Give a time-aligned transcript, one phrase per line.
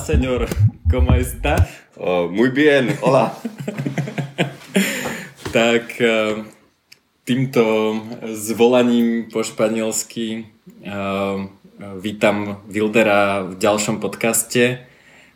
[0.00, 0.48] señor,
[0.90, 1.68] ¿cómo está?
[1.96, 3.36] Oh, muy bien, hola.
[5.52, 6.44] tak eh,
[7.24, 7.96] týmto
[8.32, 10.46] zvolaním po španielsky
[10.82, 11.36] eh,
[12.00, 14.88] vítam Wildera v ďalšom podcaste.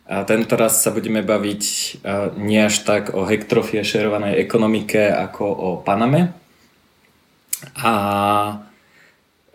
[0.05, 5.45] A tento raz sa budeme baviť eh, nie až tak o Hektrofie šerovanej ekonomike ako
[5.45, 6.33] o Paname.
[7.77, 7.93] A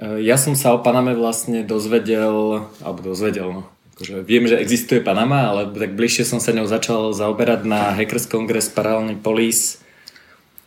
[0.01, 3.69] ja som sa o Paname vlastne dozvedel, alebo dozvedel, no,
[4.01, 8.25] akože viem, že existuje Panama, ale tak bližšie som sa ňou začal zaoberať na Hackers
[8.25, 9.77] Congress Parallelný Police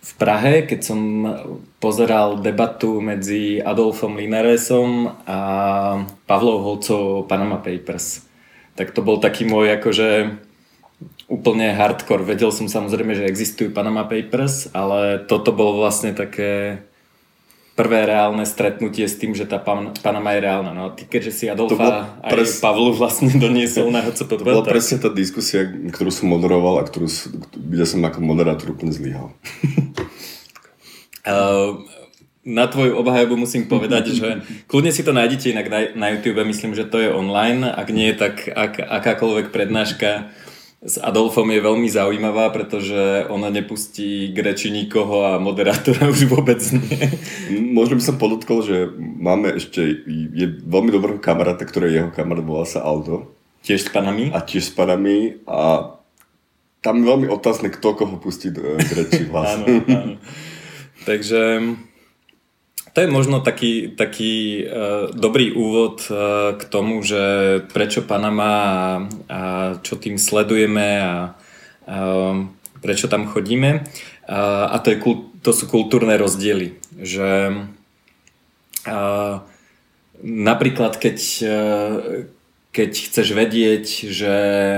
[0.05, 0.99] v Prahe, keď som
[1.81, 5.39] pozeral debatu medzi Adolfom Linaresom a
[6.29, 8.21] Pavlou Holcov Panama Papers.
[8.77, 10.37] Tak to bol taký môj akože
[11.25, 12.21] úplne hardcore.
[12.29, 16.85] Vedel som samozrejme, že existujú Panama Papers, ale toto bolo vlastne také
[17.73, 20.71] prvé reálne stretnutie s tým, že tá pan, Panama je reálna.
[20.77, 22.61] No ty keďže si Adolfa aj pres...
[22.61, 24.29] Pavlu vlastne doniesol na HCP.
[24.37, 24.77] To bola tak...
[24.77, 27.09] presne tá diskusia, ktorú som moderoval a ktorú,
[27.57, 29.33] kde som ako moderátor úplne zlyhal.
[31.25, 31.81] uh,
[32.43, 34.27] na tvoju obhajobu musím povedať, že
[34.67, 37.63] kľudne si to nájdete inak na, na YouTube, myslím, že to je online.
[37.63, 40.29] Ak nie, tak ak, akákoľvek prednáška
[40.83, 46.59] s Adolfom je veľmi zaujímavá, pretože ona nepustí k reči nikoho a moderátora už vôbec
[46.75, 47.07] nie.
[47.71, 49.79] Možno by som podotkol, že máme ešte
[50.35, 53.31] je veľmi dobrého kamaráta, ktorý jeho kamarát volá sa Aldo.
[53.63, 54.27] Tiež s panami?
[54.35, 55.95] A tiež s panami a
[56.83, 59.87] tam je veľmi otázne, kto koho pustí k reči vlastne.
[59.87, 60.15] áno, áno.
[61.07, 61.39] Takže
[62.93, 68.61] to je možno taký, taký uh, dobrý úvod uh, k tomu, že prečo Panama a,
[69.29, 69.39] a
[69.81, 71.33] čo tým sledujeme a,
[71.89, 71.97] a
[72.85, 73.81] prečo tam chodíme.
[74.29, 74.97] A, a to, je,
[75.41, 76.77] to sú kultúrne rozdiely.
[77.01, 77.29] Že
[78.85, 79.35] uh,
[80.21, 81.17] napríklad keď,
[81.49, 81.93] uh,
[82.69, 84.35] keď chceš vedieť, že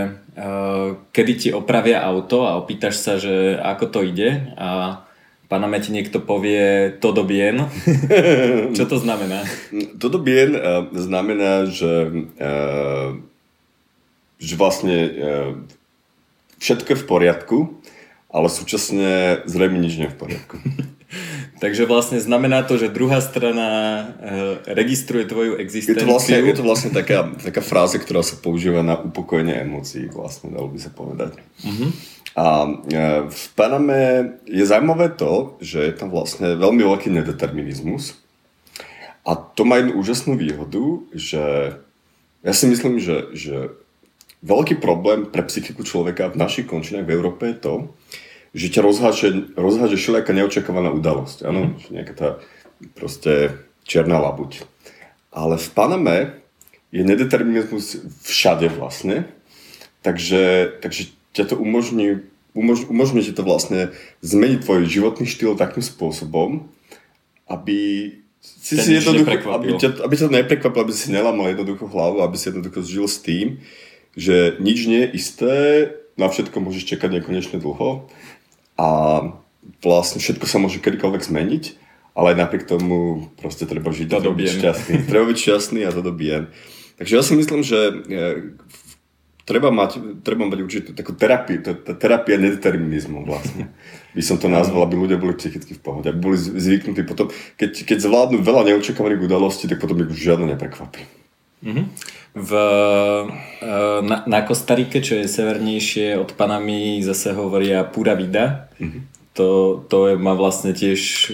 [0.07, 5.03] uh, kedy ti opravia auto a opýtaš sa, že ako to ide a
[5.45, 7.69] Paname ti niekto povie todo bien.
[8.77, 9.45] Čo to znamená?
[10.01, 12.09] Todo bien uh, znamená, že,
[12.41, 13.13] uh,
[14.41, 15.51] že vlastne uh,
[16.57, 17.57] všetko je v poriadku,
[18.33, 20.55] ale súčasne zrejme nič nie je v poriadku.
[21.63, 24.11] Takže vlastne znamená to, že druhá strana
[24.67, 25.95] registruje tvoju existenciu.
[25.95, 30.11] Je to vlastne, je to vlastne taká, taká fráza, ktorá sa používa na upokojenie emócií,
[30.11, 31.39] vlastne, dalo by sa povedať.
[31.63, 31.95] Uh-huh.
[32.35, 32.71] A e,
[33.31, 38.19] v Paname je zaujímavé to, že je tam vlastne veľmi veľký nedeterminizmus.
[39.23, 41.79] A to má jednu úžasnú výhodu, že
[42.45, 43.73] ja si myslím, že, že
[44.45, 47.73] veľký problém pre psychiku človeka v našich končinách v Európe je to,
[48.55, 51.47] že ťa rozháže, rozháže všelijaká neočakávaná udalosť.
[51.47, 51.89] Áno, mm.
[51.89, 52.29] nejaká tá
[52.93, 54.67] proste čierna labuť.
[55.31, 56.17] Ale v Paname
[56.91, 59.27] je nedeterminizmus všade vlastne.
[60.03, 62.23] Takže, takže ťa to umožní,
[62.55, 63.91] umož, umožní ti to vlastne
[64.23, 66.71] zmeniť tvoj životný štýl takým spôsobom,
[67.51, 68.09] aby
[68.39, 72.37] si si jednoducho, aby ťa, aby ťa to neprekvapilo, aby si nelamal jednoducho hlavu, aby
[72.39, 73.59] si jednoducho žil s tým,
[74.15, 75.53] že nič nie je isté,
[76.15, 78.07] na všetko môžeš čakať nekonečne dlho
[78.79, 78.87] a
[79.83, 81.63] vlastne všetko sa môže kedykoľvek zmeniť,
[82.15, 84.93] ale aj napriek tomu proste treba žiť, to treba byť šťastný.
[85.11, 86.47] treba byť šťastný a to dobien.
[86.95, 87.77] Takže ja si myslím, že
[88.63, 88.84] v
[89.45, 93.69] treba mať, treba mať určite takú terapiu, tá terapia nedeterminizmu vlastne.
[94.17, 97.85] By som to nazval, aby ľudia boli psychicky v pohode, aby boli zvyknutí potom, keď,
[97.85, 101.05] keď zvládnu veľa neočakávaných udalostí, tak potom ich už žiadne neprekvapí.
[101.65, 101.85] Mm-hmm.
[102.35, 102.51] V,
[103.63, 103.71] e,
[104.03, 108.67] na, na Kostarike, čo je severnejšie od Panamy, zase hovoria pura vida.
[108.81, 111.29] Mm-hmm to, to má vlastne tiež e,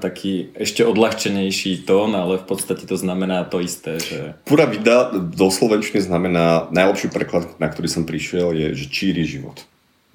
[0.00, 4.00] taký ešte odľahčenejší tón, ale v podstate to znamená to isté.
[4.00, 4.40] Že...
[4.48, 9.60] Pura vida do slovenčiny znamená, najlepší preklad, na ktorý som prišiel, je, že číri život.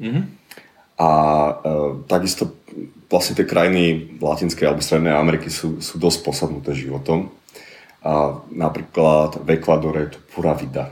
[0.02, 0.24] Mm-hmm.
[0.98, 1.52] A e,
[2.10, 2.58] takisto
[3.14, 7.30] vlastne tie krajiny Latinskej alebo Strednej Ameriky sú, sú dosť posadnuté životom.
[8.02, 10.90] A napríklad v Ekvadore je to pura vida.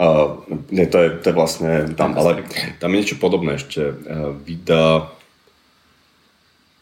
[0.00, 0.40] Uh,
[0.72, 2.48] nie, to je, to je vlastne tam, ale
[2.80, 3.92] tam je niečo podobné ešte.
[3.92, 5.12] Uh, vida,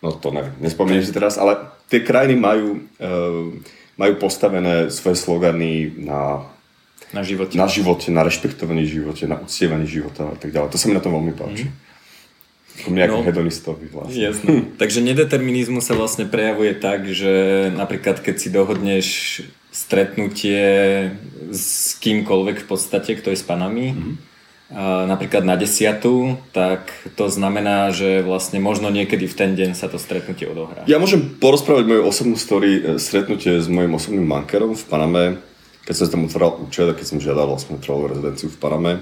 [0.00, 1.56] no to neviem, nespomínam si teraz, ale
[1.92, 3.52] tie krajiny majú, uh,
[4.00, 6.48] majú postavené svoje slogany na,
[7.12, 7.54] na, živote.
[7.56, 10.72] na živote, na rešpektovaní živote, na uctievaní života a tak ďalej.
[10.72, 11.68] To sa mi na tom veľmi páči.
[11.68, 11.88] Mm.
[12.80, 14.16] Ako mne no, hedonistovi vlastne.
[14.16, 14.52] Jasné.
[14.80, 19.06] Takže nedeterminizmus sa vlastne prejavuje tak, že napríklad keď si dohodneš
[19.70, 20.64] stretnutie
[21.52, 24.29] s kýmkoľvek v podstate, kto je s panami, mm-hmm
[24.70, 29.98] napríklad na desiatu, tak to znamená, že vlastne možno niekedy v ten deň sa to
[29.98, 30.86] stretnutie odohrá.
[30.86, 35.24] Ja môžem porozprávať moju osobnú story, e, stretnutie s mojim osobným bankerom v Paname,
[35.82, 38.92] keď som tam otváral účet a keď som žiadal vlastne trvalú rezidenciu v Paname,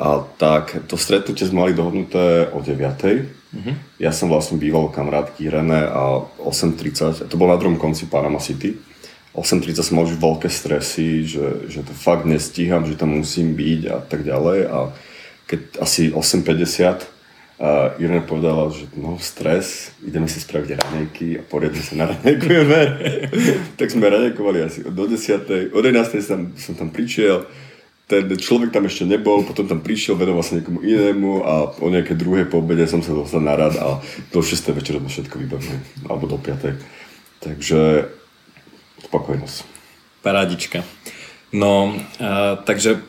[0.00, 2.72] a tak to stretnutie sme mali dohodnuté o 9.
[2.80, 3.74] Uh-huh.
[4.00, 8.80] Ja som vlastne býval kamarátky René a 8.30, to bol na druhom konci Panama City.
[9.34, 13.96] 8.30 som už veľké stresy, že, že to fakt nestíham, že tam musím byť a
[14.02, 14.58] tak ďalej.
[14.66, 14.90] A
[15.46, 17.06] keď asi 8.50
[17.60, 22.80] a Irena povedala, že no stres, ideme si spraviť raňajky a poriadne sa naraňajkujeme.
[23.78, 25.76] tak sme raňajkovali asi do 10.
[25.76, 26.24] O 11.
[26.24, 27.46] som, som tam prišiel,
[28.10, 32.18] ten človek tam ešte nebol, potom tam prišiel, venoval sa niekomu inému a o nejaké
[32.18, 34.02] druhé po obede som sa dostal na rad a
[34.34, 34.58] do 6.
[34.74, 35.78] večera sme všetko vybavili,
[36.10, 36.74] alebo do 5.
[37.38, 38.10] Takže
[39.06, 39.56] spokojnosť.
[40.20, 40.84] Parádička.
[41.54, 43.08] No, a, takže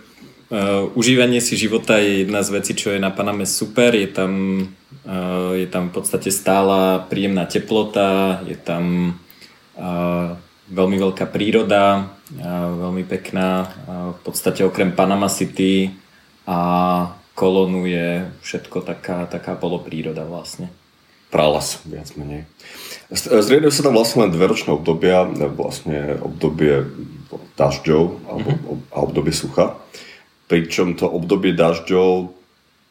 [0.52, 3.96] Uh, užívanie si života je jedna z vecí, čo je na Paname super.
[3.96, 4.60] Je tam,
[5.08, 9.16] uh, je tam v podstate stála príjemná teplota, je tam
[9.80, 10.36] uh,
[10.68, 12.12] veľmi veľká príroda,
[12.76, 13.72] veľmi pekná.
[13.88, 15.96] V podstate okrem Panama City
[16.44, 16.60] a
[17.32, 20.68] kolonu je všetko taká, taká polopríroda vlastne.
[21.32, 22.44] Pralas, viac menej.
[23.16, 25.24] Zriedajú sa tam vlastne len dve ročné obdobia,
[25.56, 26.92] vlastne obdobie
[27.56, 28.92] dažďov alebo, mm-hmm.
[28.92, 29.80] a obdobie sucha.
[30.52, 32.36] Pričom to obdobie dažďov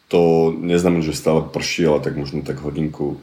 [0.08, 3.20] to neznamená, že stále prší, ale tak možno tak hodinku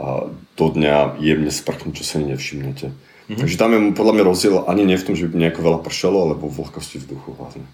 [0.00, 2.88] a do dňa jemne sprchnú, čo sa nevšimnete.
[2.88, 3.38] Mm-hmm.
[3.38, 6.16] Takže tam je podľa mňa rozdiel ani nie v tom, že by nejako veľa pršalo,
[6.30, 7.66] ale vo vlhkosti vzduchu hlavne.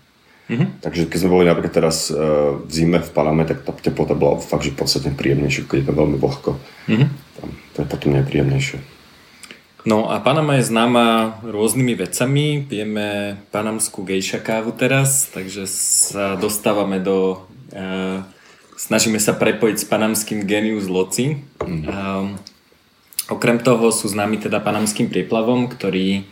[0.48, 0.80] Mm-hmm.
[0.80, 4.40] Takže keď sme boli napríklad teraz uh, v zime v Paname, tak tá teplota bola
[4.40, 6.50] fakt, že podstatne príjemnejšia, keď je tam veľmi vlhko.
[6.88, 7.08] Mm-hmm.
[7.36, 8.78] Tam, to je potom nepríjemnejšie.
[9.84, 12.64] No a Panama je známa rôznymi vecami.
[12.64, 17.44] Pijeme panamskú gejša kávu teraz, takže sa dostávame do...
[17.72, 18.24] Uh,
[18.80, 21.44] snažíme sa prepojiť s panamským genius loci.
[21.60, 21.84] Mm.
[21.84, 22.26] Uh,
[23.28, 26.24] okrem toho sú známi teda panamským prieplavom, ktorý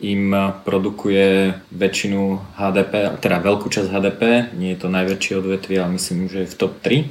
[0.00, 0.30] im
[0.62, 4.22] produkuje väčšinu HDP, teda veľkú časť HDP,
[4.54, 7.10] nie je to najväčšie odvetvie, ale myslím, že je v top 3.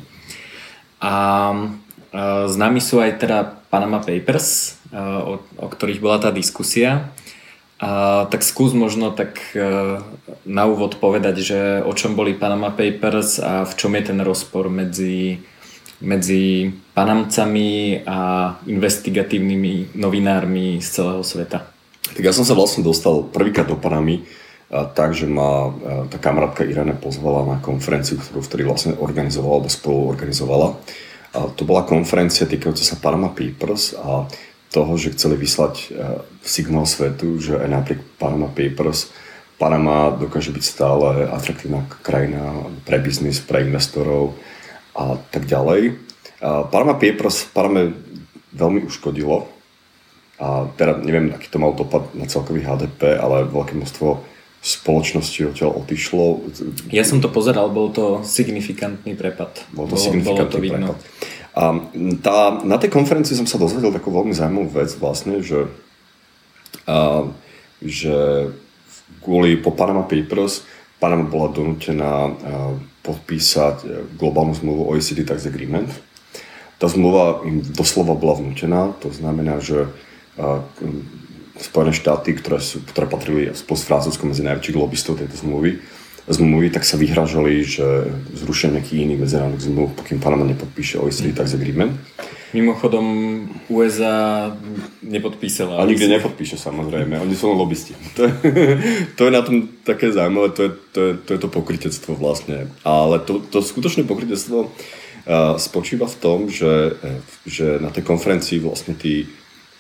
[1.03, 1.13] A
[1.53, 7.11] uh, známi sú aj teda Panama Papers, o, o ktorých bola tá diskusia.
[7.77, 9.61] A, tak skús možno tak e,
[10.49, 14.65] na úvod povedať, že o čom boli Panama Papers a v čom je ten rozpor
[14.73, 15.45] medzi,
[16.01, 18.17] medzi Panamcami a
[18.65, 21.76] investigatívnymi novinármi z celého sveta.
[22.13, 24.23] Tak ja som sa vlastne dostal prvýkrát do Panamy,
[24.69, 25.71] takže ma
[26.11, 30.75] tá kamarátka Irene pozvala na konferenciu, ktorú vtedy vlastne organizovala, alebo spolu organizovala.
[31.35, 34.27] A to bola konferencia týkajúca sa Panama Papers a
[34.71, 39.11] toho, že chceli vyslať eh, signál svetu, že aj napriek Panama Papers
[39.57, 44.37] Panama dokáže byť stále atraktívna krajina pre biznis, pre investorov
[44.93, 45.97] a tak ďalej.
[46.69, 47.89] Panama Papers Panama
[48.53, 49.49] veľmi uškodilo
[50.37, 54.21] a teda neviem, aký to mal dopad na celkový HDP, ale veľké množstvo
[54.61, 56.23] spoločnosti odtiaľ odišlo.
[56.93, 59.65] Ja som to pozeral, bol to signifikantný prepad.
[59.73, 60.87] Bol to bolo, signifikantný bolo to vidno.
[60.93, 61.55] prepad.
[61.57, 61.63] A
[62.21, 65.65] tá, na tej konferencii som sa dozvedel takú veľmi zaujímavú vec vlastne, že,
[66.85, 67.25] a,
[67.81, 68.49] že
[69.25, 70.61] kvôli po Panama Papers
[70.97, 72.33] Panama bola donútená
[73.05, 73.87] podpísať e,
[74.17, 75.87] globálnu zmluvu OECD Tax Agreement.
[76.81, 79.89] Tá zmluva im doslova bola vnútená, to znamená, že
[81.57, 85.81] Spojené štáty, ktoré, sú, ktoré patrili spolu s Francúzskom medzi najväčších lobbystov tejto zmluvy,
[86.27, 91.55] zmluvy, tak sa vyhražali, že zrušia nejaký iný medzinárodný zmluv, pokým Panama nepodpíše OECD Tax
[91.55, 91.95] Agreement.
[92.51, 93.03] Mimochodom
[93.67, 94.51] USA
[95.03, 95.83] nepodpísala.
[95.83, 97.95] A nikdy nepodpíše samozrejme, oni sú len lobbysti.
[98.15, 98.31] To je,
[99.15, 102.71] to je na tom také zaujímavé, to je to, je, to, je to pokrytectvo vlastne.
[102.83, 106.97] Ale to, to skutočné pokrytectvo uh, spočíva v tom, že,
[107.47, 109.27] že na tej konferencii vlastne tí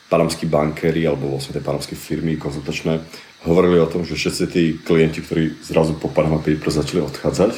[0.07, 3.03] panamskí bankéri alebo vlastne tie panamské firmy konzultačné
[3.47, 7.53] hovorili o tom, že všetci tí klienti, ktorí zrazu po Panama Papers začali odchádzať,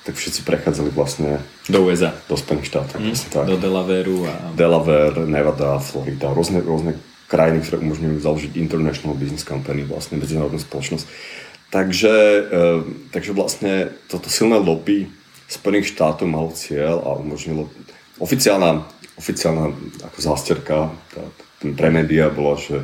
[0.00, 2.16] tak všetci prechádzali vlastne do USA.
[2.30, 2.96] Do Spojených štátov.
[2.96, 3.44] Mm, tak.
[3.44, 4.34] Do Delaware a...
[4.56, 6.96] Delaware, Nevada, Florida, rôzne, rôzne
[7.28, 11.06] krajiny, ktoré umožňujú založiť International Business Company, vlastne medzinárodnú spoločnosť.
[11.70, 12.14] Takže,
[12.50, 12.62] e,
[13.14, 15.06] takže vlastne toto silné lobby
[15.46, 17.70] Spojených štátov malo cieľ a umožnilo
[18.18, 18.86] oficiálna,
[19.18, 19.74] oficiálna
[20.10, 20.90] ako zásterka
[21.60, 22.82] pre médiá bola, že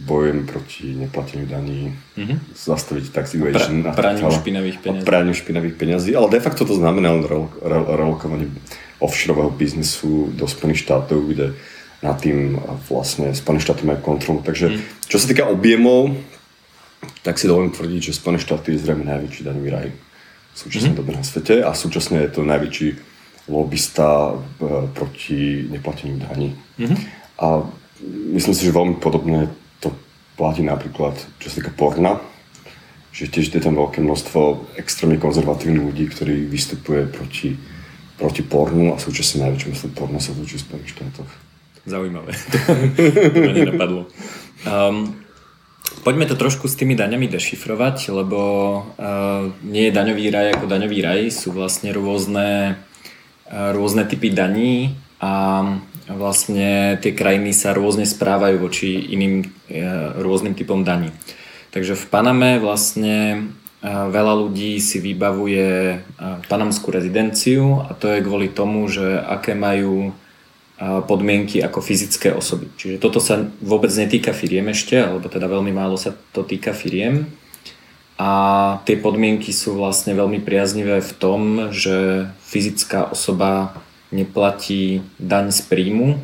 [0.00, 2.56] bojujem proti neplateniu daní, mm-hmm.
[2.56, 5.04] zastaviť tax evasion pra, praniu špinavých peniazí.
[5.04, 7.24] Praniu špinavých peniazí, ale de facto to znamená len
[7.68, 8.48] relokovanie
[8.96, 11.46] offshoreového biznisu do Spojených štátov, kde
[12.00, 12.56] nad tým
[12.88, 14.40] vlastne Spojené štáty majú kontrolu.
[14.40, 14.78] Takže mm.
[15.04, 16.16] čo sa týka objemov,
[17.20, 19.88] tak si dovolím tvrdiť, že Spojené štáty je zrejme najväčší daňový raj
[20.50, 20.98] v súčasnej mm.
[20.98, 22.88] dobe na svete a súčasne je to najväčší
[23.52, 24.34] lobbysta e,
[24.96, 26.56] proti neplateniu daní.
[26.78, 26.98] Mm-hmm.
[27.40, 27.66] A
[28.06, 29.50] myslím si, že veľmi podobne
[30.40, 32.16] platí napríklad, čo sa týka porna,
[33.12, 37.60] že tiež je tam veľké množstvo extrémne konzervatívnych ľudí, ktorí vystupuje proti,
[38.16, 41.30] proti pornu a súčasne najväčšie množstvo porna sa točí v Spojených štátoch.
[41.84, 42.32] Zaujímavé.
[43.36, 44.02] to ma nenapadlo.
[44.64, 45.20] Um,
[46.00, 48.40] poďme to trošku s tými daňami dešifrovať, lebo
[48.96, 52.80] uh, nie je daňový raj ako daňový raj, sú vlastne rôzne,
[53.52, 55.60] uh, rôzne typy daní a
[56.16, 61.14] vlastne tie krajiny sa rôzne správajú voči iným uh, rôznym typom daní.
[61.70, 63.46] Takže v Paname vlastne
[63.80, 66.02] veľa ľudí si vybavuje
[66.52, 70.12] panamskú rezidenciu a to je kvôli tomu, že aké majú
[70.80, 72.72] podmienky ako fyzické osoby.
[72.76, 77.28] Čiže toto sa vôbec netýka firiem ešte, alebo teda veľmi málo sa to týka firiem.
[78.20, 78.30] A
[78.84, 81.40] tie podmienky sú vlastne veľmi priaznivé v tom,
[81.72, 86.18] že fyzická osoba neplatí daň z príjmu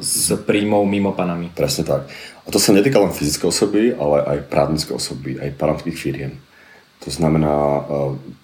[0.00, 1.48] s príjmov mimo Panamy.
[1.48, 2.12] Presne tak.
[2.44, 6.36] A to sa netýka len fyzické osoby, ale aj právnické osoby, aj panamských firiem.
[7.04, 7.84] To znamená,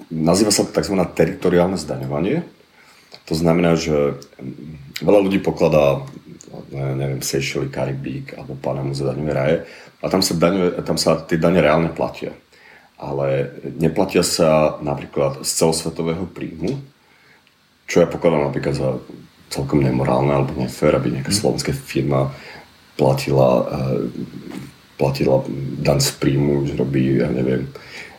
[0.09, 0.97] nazýva sa to tzv.
[1.17, 2.45] teritoriálne zdaňovanie,
[3.29, 4.19] to znamená, že
[5.01, 6.03] veľa ľudí pokladá
[6.73, 9.57] neviem, Seychelles, Karibík alebo Panamu za daňové raje
[10.03, 12.35] a tam sa, daňové, tam sa tie dane reálne platia.
[13.01, 16.81] Ale neplatia sa napríklad z celosvetového príjmu,
[17.91, 18.89] čo ja pokladám napríklad za
[19.51, 21.39] celkom nemorálne alebo nefér, aby nejaká mhm.
[21.43, 22.31] slovenská firma
[22.95, 24.07] platila, eh,
[24.95, 25.43] platila
[25.83, 27.67] dan z príjmu, že robí, ja neviem,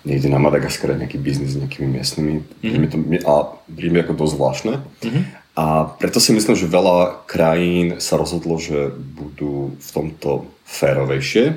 [0.01, 2.34] niekde na Madagaskare nejaký biznis s nejakými miestnymi.
[2.66, 2.90] Mm-hmm.
[2.90, 2.98] To,
[3.30, 3.34] a
[3.70, 4.74] príjme ako dosť zvláštne.
[4.82, 5.24] Mm-hmm.
[5.62, 5.66] A
[6.01, 11.54] preto si myslím, že veľa krajín sa rozhodlo, že budú v tomto férovejšie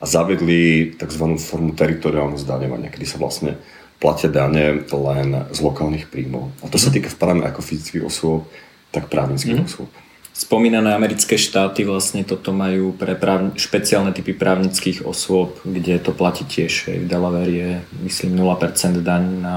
[0.00, 1.24] a zavedli tzv.
[1.36, 3.60] formu teritoriálneho zdaňovania, kedy sa vlastne
[4.02, 6.50] platia dane len z lokálnych príjmov.
[6.60, 6.94] A to sa mhm.
[6.98, 8.50] týka v Paname ako fyzických osôb,
[8.90, 9.70] tak právnických mm-hmm.
[9.70, 9.88] osôb.
[10.32, 13.52] Spomínané americké štáty vlastne toto majú pre práv...
[13.56, 16.88] špeciálne typy právnických osôb, kde to platí tiež.
[16.88, 17.70] V Delaware je,
[18.04, 19.56] myslím, 0% daň na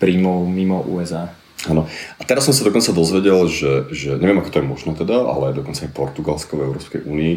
[0.00, 1.32] príjmov mimo USA.
[1.68, 1.84] Áno.
[2.16, 5.52] A teraz som sa dokonca dozvedel, že, že neviem, ako to je možné teda, ale
[5.52, 7.34] dokonca aj Portugalsko v Európskej únii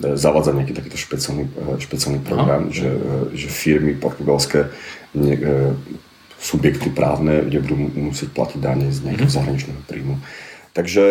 [0.00, 4.70] e, zavádza nejaký takýto špeciálny, e, špeciálny program, že, e, že firmy portugalské
[5.14, 5.34] ne,
[6.38, 9.38] subjekty právne, kde budú musieť platiť dane z nejakého mm-hmm.
[9.38, 10.16] zahraničného príjmu.
[10.74, 11.06] Takže,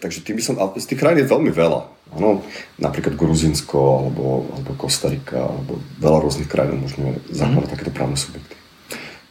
[0.00, 1.80] takže tým by som, z tých krajín je veľmi veľa.
[2.16, 2.40] Ano,
[2.80, 7.74] napríklad Gruzinsko, alebo, alebo Kostarika, alebo veľa rôznych krajín umožňuje zakladať mm.
[7.76, 8.56] takéto právne subjekty.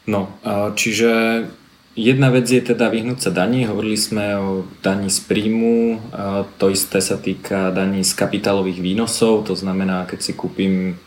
[0.06, 0.30] No,
[0.78, 1.10] čiže
[1.94, 3.66] jedna vec je teda vyhnúť sa daní.
[3.70, 4.50] Hovorili sme o
[4.82, 6.02] daní z príjmu,
[6.58, 10.98] to isté sa týka daní z kapitálových výnosov, to znamená, keď si kúpim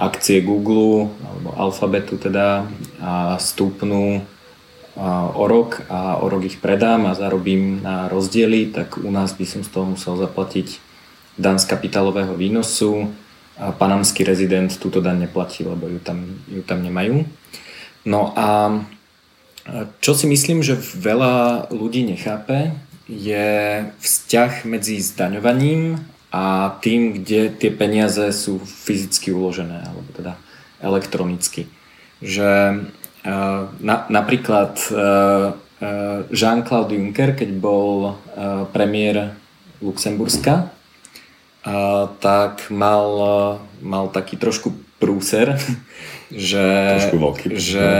[0.00, 2.64] akcie Google alebo Alphabetu teda
[3.02, 4.24] a stúpnú
[5.34, 9.44] o rok a o rok ich predám a zarobím na rozdiely, tak u nás by
[9.46, 10.80] som z toho musel zaplatiť
[11.36, 13.12] dan z kapitálového výnosu.
[13.60, 17.28] A panamský rezident túto daň neplatí, lebo ju tam, ju tam nemajú.
[18.08, 18.72] No a
[20.00, 22.74] čo si myslím, že veľa ľudí nechápe,
[23.10, 23.48] je
[23.98, 25.98] vzťah medzi zdaňovaním
[26.30, 30.38] a tým, kde tie peniaze sú fyzicky uložené, alebo teda
[30.78, 31.66] elektronicky.
[32.22, 32.78] Že
[33.80, 35.00] na, napríklad e, e,
[36.32, 38.12] Jean-Claude Juncker, keď bol e,
[38.72, 39.36] premiér
[39.80, 40.72] Luxemburska,
[42.24, 43.04] tak mal,
[43.84, 45.56] mal taký trošku prúser,
[46.30, 47.00] že,
[47.56, 47.90] že,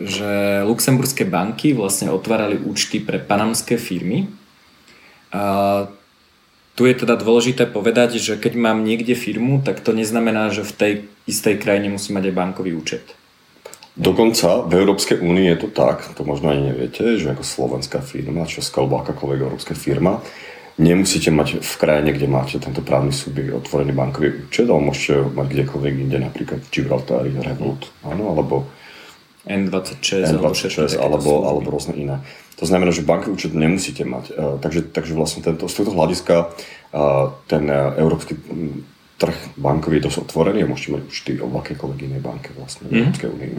[0.00, 0.32] že
[0.64, 4.26] luxemburské banky vlastne otvárali účty pre panamské firmy.
[5.30, 5.86] A
[6.76, 10.72] tu je teda dôležité povedať, že keď mám niekde firmu, tak to neznamená, že v
[10.72, 10.92] tej
[11.28, 13.04] istej krajine musí mať aj bankový účet.
[13.96, 18.44] Dokonca v Európskej únii je to tak, to možno ani neviete, že ako slovenská firma,
[18.44, 20.20] česká alebo akákoľvek európska firma,
[20.76, 25.46] nemusíte mať v krajine, kde máte tento právny subjekt otvorený bankový účet, ale môžete mať
[25.52, 28.68] kdekoľvek inde, napríklad v Gibraltári, Revolut, áno, alebo
[29.46, 32.16] N26, N26 alebo, alebo rôzne iné.
[32.60, 34.24] To znamená, že bankový účet nemusíte mať.
[34.32, 37.68] Uh, takže, takže vlastne tento, z tohto hľadiska uh, ten
[38.00, 38.36] európsky
[39.16, 42.92] trh bankový je dosť otvorený a môžete mať účty o akékoľvek inej banke vlastne v
[42.92, 43.00] mm.
[43.00, 43.48] Európskej únii.
[43.48, 43.56] E,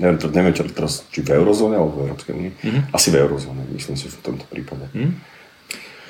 [0.00, 2.52] neviem, neviem teraz, či v eurozóne alebo v Európskej únii.
[2.64, 2.80] Mm.
[2.88, 4.88] Asi v eurozóne, myslím si v tomto prípade.
[4.96, 5.20] Mm.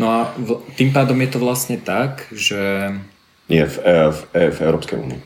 [0.00, 2.88] No a v, tým pádom je to vlastne tak, že...
[3.52, 5.21] Nie, v, e, v, e, v Európskej únii.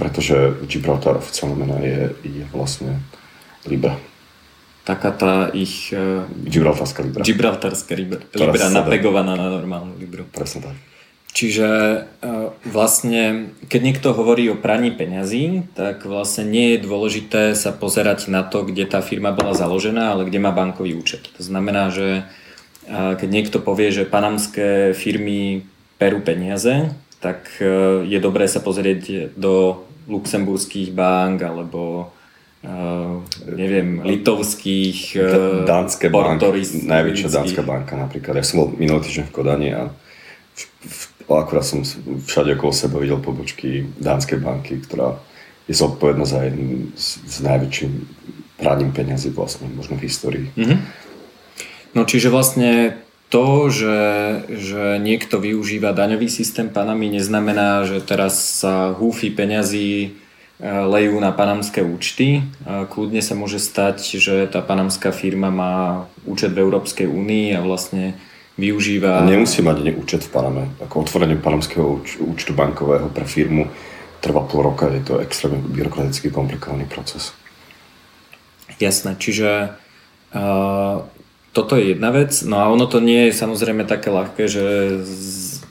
[0.00, 3.04] Pretože Gibraltar oficiálna mena je, je vlastne
[3.68, 4.00] Libra.
[4.82, 5.92] Taká tá ich...
[6.48, 7.22] Gibraltarská Libra.
[7.22, 10.24] Gibraltarská Libra, Libra napegovaná na normálnu Libru.
[10.32, 10.76] Presne tak.
[11.36, 11.98] Čiže e,
[12.64, 18.40] vlastne, keď niekto hovorí o praní peňazí, tak vlastne nie je dôležité sa pozerať na
[18.40, 21.28] to, kde tá firma bola založená, ale kde má bankový účet.
[21.36, 22.45] To znamená, že e,
[22.90, 25.66] keď niekto povie, že panamské firmy
[25.98, 32.14] perú peniaze, tak e, je dobré sa pozrieť do luxemburských bank alebo
[32.62, 33.18] uh,
[33.50, 36.38] neviem, litovských, uh, Dánske bank,
[36.86, 38.38] najväčšia dánska banka napríklad.
[38.38, 41.82] Ja som bol minulý týždeň v Kodani a v, v, akurát som
[42.22, 45.18] všade okolo seba videl pobočky Dánskej banky, ktorá
[45.66, 47.92] je zodpovedná za jednu z, z najväčším
[48.62, 50.46] praním peniazy vlastne, možno v histórii.
[50.54, 50.78] Mm-hmm.
[51.96, 53.00] No čiže vlastne
[53.32, 53.98] to, že,
[54.52, 60.08] že niekto využíva daňový systém Panamy, neznamená, že teraz sa húfy peňazí e,
[60.62, 62.44] lejú na panamské účty.
[62.62, 68.14] Kľudne sa môže stať, že tá panamská firma má účet v Európskej únii a vlastne
[68.60, 69.24] využíva...
[69.24, 70.62] A nemusí mať ani účet v Paname.
[70.84, 73.72] Ako otvorenie panamského účtu bankového pre firmu
[74.20, 77.32] trvá pol roka, je to extrémne byrokraticky komplikovaný proces.
[78.80, 79.72] Jasné, čiže
[80.36, 81.04] uh,
[81.56, 84.64] toto je jedna vec, no a ono to nie je samozrejme také ľahké, že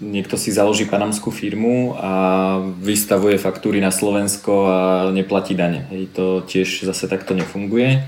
[0.02, 2.14] niekto si založí panamskú firmu a
[2.82, 4.78] vystavuje faktúry na Slovensko a
[5.14, 5.86] neplatí dane.
[5.94, 8.02] Hej, to tiež zase takto nefunguje.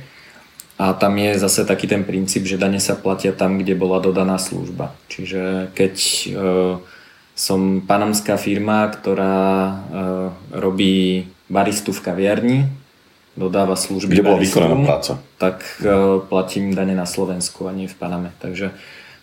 [0.77, 4.38] A tam je zase taký ten princíp, že dane sa platia tam, kde bola dodaná
[4.38, 4.93] služba.
[5.10, 6.29] Čiže keď e,
[7.34, 9.74] som panamská firma, ktorá e,
[10.53, 12.57] robí baristu v kaviarni,
[13.38, 14.17] dodáva služby.
[14.17, 15.22] Kde bola vykonaná práca.
[15.38, 18.34] Tak uh, platím dane na Slovensku a nie v Paname.
[18.41, 18.74] Takže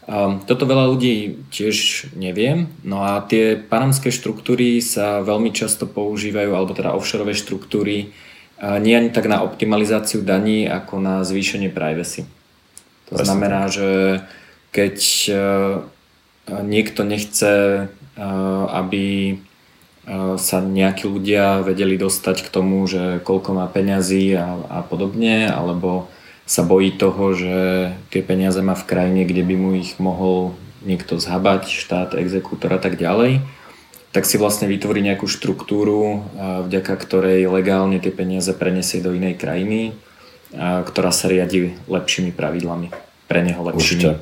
[0.06, 2.71] um, toto veľa ľudí tiež nevie.
[2.87, 8.14] No a tie panamské štruktúry sa veľmi často používajú, alebo teda offshore štruktúry,
[8.62, 12.25] uh, nie ani tak na optimalizáciu daní, ako na zvýšenie privacy.
[13.11, 13.75] To Presne znamená, tak.
[13.76, 13.88] že
[14.71, 14.97] keď
[15.28, 15.37] uh,
[16.44, 17.88] niekto nechce,
[18.68, 19.35] aby
[20.37, 26.12] sa nejakí ľudia vedeli dostať k tomu, že koľko má peňazí a, a podobne, alebo
[26.44, 27.56] sa bojí toho, že
[28.12, 30.52] tie peniaze má v krajine, kde by mu ich mohol
[30.84, 33.40] niekto zhabať, štát, exekútor a tak ďalej,
[34.12, 39.97] tak si vlastne vytvorí nejakú štruktúru, vďaka ktorej legálne tie peniaze prenesie do inej krajiny,
[40.54, 42.93] ktorá sa riadi lepšími pravidlami,
[43.26, 44.04] pre neho lepšími.
[44.04, 44.21] Určite.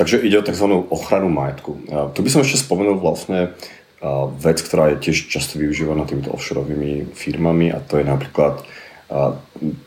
[0.00, 0.66] Takže ide o tzv.
[0.88, 1.76] ochranu majetku.
[2.16, 3.52] Tu by som ešte spomenul vlastne
[4.40, 8.64] vec, ktorá je tiež často využívaná týmito offshoreovými firmami a to je napríklad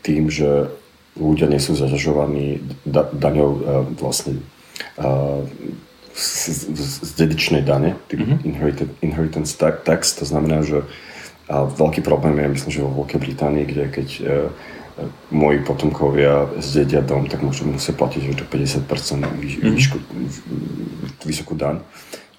[0.06, 0.70] tým, že
[1.18, 3.50] ľudia nie sú zaťažovaní da, daňou
[3.98, 4.38] vlastne
[6.14, 8.46] z, z, z dedičnej dane, mm-hmm.
[8.46, 10.86] inherited, inheritance tax, to znamená, že
[11.44, 14.22] a veľký problém je, myslím, že vo Veľkej Británii, kde keď e,
[15.28, 18.88] moji potomkovia zdedia dom, tak môžu musia platiť až do 50%
[19.44, 19.74] výš, mm-hmm.
[19.76, 19.96] výšku,
[21.28, 21.84] vysokú daň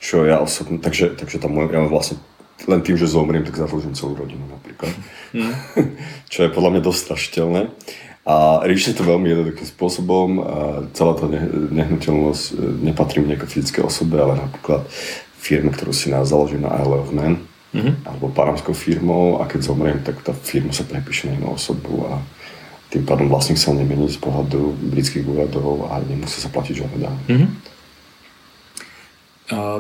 [0.06, 2.22] čo ja osobne, takže, takže tam ja vlastne
[2.70, 4.94] len tým, že zomriem, tak zadlžím celú rodinu napríklad.
[5.34, 5.54] Mm.
[6.32, 7.62] čo je podľa mňa dosť strašiteľné.
[8.26, 10.30] A rieši to veľmi jednoduchým spôsobom.
[10.42, 10.58] A
[10.98, 12.54] celá tá nehnuteľnosť e,
[12.90, 14.86] nepatrí mne ako fyzické osobe, ale napríklad
[15.38, 17.94] firme, ktorú si nás založím na Isle of Man, mm-hmm.
[18.10, 22.18] alebo paramskou firmou a keď zomriem, tak tá firma sa prepíše na inú osobu a
[22.90, 27.22] tým pádom vlastník sa nemení z pohľadu britských úradov a nemusí sa platiť žiadne dáne.
[27.30, 27.75] Mm-hmm.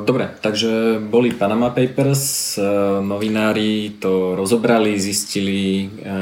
[0.06, 2.62] Dobre, takže boli Panama Papers, e,
[3.02, 6.14] novinári to rozobrali, zistili, e,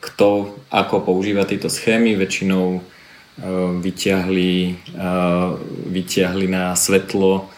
[0.00, 2.82] kto ako používa tieto schémy, väčšinou e,
[3.84, 4.80] vyťahli,
[5.92, 7.52] vyťahli na svetlo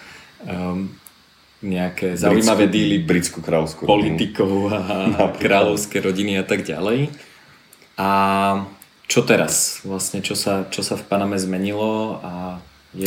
[1.62, 7.14] nejaké zaujímavé díly britskú kráľovskú politikov a kráľovské rodiny a tak ďalej.
[7.94, 8.10] A
[9.06, 9.86] čo teraz?
[9.86, 12.58] Vlastne, čo sa, čo sa v Paname zmenilo a
[12.90, 13.06] je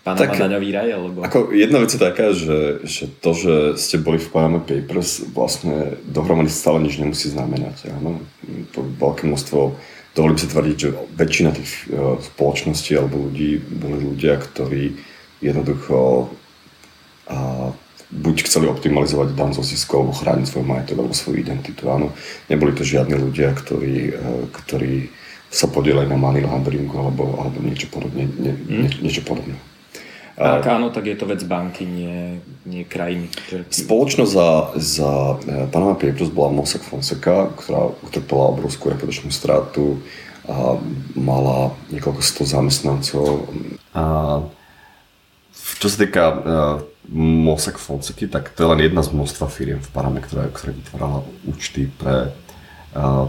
[0.00, 0.88] Panama tak, daňový raj?
[0.96, 1.18] Alebo...
[1.20, 6.00] Ako jedna vec je taká, že, že to, že ste boli v Panama Papers, vlastne
[6.08, 7.92] dohromady stále nič nemusí znamenať.
[7.92, 8.24] Áno?
[8.72, 9.76] To veľké množstvo,
[10.16, 10.88] dovolím si tvrdiť, že
[11.20, 14.96] väčšina tých uh, spoločností alebo ľudí boli ľudia, ktorí
[15.44, 17.68] jednoducho uh,
[18.08, 21.92] buď chceli optimalizovať dan zo ziskov, alebo chrániť svoj majetok alebo svoju identitu.
[21.92, 22.16] Áno.
[22.48, 25.12] Neboli to žiadni ľudia, ktorí, uh, ktorí
[25.52, 28.32] sa podielali na money launderingu alebo, alebo niečo podobne.
[28.38, 29.60] Nie, nie, niečo podobné.
[30.40, 33.28] Ak áno, tak je to vec banky, nie, nie krajiny.
[33.68, 34.50] Spoločnosť za,
[34.80, 40.00] za e, Panama Papers bola Mossack Fonseca, ktorá utrpela obrovskú reputačnú stratu
[40.48, 40.80] a
[41.12, 43.52] mala niekoľko sto zamestnancov.
[43.92, 44.04] A
[45.52, 46.40] čo sa týka uh,
[47.12, 51.20] Mossack Fonseca, tak to je len jedna z množstva firiem v Paname, ktorá, ktorá vytvárala
[51.44, 52.32] účty pre
[52.96, 53.28] uh,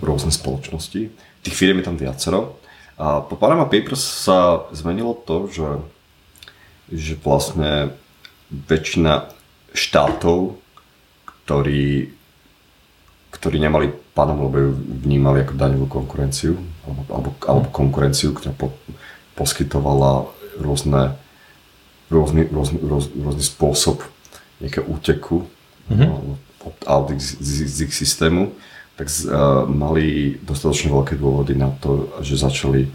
[0.00, 1.12] rôzne spoločnosti.
[1.44, 2.56] Tých firiem je tam viacero.
[2.96, 5.66] A po Panama Papers sa zmenilo to, že
[6.92, 7.94] že vlastne
[8.50, 9.26] väčšina
[9.74, 10.58] štátov,
[11.26, 12.10] ktorí,
[13.34, 14.70] ktorí nemali pádom, lebo ju
[15.04, 18.72] vnímali ako daňovú konkurenciu, alebo, alebo, alebo konkurenciu, ktorá po,
[19.36, 21.18] poskytovala rôzne,
[22.08, 24.00] rôzny, rôzny, rôzny, rôzny spôsob
[24.62, 25.44] nejaké úteku
[25.92, 26.64] mm-hmm.
[26.64, 28.56] opt-out z, z, z ich systému,
[28.96, 32.88] tak z, uh, mali dostatočne veľké dôvody na to, že začali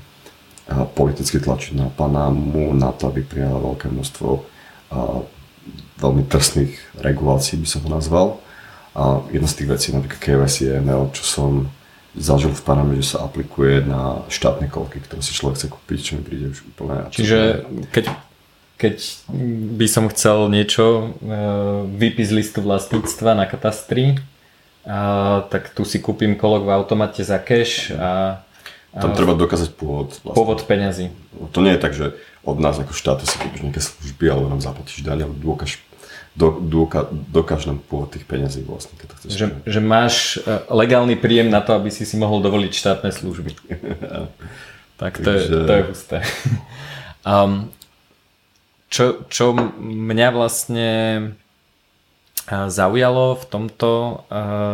[0.95, 4.29] politicky tlačiť na Panamu, na to, aby prijala veľké množstvo
[6.01, 8.27] veľmi drsných regulácií, by som ho nazval.
[8.91, 11.49] A jedna z tých vecí, napríklad KYC ML, čo som
[12.11, 16.11] zažil v Paname, že sa aplikuje na štátne kolky, ktoré si človek chce kúpiť, čo
[16.19, 17.07] mi príde už úplne...
[17.07, 17.63] Čiže
[17.95, 18.11] keď,
[18.75, 18.95] keď
[19.79, 21.15] by som chcel niečo,
[21.95, 24.19] výpis listu vlastníctva na katastri,
[24.83, 28.41] a, tak tu si kúpim kolok v automate za cash a
[28.91, 30.11] tam treba dokázať pôvod.
[30.19, 30.35] Vlastne.
[30.35, 31.15] Pôvod peňazí.
[31.55, 32.11] To nie je tak, že
[32.43, 35.79] od nás ako štátu si kúpiš nejaké služby alebo nám zaplatíš daň, ale dokáž,
[36.35, 38.99] do, doka, dokáž nám pôvod tých peňazí vlastne.
[38.99, 42.43] Keď to chceš že, že máš e, legálny príjem na to, aby si si mohol
[42.43, 43.55] dovoliť štátne služby.
[45.01, 45.55] tak to, Takže...
[45.55, 46.17] je, to je husté.
[47.31, 47.71] um,
[48.91, 50.89] čo, čo mňa vlastne
[52.51, 53.91] zaujalo v tomto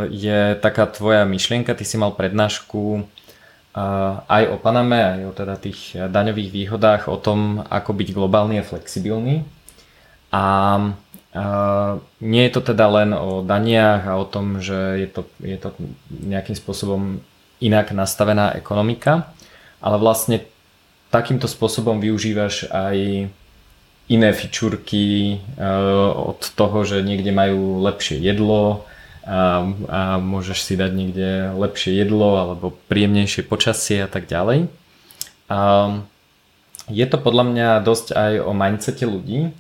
[0.09, 3.05] je taká tvoja myšlienka, ty si mal prednášku
[4.25, 8.65] aj o Paname, aj o teda tých daňových výhodách, o tom, ako byť globálny a
[8.65, 9.45] flexibilný.
[10.33, 10.43] A
[12.17, 15.69] nie je to teda len o daniach a o tom, že je to, je to
[16.09, 17.21] nejakým spôsobom
[17.61, 19.29] inak nastavená ekonomika,
[19.77, 20.45] ale vlastne
[21.13, 23.29] takýmto spôsobom využívaš aj
[24.07, 25.67] iné fičúrky eh,
[26.15, 28.87] od toho, že niekde majú lepšie jedlo
[29.27, 34.71] a, a môžeš si dať niekde lepšie jedlo alebo príjemnejšie počasie a tak ďalej.
[35.51, 35.59] A
[36.87, 39.51] je to podľa mňa dosť aj o mindsete ľudí.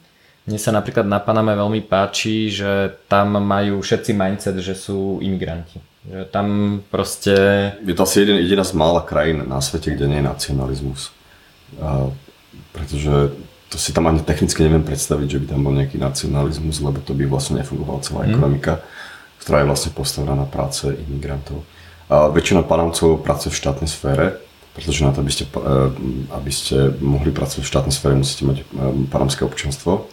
[0.47, 5.83] Mne sa napríklad na Paname veľmi páči, že tam majú všetci mindset, že sú imigranti.
[6.07, 6.47] Že tam
[6.87, 7.35] proste...
[7.83, 11.11] Je to asi jediná z mála krajín na svete, kde nie je nacionalizmus.
[11.83, 12.07] A,
[12.71, 13.35] pretože
[13.67, 17.11] to si tam ani technicky neviem predstaviť, že by tam bol nejaký nacionalizmus, lebo to
[17.11, 18.27] by vlastne nefungovala celá mm.
[18.31, 18.73] ekonomika,
[19.47, 21.63] ktorá je vlastne postavená na práce imigrantov.
[22.11, 24.43] A väčšina panamcov pracuje v štátnej sfére,
[24.75, 28.57] pretože na to, aby ste, eh, aby ste mohli pracovať v štátnej sfére, musíte mať
[28.59, 28.65] eh,
[29.07, 30.11] panamské občanstvo,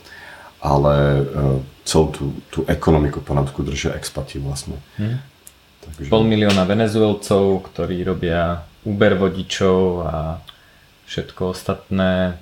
[0.63, 4.79] ale eh, celú tú, tú ekonomiku panamskú držia expati vlastne.
[5.03, 5.19] Mm.
[5.83, 6.09] Takže...
[6.15, 10.39] Pol milióna venezuelcov, ktorí robia Uber vodičov a
[11.11, 12.39] všetko ostatné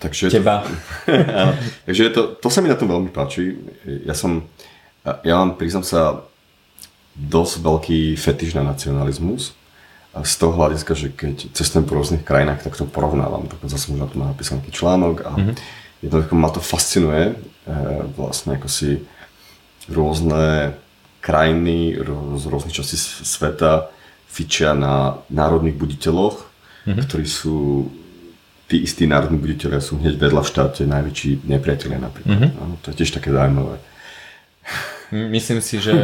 [0.00, 0.64] Takže Teba.
[1.04, 1.52] To,
[1.84, 3.60] takže to, to sa mi na tom veľmi páči.
[4.08, 4.48] Ja som,
[5.04, 6.24] ja mám, priznám sa,
[7.16, 9.52] dosť veľký fetiš na nacionalizmus.
[10.10, 13.46] A z toho hľadiska, že keď cestujem po rôznych krajinách, tak to porovnávam.
[13.46, 15.54] Tak zase možno tu mám napísaný článok a mm-hmm.
[16.02, 17.24] jednoducho ma to fascinuje.
[17.30, 17.34] E,
[18.18, 19.06] vlastne ako si
[19.86, 20.74] rôzne
[21.22, 21.94] krajiny
[22.38, 23.92] z rôznych častí sveta
[24.26, 27.02] fičia na národných buditeľoch, mm-hmm.
[27.06, 27.86] ktorí sú
[28.70, 32.38] tí istí národní buditeľia sú hneď vedľa v štáte najväčší nepriatelia napríklad.
[32.38, 32.66] Mm-hmm.
[32.70, 33.82] No, to je tiež také zaujímavé.
[35.10, 35.94] Myslím si, že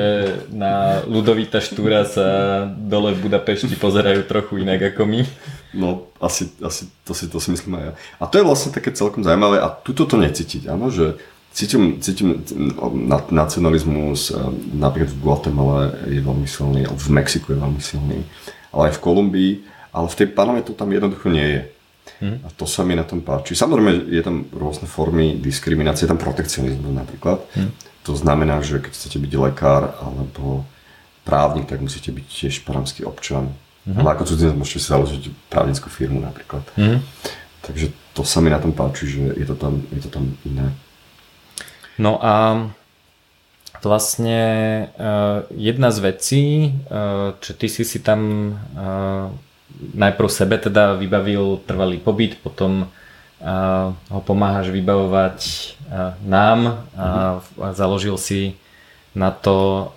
[0.50, 2.26] na Ludovita Štúra sa
[2.66, 5.22] dole v Budapešti pozerajú trochu inak ako my.
[5.78, 7.92] No, asi, asi to, si, to si myslím aj ja.
[8.18, 11.22] A to je vlastne také celkom zaujímavé a tuto to necítiť, áno, že
[11.54, 12.42] cítim, cítim
[13.30, 14.34] nacionalizmus,
[14.74, 18.18] napríklad v Guatemala je veľmi silný, v Mexiku je veľmi silný,
[18.74, 19.52] ale aj v Kolumbii,
[19.94, 20.28] ale v tej
[20.66, 21.62] to tam jednoducho nie je.
[22.16, 22.38] Hmm.
[22.42, 23.52] A to sa mi na tom páči.
[23.52, 27.44] Samozrejme, je tam rôzne formy diskriminácie, je tam protekcionizmus napríklad.
[27.54, 27.70] Hmm.
[28.06, 30.62] To znamená, že keď chcete byť lekár alebo
[31.26, 33.50] právnik, tak musíte byť tiež panamský občan.
[33.82, 33.98] Hmm.
[34.02, 36.62] Ale ako cudzinec môžete si založiť právnickú firmu napríklad.
[36.78, 37.02] Hmm.
[37.66, 40.70] Takže to sa mi na tom páči, že je to tam, je to tam iné.
[41.98, 42.66] No a
[43.82, 44.40] vlastne
[44.94, 46.44] uh, jedna z vecí,
[46.86, 49.30] uh, čo ty si si tam uh,
[49.94, 52.86] najprv sebe teda vybavil trvalý pobyt, potom
[53.44, 55.38] ho pomáhaš vybavovať
[56.24, 57.62] nám a, mhm.
[57.62, 58.56] a založil si
[59.16, 59.88] na to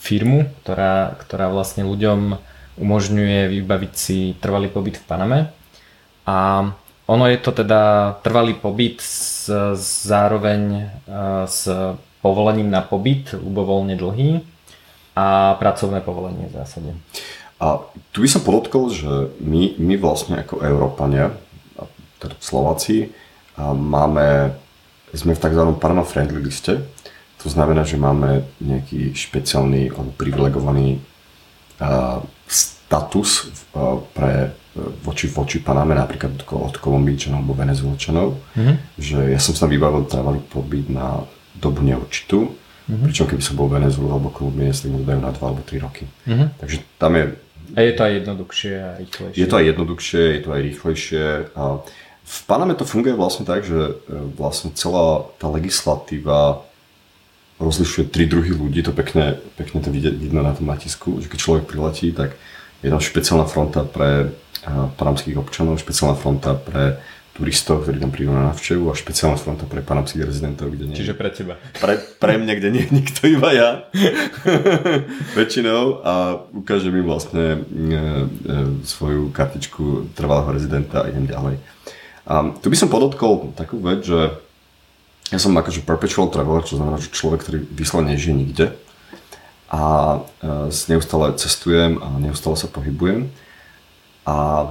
[0.00, 2.36] firmu, ktorá, ktorá vlastne ľuďom
[2.76, 5.38] umožňuje vybaviť si trvalý pobyt v Paname.
[6.28, 6.68] A
[7.04, 9.48] ono je to teda trvalý pobyt s,
[10.04, 10.88] zároveň
[11.48, 11.68] s
[12.24, 14.40] povolením na pobyt, ľubovoľne dlhý
[15.12, 16.90] a pracovné povolenie v zásade.
[17.60, 21.32] A tu by som podotkol, že my, my vlastne ako Európania,
[22.40, 23.12] Slováci,
[23.58, 24.56] máme,
[25.12, 25.62] sme v tzv.
[25.78, 26.80] Parma Friendly liste.
[27.44, 35.94] To znamená, že máme nejaký špeciálny alebo privilegovaný uh, status uh, pre voči, voči Paname,
[35.94, 38.76] napríklad od, Kolumbíčanov alebo Venezuelčanov, mm-hmm.
[38.98, 41.22] že ja som sa vybavil trvalý pobyt na
[41.54, 43.04] dobu neurčitú, mm-hmm.
[43.06, 46.04] pričom keby som bol Venezuel alebo Kolumbie, tak mi dajú na 2 alebo 3 roky.
[46.26, 46.48] Mm-hmm.
[46.58, 47.24] Takže tam je
[47.74, 49.40] a je to aj jednoduchšie a rýchlejšie.
[49.40, 51.24] Je to aj jednoduchšie, je to aj rýchlejšie.
[51.56, 51.62] A
[52.24, 53.92] v Paname to funguje vlastne tak, že e,
[54.34, 56.64] vlastne celá tá legislatíva
[57.60, 61.38] rozlišuje tri druhy ľudí, to pekne, pekne to vidieť, vidno na tom natisku, že keď
[61.38, 62.34] človek priletí, tak
[62.82, 64.34] je tam špeciálna fronta pre
[64.98, 66.98] panamských občanov, špeciálna fronta pre
[67.34, 71.18] turistov, ktorí tam prídu na návštevu a špeciálna fronta pre panamských rezidentov, kde nie Čiže
[71.18, 71.58] pre teba.
[71.82, 73.70] Pre, pre mňa, kde nie je nikto, iba ja.
[75.38, 77.98] Väčšinou a ukážem im vlastne e, e,
[78.86, 81.58] svoju kartičku trvalého rezidenta a idem ďalej.
[82.24, 84.32] A tu by som podotkol takú vec, že
[85.32, 88.66] ja som akože perpetual traveler, čo znamená, že človek, ktorý vyslovene nežije nikde
[89.72, 89.82] a
[90.44, 93.32] e, neustále cestujem a neustále sa pohybujem
[94.28, 94.68] a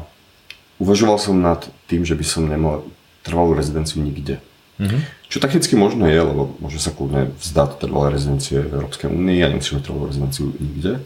[0.78, 2.86] uvažoval som nad tým, že by som nemal
[3.26, 4.42] trvalú rezidenciu nikde.
[4.82, 5.02] Mm-hmm.
[5.30, 9.52] Čo technicky možné je, lebo môže sa kľudne vzdať trvalé rezidencie v Európskej únii a
[9.54, 11.02] nemusíš mať trvalú rezidenciu nikde.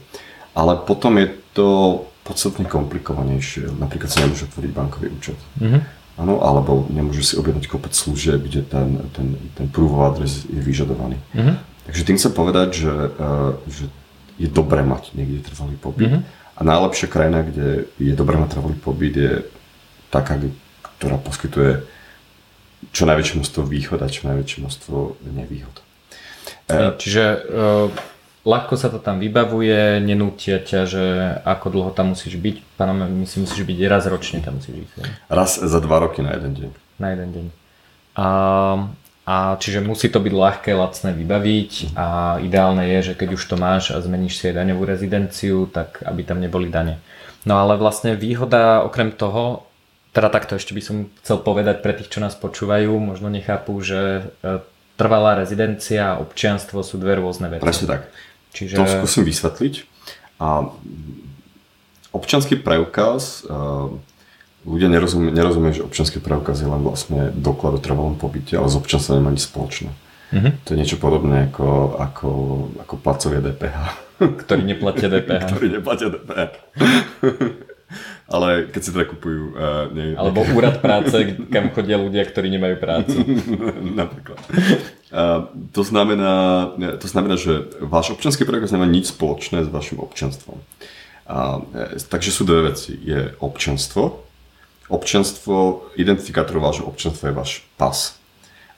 [0.57, 1.69] Ale potom je to
[2.23, 3.71] podstatne komplikovanejšie.
[3.77, 5.39] Napríklad si nemôže otvoriť bankový účet.
[5.59, 5.96] Mm-hmm.
[6.17, 10.57] Áno, alebo nemôže si objednať kopec služieb, kde ten, ten, ten proof of address je
[10.57, 11.21] vyžadovaný.
[11.37, 11.55] Mm-hmm.
[11.85, 13.85] Takže tým chcem povedať, že, uh, že
[14.41, 16.09] je dobré mať niekde trvalý pobyt.
[16.09, 16.57] Mm-hmm.
[16.57, 19.45] A najlepšia krajina, kde je dobré mať trvalý pobyt, je
[20.09, 20.41] taká,
[20.97, 21.85] ktorá poskytuje
[22.89, 24.97] čo najväčšie množstvo výhod a čo najväčšie množstvo
[25.37, 25.75] nevýhod.
[26.69, 27.93] E, čiže uh,
[28.47, 31.03] ľahko sa to tam vybavuje, nenútia ťa, že
[31.43, 32.55] ako dlho tam musíš byť.
[32.79, 34.89] Pánom, my si musíš byť raz ročne tam musíš byť.
[35.27, 36.69] Raz za dva roky na jeden deň.
[37.03, 37.45] Na jeden deň.
[38.15, 38.27] A,
[39.27, 43.59] a čiže musí to byť ľahké, lacné vybaviť a ideálne je, že keď už to
[43.59, 47.03] máš a zmeníš si aj daňovú rezidenciu, tak aby tam neboli dane.
[47.43, 49.67] No ale vlastne výhoda okrem toho
[50.17, 54.25] teda takto ešte by som chcel povedať pre tých, čo nás počúvajú, možno nechápu, že
[54.41, 54.65] e,
[54.97, 57.61] trvalá rezidencia a občianstvo sú dve rôzne veci.
[57.61, 58.01] Presne tak.
[58.57, 58.81] Čiže...
[58.81, 59.85] To skúsim vysvetliť.
[60.41, 60.73] A
[62.09, 63.53] občanský preukaz, e,
[64.65, 68.75] ľudia nerozumie, nerozumie, že občanský preukaz je len vlastne doklad o trvalom pobyte, ale s
[68.77, 69.93] občanstvom nemá nič spoločné.
[70.33, 70.51] Mm-hmm.
[70.65, 72.29] To je niečo podobné ako, ako,
[72.81, 73.77] ako placovia DPH.
[74.17, 75.45] Ktorí neplatia DPH.
[75.53, 76.51] Ktorí neplatia DPH
[78.27, 79.55] ale keď si teda kupujú...
[79.55, 80.51] Uh, ne, Alebo ne...
[80.59, 81.15] úrad práce,
[81.47, 83.17] kam chodia ľudia, ktorí nemajú prácu.
[84.03, 84.39] Napríklad.
[85.07, 86.35] Uh, to, znamená,
[86.99, 90.59] to znamená, že váš občanský preukaz nemá nič spoločné s vašim občanstvom.
[91.23, 91.63] Uh,
[92.11, 92.99] takže sú dve veci.
[92.99, 94.27] Je občanstvo.
[94.91, 98.19] Občanstvo, identifikátor vášho občanstva je váš pas.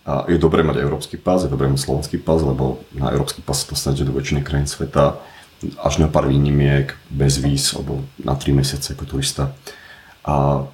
[0.06, 3.62] A je dobré mať európsky pas, je dobré mať slovenský pas, lebo na európsky pas
[3.62, 5.22] sa dostanete do väčšiny krajín sveta
[5.80, 9.52] až na pár výnimiek, bez víz, alebo na 3 mesiace ako turista.
[10.24, 10.66] A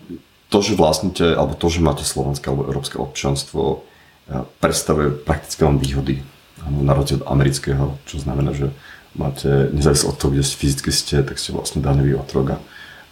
[0.49, 3.85] to, že vlastnite, alebo to, že máte slovenské alebo európske občanstvo,
[4.29, 6.21] e, predstavuje prakticky len výhody.
[6.65, 8.73] Na rozdiel od amerického, čo znamená, že
[9.17, 12.57] máte, nezávisle od toho, kde fyzicky ste, tak ste vlastne daňový otrok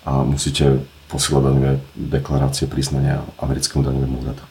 [0.04, 4.44] a musíte posielať daňové deklarácie, priznania americkému daňovému úradu.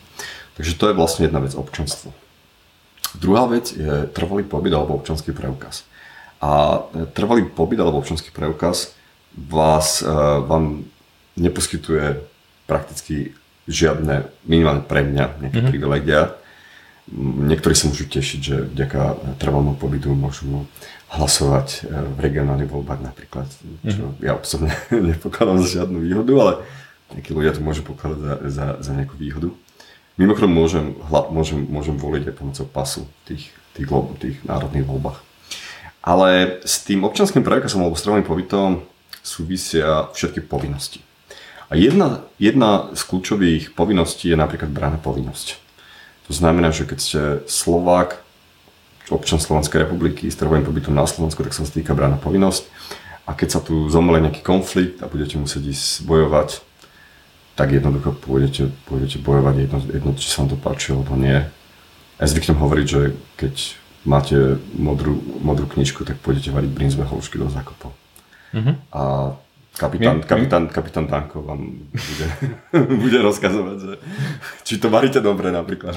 [0.54, 2.14] Takže to je vlastne jedna vec, občanstvo.
[3.16, 5.84] Druhá vec je trvalý pobyt alebo občanský preukaz.
[6.42, 6.82] A
[7.14, 8.98] trvalý pobyt alebo občanský preukaz
[9.32, 10.10] vás, e,
[10.42, 10.82] vám
[11.38, 12.18] neposkytuje
[12.66, 13.32] prakticky
[13.70, 15.72] žiadne, minimálne pre mňa, nejaké mm-hmm.
[15.72, 16.20] privilegia.
[17.14, 19.00] Niektorí sa môžu tešiť, že vďaka
[19.38, 20.66] trvalnému pobytu môžu
[21.14, 23.46] hlasovať e, v regionálnych voľbách napríklad,
[23.86, 24.26] čo mm-hmm.
[24.26, 24.74] ja osobne
[25.14, 26.52] nepokladám za žiadnu výhodu, ale
[27.14, 29.54] nejakí ľudia to môžu pokladať za, za, za nejakú výhodu.
[30.18, 33.44] Mimochodom môžem, môžem, môžem voliť aj pomocou pasu v tých,
[33.78, 33.88] tých,
[34.20, 35.31] tých národných voľbách.
[36.02, 38.82] Ale s tým občanským preukazom alebo stravným pobytom
[39.22, 40.98] súvisia všetky povinnosti.
[41.70, 45.56] A jedna, jedna z kľúčových povinností je napríklad brána povinnosť.
[46.28, 48.20] To znamená, že keď ste Slovák,
[49.08, 52.68] občan Slovenskej republiky s trvalým pobytom na Slovensku, tak sa týka brána povinnosť.
[53.24, 56.60] A keď sa tu zomle nejaký konflikt a budete musieť ísť bojovať,
[57.54, 61.46] tak jednoducho pôjdete, pôjdete bojovať jedno, jedno, či sa vám to páči alebo nie.
[62.18, 63.00] Ja zvyknem hovoriť, že
[63.38, 63.54] keď
[64.02, 67.94] máte modrú, modrú knižku, tak pôjdete variť brinzové holušky do zákopov.
[68.52, 68.74] Uh-huh.
[68.92, 69.02] A
[69.78, 72.26] kapitán, kapitán, kapitán Tanko vám bude,
[73.02, 73.92] bude rozkazovať, že
[74.66, 75.96] či to varíte dobre napríklad.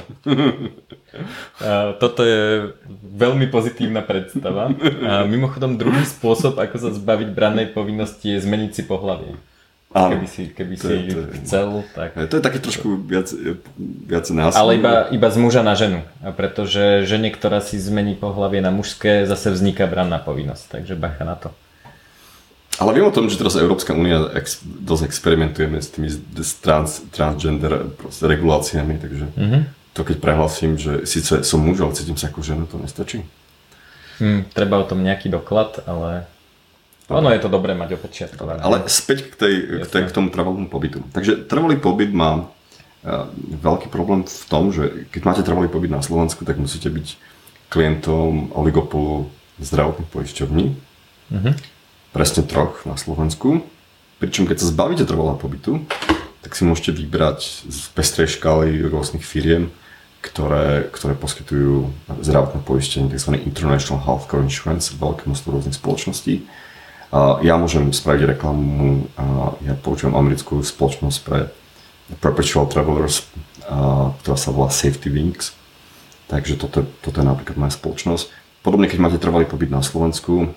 [1.99, 2.71] Toto je
[3.03, 4.71] veľmi pozitívna predstava.
[5.03, 9.54] A mimochodom druhý spôsob, ako sa zbaviť brannej povinnosti je zmeniť si pohľavie.
[9.95, 10.11] Áno.
[10.11, 12.19] Keby si, keby to si je, to je, chcel, tak...
[12.27, 13.31] To je také trošku viac,
[13.79, 14.59] viac násilné.
[14.59, 16.03] Ale iba, iba z muža na ženu.
[16.19, 20.63] A pretože žene, ktorá si zmení pohlavie na mužské, zase vzniká branná povinnosť.
[20.67, 21.55] Takže bacha na to.
[22.75, 26.11] Ale viem o tom, že teraz Európska únia ex, dosť experimentujeme s tými
[26.59, 29.61] trans, transgender reguláciami, takže mm-hmm.
[29.95, 33.23] to keď prehlasím, že síce som muž, ale cítim sa ako žena, to nestačí.
[34.19, 36.27] Hmm, treba o tom nejaký doklad, ale
[37.09, 38.65] ono je to dobré mať opečiatkované.
[38.65, 39.53] Ale späť k, tej,
[39.85, 41.05] k, tej, k tomu trvalom pobytu.
[41.13, 42.49] Takže trvalý pobyt má
[43.61, 47.07] veľký problém v tom, že keď máte trvalý pobyt na Slovensku, tak musíte byť
[47.69, 49.29] klientom oligopolu
[49.61, 50.65] zdravotných poisťovní.
[51.29, 51.53] Uh-huh.
[52.09, 53.61] Presne troch na Slovensku.
[54.17, 55.85] Pričom keď sa zbavíte trvalého pobytu,
[56.41, 59.69] tak si môžete vybrať z pestrej škály rôznych firiem,
[60.25, 61.93] ktoré, ktoré poskytujú
[62.25, 63.37] zdravotné poistenie, tzv.
[63.45, 66.45] International Healthcare Insurance, veľké množstvo rôznych spoločností.
[67.15, 69.07] Ja môžem spraviť reklamu,
[69.63, 71.47] ja používam americkú spoločnosť pre
[72.19, 73.23] Perpetual Travelers,
[74.19, 75.55] ktorá sa volá Safety Wings.
[76.27, 78.27] Takže toto, toto je napríklad moja spoločnosť.
[78.65, 80.51] Podobne, keď máte trvalý pobyt na Slovensku,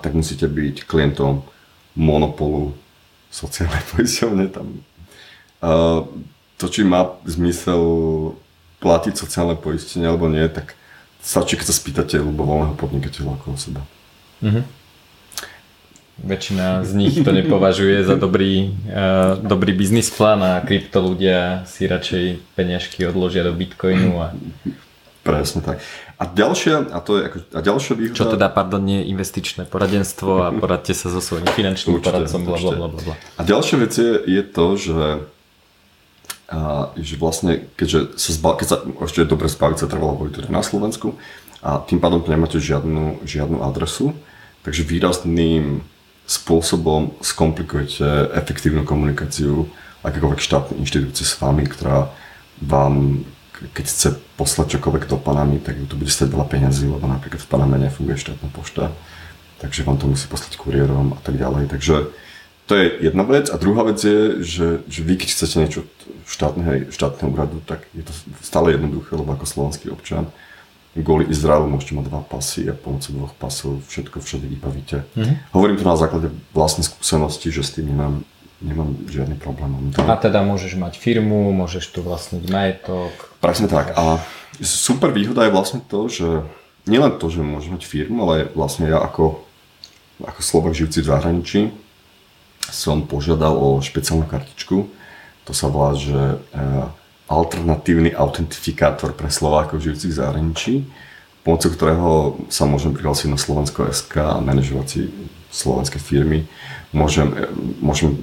[0.00, 1.44] tak musíte byť klientom
[1.92, 2.72] monopolu
[3.28, 4.80] sociálnej poisťovne tam.
[6.58, 7.82] To, či má zmysel
[8.80, 10.78] platiť sociálne poistenie alebo nie, tak
[11.20, 13.82] stačí, keď sa spýtate ľubovoľného podnikateľa ako seba.
[14.38, 14.77] Mm-hmm.
[16.18, 21.86] Väčšina z nich to nepovažuje za dobrý, uh, dobrý biznis plán a krypto ľudia si
[21.86, 24.18] radšej peniažky odložia do bitcoinu.
[24.18, 24.34] A...
[25.22, 25.78] Presne tak.
[26.18, 28.18] A ďalšia, a to je ako, a ďalšia výhoda...
[28.18, 32.40] Čo teda, pardon, nie je investičné poradenstvo a poradte sa so svojím finančným určite, poradcom,
[32.42, 33.14] bla, bla, bla, bla.
[33.38, 35.02] A ďalšia vec je, je to, že,
[36.50, 38.76] a, že vlastne, keďže sa, zba, keď sa
[39.06, 41.14] ešte je dobre zbaviť sa trvalo teda na Slovensku
[41.62, 44.10] a tým pádom nemáte žiadnu, žiadnu adresu,
[44.66, 45.86] takže výrazným
[46.28, 48.04] spôsobom skomplikujete
[48.36, 49.64] efektívnu komunikáciu
[50.04, 52.12] akékoľvek štátnej inštitúcie s vami, ktorá
[52.60, 53.24] vám,
[53.72, 57.50] keď chce poslať čokoľvek do Panamy, tak to bude stať veľa peňazí, lebo napríklad v
[57.50, 58.92] Paname nefunguje štátna pošta,
[59.58, 61.72] takže vám to musí poslať kuriérom a tak ďalej.
[61.72, 62.12] Takže
[62.68, 63.48] to je jedna vec.
[63.48, 65.80] A druhá vec je, že, že vy keď chcete niečo
[66.28, 68.12] štátneho, štátneho úradu, tak je to
[68.44, 70.28] stále jednoduché, lebo ako slovenský občan
[71.02, 75.04] kvôli Izraelu môžete mať dva pasy a pomocou dvoch pasov všetko všade vybavíte.
[75.14, 75.36] Mm-hmm.
[75.54, 78.14] Hovorím to na základe vlastnej skúsenosti, že s tým nemám,
[78.58, 79.92] nemám žiadny problém.
[79.94, 83.12] A teda môžeš mať firmu, môžeš tu vlastniť majetok.
[83.38, 83.94] Presne tak.
[83.94, 84.18] A
[84.62, 86.42] super výhoda je vlastne to, že
[86.88, 89.44] nielen to, že môžem mať firmu, ale vlastne ja ako,
[90.24, 91.60] ako Slovak žijúci v zahraničí
[92.68, 94.88] som požiadal o špeciálnu kartičku.
[95.48, 96.84] To sa volá, že eh,
[97.28, 100.74] alternatívny autentifikátor pre Slovákov žijúcich v zahraničí,
[101.44, 102.10] pomocou ktorého
[102.48, 105.00] sa môžem prihlásiť na Slovensko SK a manažovať si
[105.52, 106.48] slovenské firmy.
[106.92, 107.28] Môžem,
[107.80, 108.16] môžem,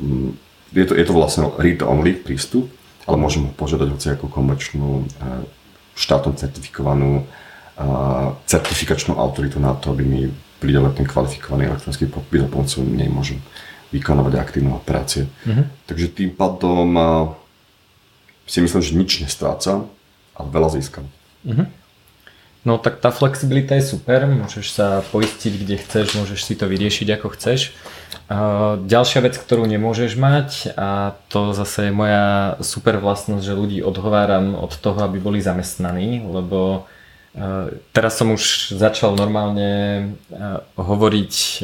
[0.73, 2.69] je, to, je to vlastne read-only prístup,
[3.05, 5.45] ale môžem ho požiadať hoci ako komerčnú eh,
[5.93, 10.21] štátom certifikovanú eh, certifikačnú autoritu na to, aby mi
[10.57, 13.37] pridal ten kvalifikovaný elektronický podpis a pomocou nej môžem
[13.93, 15.29] vykonávať aktívne operácie.
[15.45, 15.65] Mm-hmm.
[15.85, 17.05] Takže tým pádom eh,
[18.45, 19.89] si myslím, že nič nestrácam,
[20.38, 21.10] ale veľa získam.
[21.45, 21.65] Uh-huh.
[22.65, 27.08] No tak tá flexibilita je super, môžeš sa poistiť kde chceš, môžeš si to vyriešiť
[27.13, 27.77] ako chceš.
[28.89, 34.58] Ďalšia vec, ktorú nemôžeš mať a to zase je moja super vlastnosť, že ľudí odhováram
[34.58, 36.89] od toho, aby boli zamestnaní, lebo
[37.38, 39.69] uh, teraz som už začal normálne
[40.34, 41.62] uh, hovoriť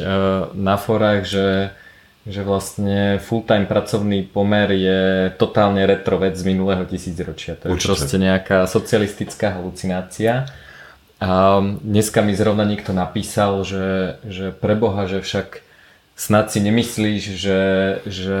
[0.54, 1.74] na forách, že
[2.22, 5.00] že vlastne full-time pracovný pomer je
[5.34, 7.58] totálne retro vec z minulého tisícročia.
[7.58, 7.88] To je Určite.
[7.90, 10.46] proste nejaká socialistická halucinácia.
[11.22, 15.62] A dneska mi zrovna niekto napísal, že, že preboha, že však
[16.14, 17.62] snad si nemyslíš, že,
[18.06, 18.40] že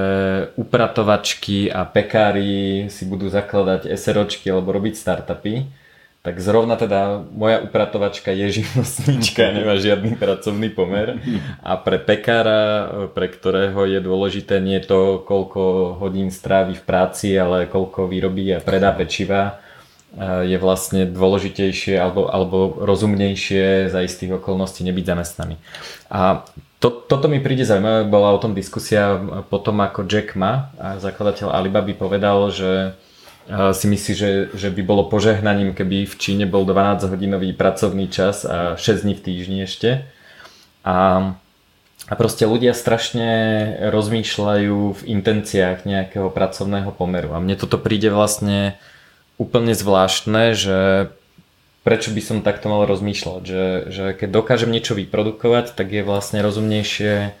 [0.54, 5.81] upratovačky a pekári si budú zakladať SROčky alebo robiť startupy
[6.22, 11.18] tak zrovna teda moja upratovačka je živnostníčka, nemá žiadny pracovný pomer
[11.58, 17.66] a pre pekára, pre ktorého je dôležité nie to, koľko hodín strávi v práci, ale
[17.66, 19.58] koľko vyrobí a predá pečiva,
[20.44, 25.56] je vlastne dôležitejšie alebo, alebo rozumnejšie za istých okolností nebyť zamestnaný.
[26.12, 26.44] A
[26.84, 29.16] to, toto mi príde zaujímavé, bola o tom diskusia
[29.48, 30.68] potom ako Jack Ma,
[31.00, 32.92] zakladateľ Alibaba, povedal, že
[33.50, 38.78] si myslí, že, že by bolo požehnaním, keby v Číne bol 12-hodinový pracovný čas a
[38.78, 40.06] 6 dní v týždni ešte.
[40.86, 41.32] A,
[42.06, 43.30] a proste ľudia strašne
[43.90, 47.34] rozmýšľajú v intenciách nejakého pracovného pomeru.
[47.34, 48.78] A mne toto príde vlastne
[49.42, 51.10] úplne zvláštne, že
[51.82, 56.38] prečo by som takto mal rozmýšľať, že, že keď dokážem niečo vyprodukovať, tak je vlastne
[56.46, 57.34] rozumnejšie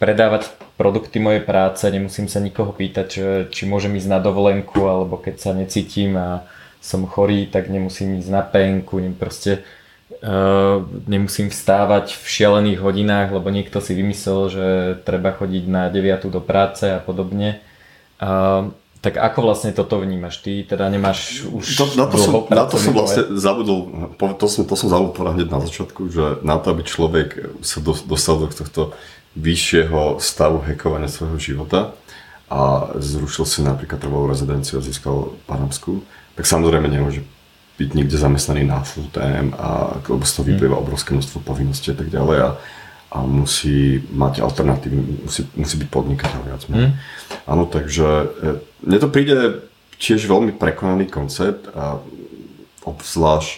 [0.00, 0.48] predávať
[0.80, 5.36] produkty mojej práce, nemusím sa nikoho pýtať, že, či môžem ísť na dovolenku, alebo keď
[5.36, 6.48] sa necítim a
[6.80, 9.60] som chorý, tak nemusím ísť na penku, proste
[10.24, 14.66] uh, nemusím vstávať v šialených hodinách, lebo niekto si vymyslel, že
[15.04, 17.60] treba chodiť na 9 do práce a podobne.
[18.16, 18.72] Uh,
[19.04, 20.44] tak ako vlastne toto vnímaš?
[20.44, 24.64] Ty teda nemáš už to, na, to som, na to som vlastne zabudol, to som,
[24.68, 27.28] to som zabudol povedať na začiatku, že na to, aby človek
[27.64, 28.92] sa dostal do tohto
[29.38, 31.94] vyššieho stavu hekovania svojho života,
[32.50, 36.02] a zrušil si napríklad trvalú rezidenciu a získal Panamskú,
[36.34, 37.22] tak samozrejme nemôže
[37.78, 40.50] byť niekde zamestnaný na full time a lebo z toho mhm.
[40.52, 42.50] vyplýva obrovské množstvo povinností a tak ďalej a,
[43.14, 46.62] a musí mať alternatívy, musí, musí byť podnikateľ viac.
[46.70, 46.94] Mm.
[47.46, 48.26] Áno, takže e,
[48.86, 49.66] mne to príde
[49.98, 51.98] tiež veľmi prekonaný koncept a
[52.86, 53.50] obzvlášť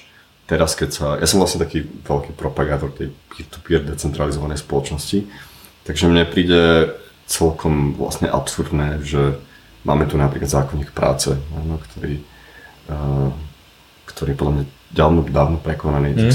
[0.49, 1.07] teraz, keď sa...
[1.21, 5.29] Ja som vlastne taký veľký propagátor tej peer-to-peer decentralizovanej spoločnosti,
[5.89, 6.95] takže mne príde
[7.27, 9.39] celkom vlastne absurdné, že
[9.83, 12.23] máme tu napríklad zákonník práce, áno, ktorý,
[12.93, 13.31] uh,
[14.07, 16.13] ktorý je podľa mňa dávno, dávno prekonaný.
[16.19, 16.35] Mm.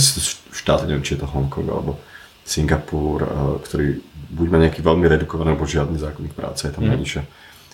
[0.52, 2.02] Štát, neviem, či je to Hongkong alebo
[2.44, 3.30] Singapur, uh,
[3.62, 6.92] ktorý buď má nejaký veľmi redukovaný, alebo žiadny zákonník práce, je tam mm.
[6.96, 7.24] najnižšia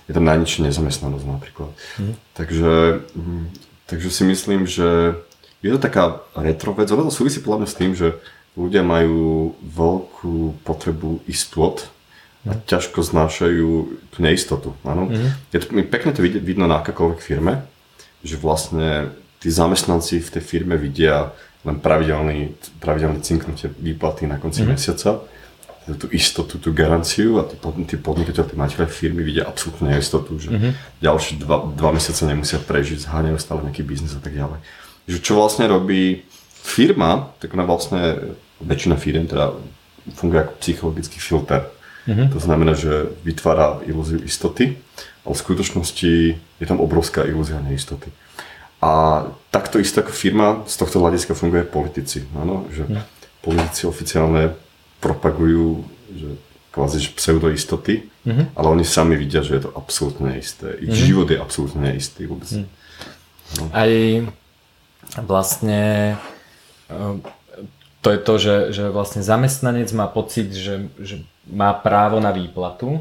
[0.04, 1.72] je tam najnižšia nezamestnanosť napríklad.
[2.00, 2.14] Mm.
[2.36, 2.74] Takže,
[3.16, 3.46] mm,
[3.88, 5.16] takže si myslím, že
[5.64, 8.20] je to taká retro vec, ono to súvisí podľa mňa s tým, že
[8.54, 11.90] ľudia majú veľkú potrebu istôt
[12.44, 12.64] a mhm.
[12.68, 13.70] ťažko znášajú
[14.12, 14.70] tú neistotu.
[14.84, 15.08] Áno?
[15.08, 15.30] Mm-hmm.
[15.56, 17.64] Je to, pekne to vidno na akákoľvek firme,
[18.20, 21.32] že vlastne tí zamestnanci v tej firme vidia
[21.64, 22.52] len pravidelný,
[22.84, 24.76] pravidelné cinknutie výplaty na konci mm-hmm.
[24.76, 25.24] mesiaca,
[25.84, 27.56] tú istotu, tú garanciu a tí,
[27.88, 31.00] tí podnikateľi, tí majiteľe firmy vidia absolútne neistotu, že mm-hmm.
[31.00, 34.60] ďalšie dva, dva mesiace nemusia prežiť, zháňajú stále nejaký biznis a tak ďalej
[35.08, 36.24] že čo vlastne robí
[36.64, 39.54] firma, tak ona vlastne, väčšina firm teda
[40.16, 41.68] funguje ako psychologický filter.
[42.04, 42.28] Mm-hmm.
[42.36, 44.76] To znamená, že vytvára ilúziu istoty,
[45.24, 48.12] ale v skutočnosti je tam obrovská ilúzia neistoty.
[48.84, 52.28] A takto isto ako firma z tohto hľadiska funguje politici.
[52.36, 52.68] Áno?
[52.68, 53.04] Že mm.
[53.40, 54.52] politici oficiálne
[55.00, 56.30] propagujú že
[56.74, 58.46] kvázi že pseudoistoty, mm-hmm.
[58.58, 60.74] ale oni sami vidia, že je to absolútne neisté.
[60.82, 61.08] Ich mm-hmm.
[61.08, 62.50] život je absolútne neistý vôbec.
[62.50, 62.68] Mm.
[63.54, 63.64] No.
[63.70, 63.92] Aj
[65.22, 65.82] vlastne
[68.04, 73.00] to je to, že, že vlastne zamestnanec má pocit, že, že má právo na výplatu,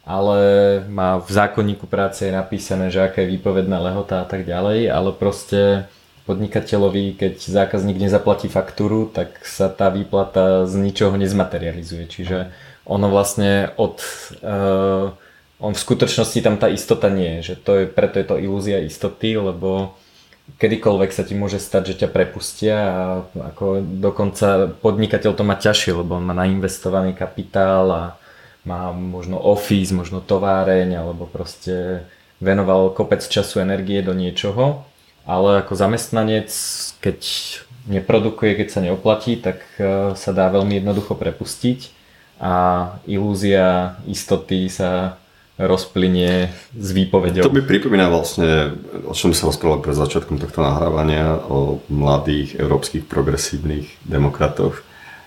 [0.00, 0.40] ale
[0.88, 5.12] má v zákonníku práce je napísané, že aká je výpovedná lehota a tak ďalej, ale
[5.12, 5.84] proste
[6.24, 12.08] podnikateľovi, keď zákazník nezaplatí faktúru, tak sa tá výplata z ničoho nezmaterializuje.
[12.08, 12.48] Čiže
[12.88, 14.00] ono vlastne od...
[14.40, 15.12] Uh,
[15.60, 18.80] on v skutočnosti tam tá istota nie je, že to je, preto je to ilúzia
[18.80, 19.92] istoty, lebo
[20.58, 22.96] kedykoľvek sa ti môže stať, že ťa prepustia a
[23.54, 28.04] ako dokonca podnikateľ to má ťažšie, lebo on má nainvestovaný kapitál a
[28.64, 32.04] má možno office, možno továreň alebo proste
[32.40, 34.84] venoval kopec času, energie do niečoho,
[35.28, 36.48] ale ako zamestnanec,
[37.04, 37.20] keď
[37.88, 41.92] neprodukuje, keď sa neoplatí, tak e, sa dá veľmi jednoducho prepustiť
[42.40, 42.52] a
[43.04, 45.19] ilúzia istoty sa
[45.60, 47.44] rozplynie s výpovedou.
[47.44, 53.04] To mi pripomína vlastne, o čom sa rozprávali pred začiatkom tohto nahrávania, o mladých európskych
[53.04, 54.80] progresívnych demokratoch,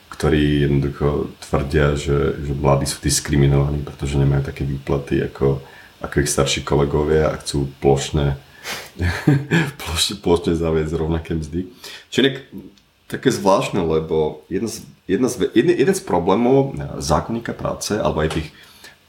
[0.09, 5.61] ktorí jednoducho tvrdia, že, že mladí sú diskriminovaní, pretože nemajú také výplaty ako,
[6.01, 8.37] ako ich starší kolegovia a chcú plošne,
[9.81, 11.69] plošne, plošne zaviesť rovnaké mzdy.
[12.09, 12.49] Čiže
[13.05, 18.41] také zvláštne, lebo jedna z, jedna z, jeden, jeden z problémov zákonníka práce, alebo aj
[18.41, 18.49] tých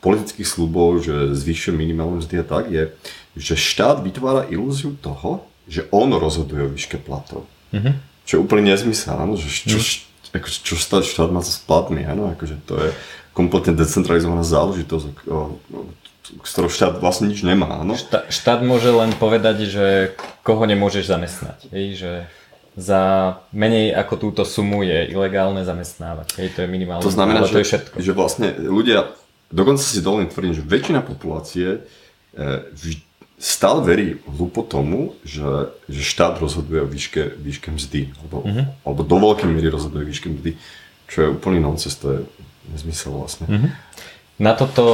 [0.05, 2.93] politických slubov, že zvyšuje minimálne mzdy a tak, je,
[3.33, 7.49] že štát vytvára ilúziu toho, že on rozhoduje o výške platov.
[7.73, 7.95] Mm-hmm.
[8.29, 10.37] Čo je úplne nezmysel, áno, že čo, mm.
[10.37, 12.89] ako, čo štát, štát má sa s platmi, áno, akože to je
[13.33, 15.79] kompletne decentralizovaná záležitosť, o, o,
[16.45, 17.81] z ktorou štát vlastne nič nemá.
[17.81, 17.97] Áno?
[17.97, 19.87] Štát, štát môže len povedať, že
[20.45, 21.59] koho nemôžeš zamestnať.
[21.73, 22.13] Hej, že
[22.75, 23.03] za
[23.55, 26.39] menej ako túto sumu je ilegálne zamestnávať.
[26.43, 27.05] Hej, to je minimálne.
[27.07, 27.95] To znamená, že, to je všetko.
[28.03, 29.15] že vlastne ľudia
[29.55, 31.87] dokonca si dovolím tvrdiť, že väčšina populácie
[32.35, 32.99] e,
[33.39, 38.65] stále verí hlúpo tomu, že, že štát rozhoduje o výške, výške mzdy, alebo, mm-hmm.
[38.83, 40.51] alebo do veľkej miery rozhoduje o výške mzdy,
[41.07, 42.21] čo je úplný nonsense, to je
[42.75, 43.47] nezmysel vlastne.
[43.47, 43.71] Mm-hmm.
[44.35, 44.85] Na toto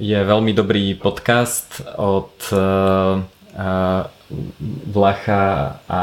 [0.00, 3.20] je veľmi dobrý podcast od uh,
[4.88, 5.44] Vlacha
[5.84, 6.02] a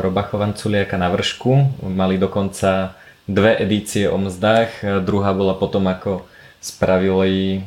[0.00, 1.84] Roba Chovanculiaka na vršku.
[1.92, 2.96] Mali dokonca
[3.28, 6.24] dve edície o mzdách, druhá bola potom ako
[6.62, 7.66] spravili,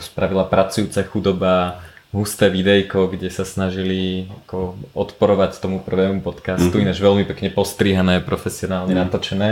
[0.00, 6.84] spravila pracujúca chudoba husté videjko, kde sa snažili ako odporovať tomu prvému podcastu, mm-hmm.
[6.90, 9.06] ináč veľmi pekne postrihané, profesionálne mm-hmm.
[9.06, 9.50] natočené.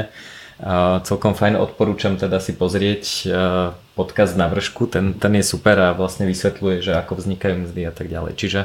[0.59, 5.78] Uh, celkom fajn, odporúčam teda si pozrieť uh, podcast na vršku, ten, ten je super
[5.78, 8.34] a vlastne vysvetľuje, že ako vznikajú mzdy a tak ďalej.
[8.34, 8.61] Čiže...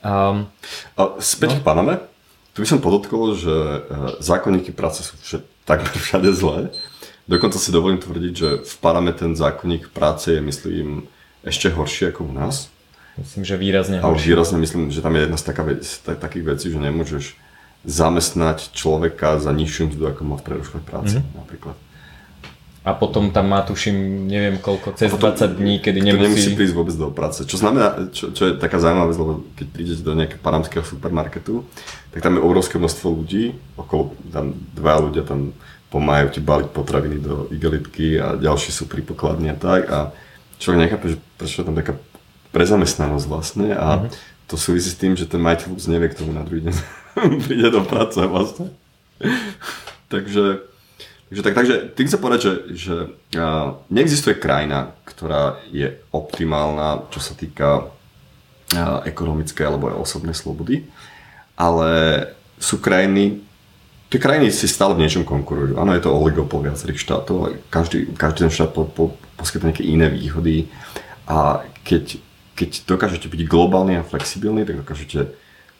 [0.00, 0.48] Um,
[0.96, 1.56] a späť no?
[1.60, 1.94] k Paname,
[2.56, 6.72] tu by som podotkol, že uh, zákonníky práce sú všet, takmer všade zlé,
[7.30, 11.06] Dokonca si dovolím tvrdiť, že v Paname ten zákonník práce je, myslím,
[11.46, 12.74] ešte horší ako u nás.
[13.14, 14.06] Myslím, že výrazne horší.
[14.10, 17.38] Ale výrazne myslím, že tam je jedna z taká vec, takých vecí, že nemôžeš
[17.86, 21.38] zamestnať človeka za nižšiu mzdu, ako má v preruškovej práci mm-hmm.
[21.38, 21.76] napríklad.
[22.80, 26.24] A potom tam má, tuším, neviem koľko, cez 20 dní, kedy nemusí...
[26.24, 27.44] nemusí prísť vôbec do práce.
[27.44, 31.62] Čo znamená, čo, čo je taká zaujímavá vec, lebo keď prídete do nejakého panamského supermarketu,
[32.10, 35.52] tak tam je obrovské množstvo ľudí, okolo tam dva ľudia tam
[35.90, 39.90] pomáhajú ti baliť potraviny do igelitky a ďalší sú pri pokladni a tak.
[39.90, 40.14] A
[40.62, 41.98] človek nechápe, že prečo tam taká
[42.54, 44.10] prezamestnanosť vlastne a mm-hmm.
[44.46, 46.74] to súvisí s tým, že ten majiteľ vôbec nevie, k tomu na druhý deň
[47.46, 48.74] príde do práce vlastne.
[50.12, 50.70] takže
[51.30, 52.94] Takže, tak, takže tým chcem povedať, že, že
[53.38, 60.90] uh, neexistuje krajina, ktorá je optimálna, čo sa týka uh, ekonomickej alebo aj osobnej slobody,
[61.54, 61.90] ale
[62.58, 63.46] sú krajiny,
[64.10, 65.78] tie krajiny si stále v niečom konkurujú.
[65.78, 69.86] Áno, je to oligopol viacerých štátov, ale každý, každý ten štát po, po, poskytne nejaké
[69.86, 70.66] iné výhody
[71.30, 72.18] a keď,
[72.58, 75.30] keď dokážete byť globálny a flexibilný, tak dokážete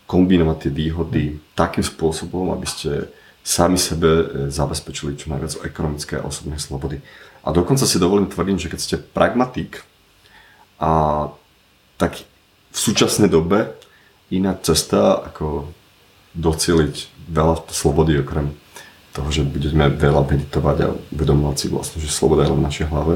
[0.07, 1.25] kombinovať tie výhody
[1.59, 3.11] takým spôsobom, aby ste
[3.43, 7.03] sami sebe e, zabezpečili čo najviac ekonomické a osobné slobody.
[7.43, 9.83] A dokonca si dovolím tvrdiť, že keď ste pragmatik
[10.79, 11.27] a
[11.99, 12.23] tak
[12.71, 13.75] v súčasnej dobe
[14.31, 15.73] iná cesta, ako
[16.37, 18.53] docieliť veľa slobody, okrem
[19.11, 22.87] toho, že budeme veľa meditovať a uvedomovať si vlastne, že sloboda je len v našej
[22.91, 23.15] hlave.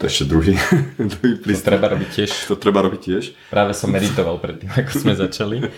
[0.00, 0.54] To je ešte druhý,
[1.12, 1.68] druhý prístup.
[1.68, 2.30] To treba robiť tiež.
[2.48, 3.24] To treba robiť tiež.
[3.52, 5.56] Práve som meditoval predtým, ako sme začali.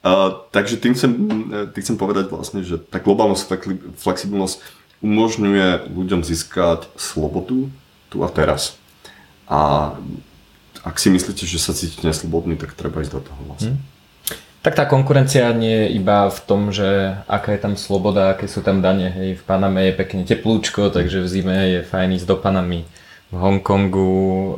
[0.00, 1.12] Uh, takže tým chcem,
[1.76, 3.52] tým chcem povedať vlastne, že tá globálnosť,
[4.00, 4.64] flexibilnosť
[5.04, 7.68] umožňuje ľuďom získať slobodu
[8.08, 8.80] tu a teraz.
[9.44, 9.92] A
[10.80, 13.76] ak si myslíte, že sa cítite neslobodný, tak treba ísť do toho vlastne.
[13.76, 13.99] Hmm.
[14.60, 18.60] Tak tá konkurencia nie je iba v tom, že aká je tam sloboda, aké sú
[18.60, 19.08] tam dane.
[19.08, 22.84] Hej, v Paname je pekne teplúčko, takže v zime je fajn ísť do Panamy
[23.30, 24.52] v Hongkongu e,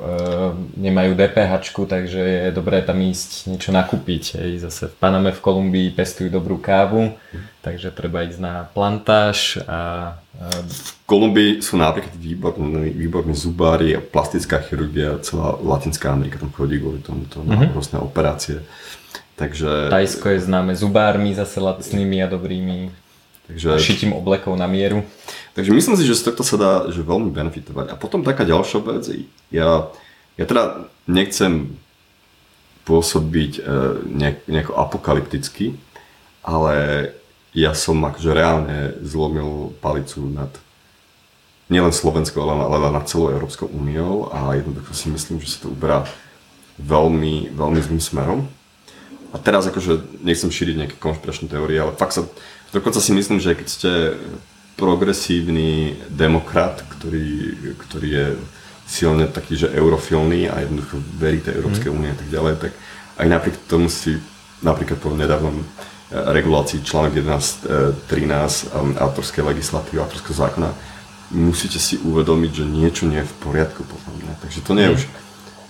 [0.81, 1.53] nemajú DPH,
[1.85, 4.41] takže je dobré tam ísť niečo nakúpiť.
[4.41, 4.65] Ej.
[4.65, 7.13] Zase v Paname, v Kolumbii pestujú dobrú kávu,
[7.61, 9.61] takže treba ísť na plantáž.
[9.69, 10.49] A, a...
[10.65, 16.81] V Kolumbii sú napríklad výborní, výborní zubári a plastická chirurgia, celá Latinská Amerika tam chodí
[16.81, 18.01] kvôli tomu, to mm-hmm.
[18.01, 18.65] operácie.
[19.37, 19.89] Takže...
[19.91, 22.93] Tajsko je známe zubármi zase lacnými a dobrými.
[23.47, 23.81] Takže...
[23.81, 25.03] Šitím oblekov na mieru.
[25.53, 27.93] Takže myslím si, že z tohto sa dá že veľmi benefitovať.
[27.93, 29.05] A potom taká ďalšia vec,
[29.53, 29.93] ja,
[30.41, 31.77] ja teda nechcem
[32.83, 33.61] pôsobiť e,
[34.11, 35.79] nejak, nejako apokalypticky,
[36.43, 37.09] ale
[37.53, 40.51] ja som akože reálne zlomil palicu nad
[41.71, 45.73] nielen Slovenskou, ale, ale nad celou Európskou úniou a jednoducho si myslím, že sa to
[45.73, 46.05] uberá
[46.81, 48.41] veľmi, veľmi zlým smerom.
[49.33, 52.23] A teraz akože nechcem šíriť nejaké konšpiračné teórie, ale fakt sa,
[52.71, 53.91] dokonca si myslím, že keď ste
[54.77, 57.57] progresívny demokrat, ktorý,
[57.89, 58.27] ktorý je
[58.85, 61.97] silne taký, že eurofilný a jednoducho verí tej Európskej mhm.
[61.97, 62.15] únie mm.
[62.15, 62.73] a tak ďalej, tak
[63.21, 64.21] aj napriek tomu si
[64.61, 65.65] napríklad po nedávnom e,
[66.13, 68.05] regulácii článok 11.13
[68.77, 70.71] um, autorskej legislatívy, autorského zákona,
[71.33, 74.33] musíte si uvedomiť, že niečo nie je v poriadku podľa mňa.
[74.45, 74.97] Takže to nie je mm.
[75.01, 75.05] už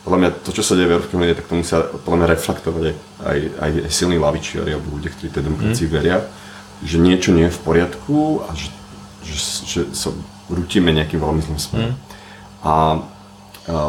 [0.02, 2.84] podľa mňa to, čo sa deje v Európskej únie, tak to musia podľa mňa reflektovať
[2.90, 5.94] aj, aj, aj silní lavičiari alebo ľudia, ktorí tej demokracii mm.
[5.94, 6.18] veria,
[6.82, 8.70] že niečo nie je v poriadku a že
[9.22, 10.10] že, že sa
[10.50, 11.94] rútime nejakým veľmi zlým smerom.
[11.94, 11.98] Mm.
[12.62, 12.74] A, a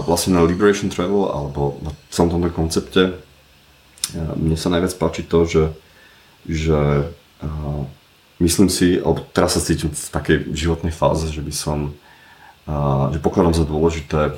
[0.05, 3.17] vlastne na Liberation Travel alebo na celom tomto koncepte
[4.13, 5.63] mne sa najviac páči to, že,
[6.45, 6.79] že
[7.41, 7.47] a,
[8.43, 11.95] myslím si, alebo teraz sa cítim v takej životnej fáze, že by som,
[12.69, 14.37] a, že pokladám za dôležité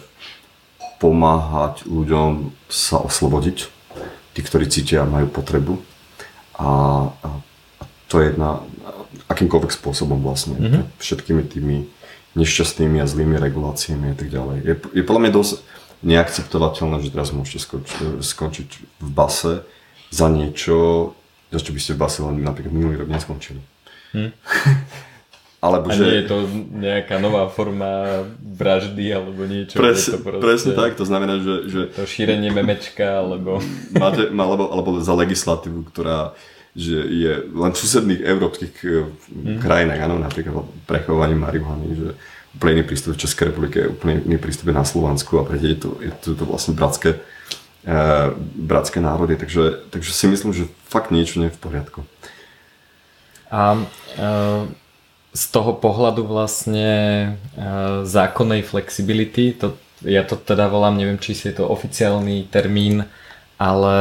[0.98, 3.58] pomáhať ľuďom sa oslobodiť,
[4.36, 5.80] tí, ktorí cítia a majú potrebu.
[6.56, 6.70] A,
[7.12, 7.30] a
[8.08, 8.64] to je jedna,
[9.28, 10.84] akýmkoľvek spôsobom vlastne, mm-hmm.
[11.02, 11.78] všetkými tými
[12.36, 14.58] nešťastnými a zlými reguláciami a tak ďalej.
[14.64, 15.54] Je, je podľa mňa dosť
[16.04, 17.88] neakceptovateľné, že teraz môžete skoč,
[18.22, 18.70] skončiť
[19.00, 19.64] v base
[20.12, 21.12] za niečo,
[21.50, 23.64] za čo by ste v base len napríklad minulý rok neskončili.
[24.12, 24.32] Hm.
[25.64, 26.04] Alebo a že...
[26.04, 26.38] nie je to
[26.78, 29.80] nejaká nová forma vraždy alebo niečo.
[29.80, 31.56] Pres, to proste, presne tak, to znamená, že...
[31.72, 33.64] že to šírenie memečka alebo...
[33.98, 36.38] Máte, alebo, alebo za legislatívu, ktorá
[36.76, 39.64] že je len v susedných európskych mm.
[39.64, 42.08] krajinách, áno, napríklad prechovanie marihuany, že
[42.52, 45.96] úplne iný prístup v Českej republike, úplne iný prístup na Slovensku a pre je to,
[46.04, 51.40] je to, to vlastne bratské, uh, bratské národy, takže, takže si myslím, že fakt niečo
[51.40, 52.00] nie je v poriadku.
[53.52, 54.68] A uh,
[55.36, 56.92] z toho pohľadu vlastne
[57.60, 59.76] uh, zákonnej flexibility, to,
[60.08, 63.04] ja to teda volám, neviem, či si je to oficiálny termín,
[63.60, 63.98] ale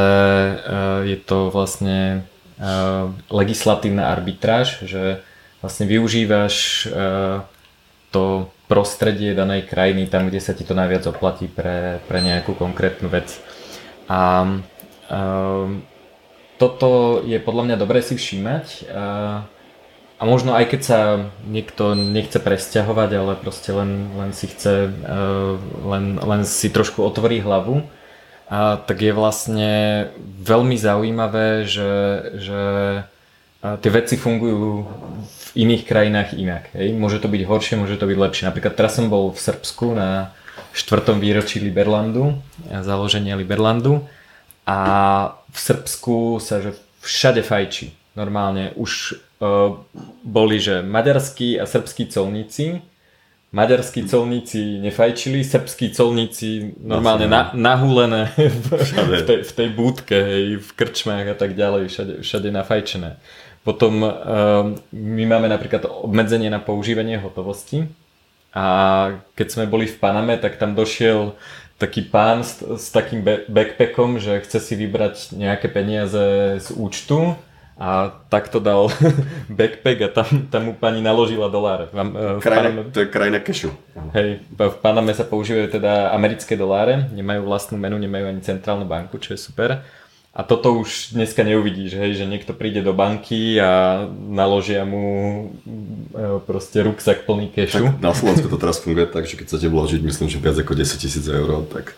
[0.63, 2.23] uh, je to vlastne
[2.55, 3.05] Eh,
[3.35, 5.19] legislatívna arbitráž, že
[5.59, 7.43] vlastne využívaš eh,
[8.15, 13.11] to prostredie danej krajiny tam, kde sa ti to najviac oplatí pre, pre nejakú konkrétnu
[13.11, 13.37] vec.
[14.09, 15.83] A um,
[16.57, 18.89] toto je podľa mňa dobré si všímať.
[20.15, 20.99] A možno aj keď sa
[21.43, 27.43] niekto nechce presťahovať, ale proste len, len si chce, uh, len, len si trošku otvorí
[27.43, 27.83] hlavu,
[28.45, 29.71] a tak je vlastne
[30.21, 31.93] veľmi zaujímavé, že,
[32.37, 32.61] že
[33.81, 34.85] tie veci fungujú
[35.25, 36.69] v iných krajinách inak.
[36.77, 36.93] Hej.
[36.93, 38.45] Môže to byť horšie, môže to byť lepšie.
[38.45, 40.29] Napríklad teraz som bol v Srbsku na
[40.77, 42.37] štvrtom výročí Liberlandu,
[42.69, 44.05] založenia Liberlandu
[44.69, 44.79] a
[45.49, 47.97] v Srbsku sa že všade fajčí.
[48.15, 49.75] Normálne už uh,
[50.23, 52.79] boli, že maďarskí a srbskí colníci.
[53.51, 58.31] Maďarskí colníci nefajčili, srbskí colníci normálne na, nahulené
[58.63, 63.19] v, v, tej, v tej búdke, hej, v krčmách a tak ďalej, všade, všade nafajčené.
[63.67, 64.11] Potom um,
[64.91, 67.91] my máme napríklad obmedzenie na používanie hotovosti.
[68.55, 68.65] A
[69.35, 71.35] keď sme boli v Paname, tak tam došiel
[71.75, 73.19] taký pán s, s takým
[73.51, 77.35] backpackom, že chce si vybrať nejaké peniaze z účtu
[77.75, 78.87] a takto dal
[79.59, 81.91] backpack a tam, tam mu pani naložila doláre.
[81.91, 83.75] V, krajina, Paname, to je krajina kešu.
[84.15, 89.19] Hej, v Paname sa používajú teda americké doláre, nemajú vlastnú menu, nemajú ani centrálnu banku,
[89.19, 89.83] čo je super.
[90.35, 95.07] A toto už dneska neuvidíš, hej, že niekto príde do banky a naložia mu
[96.11, 97.95] e, proste ruksak plný kešu.
[97.95, 100.75] Tak na Slovensku to teraz funguje tak, že keď chcete vložiť, myslím, že viac ako
[100.75, 101.95] 10 tisíc eur, tak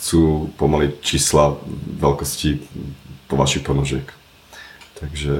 [0.00, 1.60] chcú pomaly čísla
[2.00, 2.64] veľkosti
[3.28, 4.08] po vašich ponožiek.
[5.00, 5.34] Takže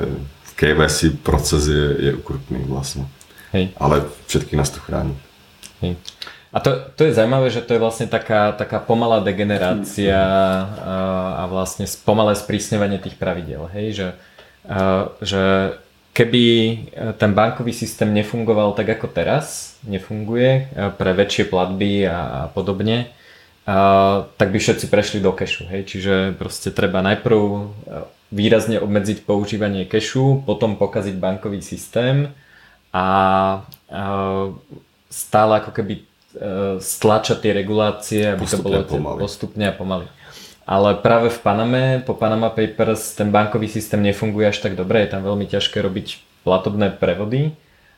[0.55, 3.07] KYC proces je, je ukrutný vlastne.
[3.55, 3.75] Hej.
[3.79, 5.15] Ale všetky nás to chráni.
[5.83, 5.99] Hej.
[6.55, 10.97] A to, to je zaujímavé, že to je vlastne taká, taká pomalá degenerácia a,
[11.39, 13.67] a vlastne pomalé sprísňovanie tých pravidel.
[13.75, 13.87] Hej?
[13.99, 14.09] Že,
[14.71, 14.79] a,
[15.19, 15.43] že
[16.15, 16.45] keby
[17.19, 23.11] ten bankový systém nefungoval tak ako teraz, nefunguje pre väčšie platby a, a podobne,
[23.65, 25.69] a, tak by všetci prešli do kešu.
[25.69, 25.89] Hej?
[25.89, 27.41] Čiže proste treba najprv
[28.35, 32.33] výrazne obmedziť používanie kešu, potom pokaziť bankový systém
[32.93, 33.65] a,
[35.15, 36.03] stále ako keby e,
[36.83, 39.21] stlačať tie regulácie, aby postupne to bolo pomaly.
[39.23, 40.07] postupne a pomaly.
[40.65, 45.13] Ale práve v Paname, po Panama Papers, ten bankový systém nefunguje až tak dobre, je
[45.13, 47.55] tam veľmi ťažké robiť platobné prevody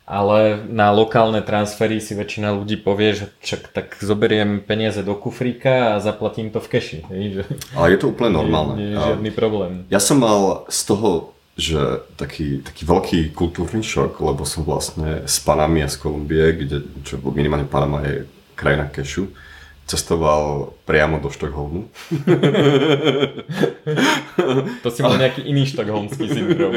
[0.07, 5.93] ale na lokálne transfery si väčšina ľudí povie, že čak tak zoberiem peniaze do kufríka
[5.93, 6.99] a zaplatím to v keši.
[7.11, 7.43] Že...
[7.75, 8.79] Ale je to úplne normálne.
[8.79, 9.71] Nie, nie je žiadny problém.
[9.91, 15.37] Ja som mal z toho, že taký, taký veľký kultúrny šok, lebo som vlastne z
[15.43, 19.27] Panamy a z Kolumbie, kde, čo minimálne Panama je krajina kešu,
[19.87, 21.87] cestoval priamo do Štokholmu.
[24.83, 26.75] to si mal nejaký iný štokholmský syndrom.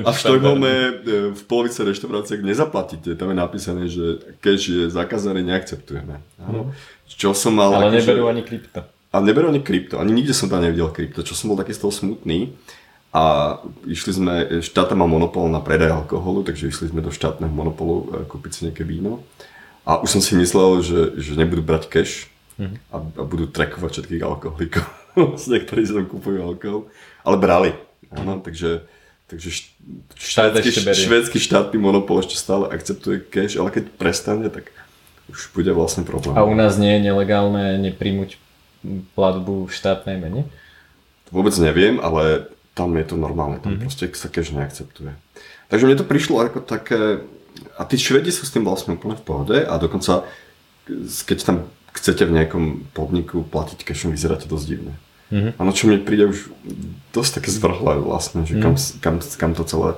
[0.00, 0.90] a v Štokholme e,
[1.36, 3.12] v polovice reštaurácií nezaplatíte.
[3.12, 6.24] Tam je napísané, že cash je zakázané, neakceptujeme.
[6.40, 6.72] No.
[7.04, 7.76] Čo som mal...
[7.76, 8.30] Ale neberú že...
[8.32, 8.80] ani krypto.
[9.12, 10.00] A neberú ani krypto.
[10.00, 12.56] Ani nikde som tam nevidel krypto, čo som bol taký z toho smutný.
[13.12, 18.08] A išli sme, štát mal monopol na predaj alkoholu, takže išli sme do štátneho monopolu
[18.08, 19.20] e, kúpiť si nejaké víno.
[19.82, 22.78] A už som si myslel, že, že nebudú brať cash mm-hmm.
[22.94, 24.86] a, a budú trackovať všetkých alkoholikov,
[25.18, 26.86] vlastne, ktorí si tam kúpujú alkohol.
[27.26, 27.70] Ale brali.
[28.12, 28.84] Áno, takže
[29.32, 29.72] takže
[30.12, 34.68] švédsky, švédsky štátny monopol ešte stále akceptuje cash, ale keď prestane, tak
[35.32, 36.36] už bude vlastne problém.
[36.36, 38.36] A u nás nie je nelegálne nepríjmuť
[39.16, 40.44] platbu v štátnej mene?
[41.32, 43.84] Vôbec neviem, ale tam je to normálne, tam mm-hmm.
[43.88, 45.16] proste sa cash neakceptuje.
[45.72, 47.24] Takže mne to prišlo ako také,
[47.78, 50.26] a tí Švedi sú s tým vlastne úplne v pohode a dokonca
[51.26, 51.56] keď tam
[51.92, 52.64] chcete v nejakom
[52.96, 54.94] podniku platiť cashom, vyzeráte dosť divne.
[55.32, 55.52] Mm-hmm.
[55.56, 56.52] A čo mne príde už
[57.16, 59.00] dosť také zvrhlé vlastne, že kam, mm.
[59.00, 59.90] kam, kam to celé,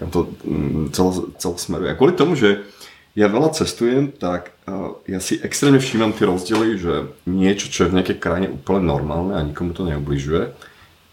[0.00, 1.88] kam to mm, celé, celé smeruje.
[1.92, 2.64] A kvôli tomu, že
[3.12, 6.92] ja veľa cestujem, tak uh, ja si extrémne všímam tie rozdiely, že
[7.28, 10.56] niečo, čo je v nejakej krajine úplne normálne a nikomu to neubližuje,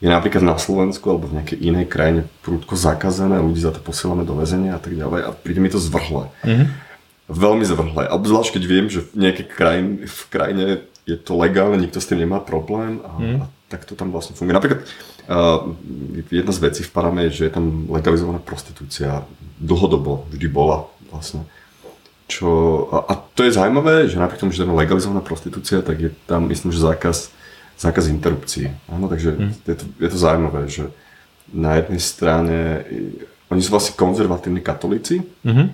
[0.03, 4.27] je napríklad na Slovensku alebo v nejakej inej krajine prúdko zakázané, ľudí za to posielame
[4.27, 6.27] do väzenia a tak ďalej a príde mi to zvrhle.
[6.43, 6.67] Mm-hmm.
[7.25, 8.03] Veľmi zvrhle.
[8.05, 10.63] A obzvlášť keď viem, že v nejakej krajine, v krajine
[11.07, 13.37] je to legálne, nikto s tým nemá problém a, mm.
[13.41, 14.57] a tak to tam vlastne funguje.
[14.57, 14.81] Napríklad
[15.29, 15.73] uh,
[16.29, 19.25] jedna z vecí v Paname je, že je tam legalizovaná prostitúcia.
[19.61, 21.45] Dlhodobo vždy bola vlastne.
[22.25, 22.49] Čo,
[22.89, 26.09] a, a to je zaujímavé, že napriek tomu, že je tam legalizovaná prostitúcia, tak je
[26.25, 27.29] tam myslím, že zákaz
[27.77, 28.71] zákaz interrupcií.
[28.87, 29.51] Áno, takže mm.
[29.67, 30.87] je, to, je to zaujímavé, že
[31.51, 32.57] na jednej strane
[33.53, 35.67] oni sú vlastne konzervatívni katolíci mm-hmm.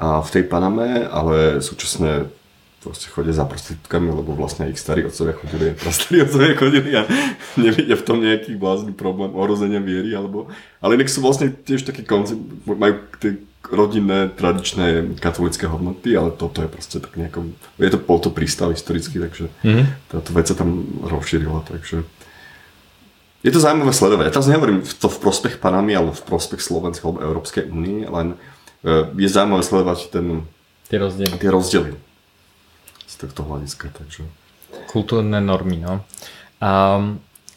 [0.00, 2.32] a v tej Paname, ale súčasne
[2.80, 7.02] proste chodia za prostitútkami, lebo vlastne ich starí otcovia chodili, starí otcovia chodili a
[7.60, 10.46] nevidia v tom nejaký blázny problém ohrozenia viery, alebo,
[10.78, 16.62] ale inak sú vlastne tiež taký koncept, majú tie rodinné, tradičné katolické hodnoty, ale toto
[16.62, 19.86] je proste tak nejako, je to, bol to prístav historicky, takže mm-hmm.
[20.10, 22.06] táto vec sa tam rozšírila, takže
[23.46, 24.24] je to zaujímavé sledovať.
[24.26, 28.34] Ja teraz nehovorím to v prospech Panamy alebo v prospech Slovenskej alebo Európskej únie, len
[28.82, 30.26] e, je zaujímavé sledovať ten,
[30.90, 31.34] tie rozdiely.
[31.38, 31.92] Tie rozdiely
[33.06, 33.94] z tohto hľadiska.
[33.94, 34.26] Takže.
[34.90, 36.02] Kultúrne normy, no.
[36.58, 37.00] A,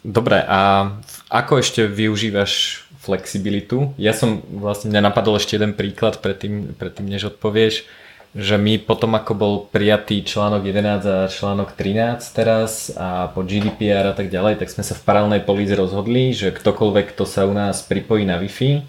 [0.06, 0.94] dobre, a
[1.28, 3.96] ako ešte využívaš flexibilitu?
[3.96, 7.88] Ja som vlastne, mňa napadol ešte jeden príklad predtým, predtým než odpovieš
[8.30, 14.06] že my potom ako bol prijatý článok 11 a článok 13 teraz a po GDPR
[14.06, 17.50] a tak ďalej, tak sme sa v paralelnej políze rozhodli, že ktokoľvek, kto sa u
[17.50, 18.86] nás pripojí na Wi-Fi,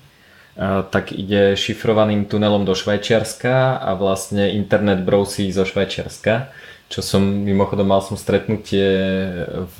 [0.93, 6.53] tak ide šifrovaným tunelom do Švajčiarska a vlastne internet brousí zo Švajčiarska
[6.91, 8.83] čo som mimochodom mal som stretnutie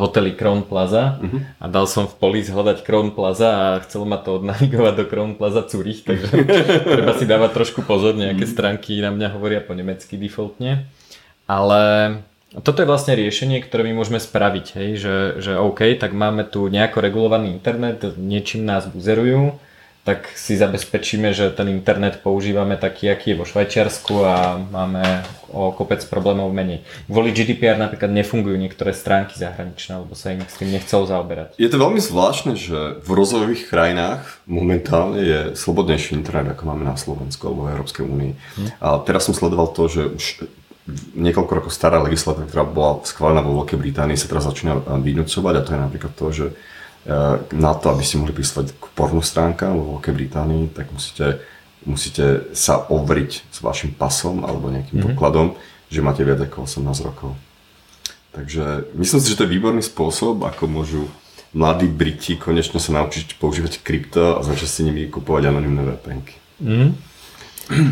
[0.00, 1.60] hoteli Crown Plaza uh-huh.
[1.60, 5.36] a dal som v polis hľadať Crown Plaza a chcel ma to odnavigovať do Crown
[5.36, 6.32] Plaza Zurich, takže
[6.96, 8.56] treba si dávať trošku pozor, nejaké uh-huh.
[8.56, 10.88] stránky na mňa hovoria po nemecky defaultne.
[11.44, 11.80] Ale
[12.64, 16.72] toto je vlastne riešenie, ktoré my môžeme spraviť, hej, že, že OK, tak máme tu
[16.72, 19.60] nejako regulovaný internet, niečím nás buzerujú,
[20.06, 25.02] tak si zabezpečíme, že ten internet používame taký, aký je vo Švajčiarsku a máme
[25.50, 26.86] o kopec problémov menej.
[27.10, 31.58] Kvôli GDPR napríklad nefungujú niektoré stránky zahraničné, lebo sa im s tým nechcel zaoberať.
[31.58, 36.94] Je to veľmi zvláštne, že v rozvojových krajinách momentálne je slobodnejší internet, ako máme na
[36.94, 38.32] Slovensku alebo v Európskej únii.
[38.38, 38.68] Hm.
[38.78, 40.24] A teraz som sledoval to, že už
[41.18, 45.64] niekoľko rokov stará legislatíva, ktorá bola schválená vo Veľkej Británii, sa teraz začína vynúcovať a
[45.66, 46.46] to je napríklad to, že
[47.54, 51.38] na to, aby ste mohli pristať k pornu stránka vo Veľkej Británii, tak musíte,
[51.86, 55.14] musíte sa ovriť s vašim pasom alebo nejakým mm-hmm.
[55.14, 55.54] dokladom,
[55.86, 57.38] že máte viac ako 18 rokov.
[58.34, 61.02] Takže myslím si, že to je výborný spôsob, ako môžu
[61.56, 66.34] mladí Briti konečne sa naučiť používať krypto a začať si nimi kupovať anonimné VPNky.
[66.60, 66.90] Mm.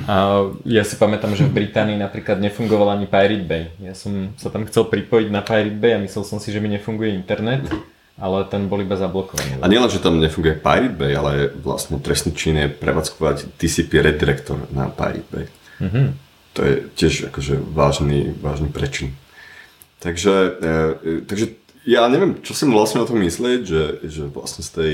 [0.06, 3.74] A ja si pamätám, že v Británii napríklad nefungoval ani Pirate Bay.
[3.82, 6.70] Ja som sa tam chcel pripojiť na Pirate Bay a myslel som si, že mi
[6.70, 7.66] nefunguje internet
[8.14, 9.58] ale ten bol iba zablokovaný.
[9.58, 14.70] A nielen, že tam nefunguje Pirate Bay, ale vlastne trestný čin je prevádzkovať TCP redirector
[14.70, 15.46] na Pirate Bay.
[15.82, 16.06] Mm-hmm.
[16.54, 19.18] To je tiež akože vážny, vážny prečin.
[19.98, 20.70] Takže, e,
[21.02, 24.92] e, takže ja neviem, čo si vlastne o tom myslieť, že, že vlastne z tej,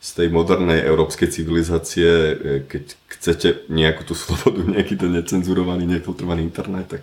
[0.00, 2.32] z tej modernej európskej civilizácie, e,
[2.64, 7.02] keď chcete nejakú tú slobodu, nejaký ten necenzurovaný, nefiltrovaný internet, tak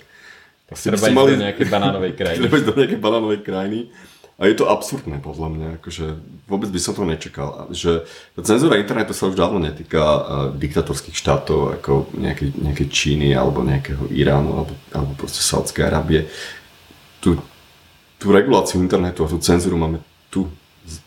[0.65, 1.37] Treba ísť mali...
[1.37, 2.41] do nejakej banánovej krajiny.
[2.41, 3.79] Treba ísť do nejakej banánovej krajiny
[4.35, 6.05] a je to absurdné podľa mňa, akože
[6.51, 7.71] vôbec by som to nečakal.
[7.71, 8.03] Že
[8.43, 10.19] cenzúra internetu sa už dávno netýka uh,
[10.51, 16.27] diktatorských štátov ako nejakej, nejakej Číny alebo nejakého Iránu alebo, alebo proste Saudskej Arábie.
[17.23, 17.39] Tú,
[18.19, 20.51] tú reguláciu internetu a tú cenzúru máme tu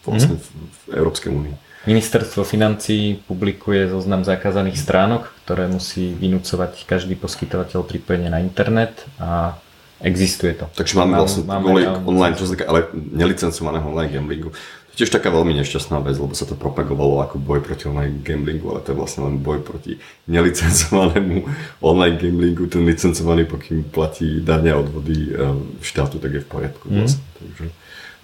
[0.08, 0.42] vlastne mm.
[0.42, 1.54] v, v Európskej únii.
[1.84, 9.56] Ministerstvo financí publikuje zoznam zakázaných stránok, ktoré musí vynúcovať každý poskytovateľ pripojenia na internet a
[9.98, 10.70] Existuje to.
[10.78, 11.74] Takže máme vlastne máme
[12.06, 14.50] online, čo sa týka ale nelicencovaného online gamblingu.
[14.54, 18.22] To je tiež taká veľmi nešťastná vec, lebo sa to propagovalo ako boj proti online
[18.22, 19.98] gamblingu, ale to je vlastne len boj proti
[20.30, 21.46] nelicencovanému
[21.90, 22.70] online gamblingu.
[22.70, 26.86] Ten licencovaný, pokým platí dania odvody eh, štátu, tak je v poriadku.
[26.86, 27.02] Mm.
[27.02, 27.22] Vlastne.
[27.38, 27.66] Takže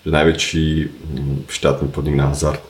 [0.04, 2.60] že najväčší mm, štátny podnik na hazard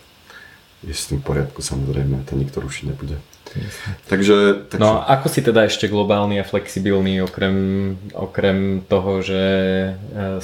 [0.87, 3.19] je s tým v poriadku, samozrejme, to nikto rušiť nebude.
[4.11, 4.83] Takže, takže...
[4.83, 7.57] No ako si teda ešte globálny a flexibilný okrem,
[8.15, 9.43] okrem toho, že
[9.95, 10.43] e,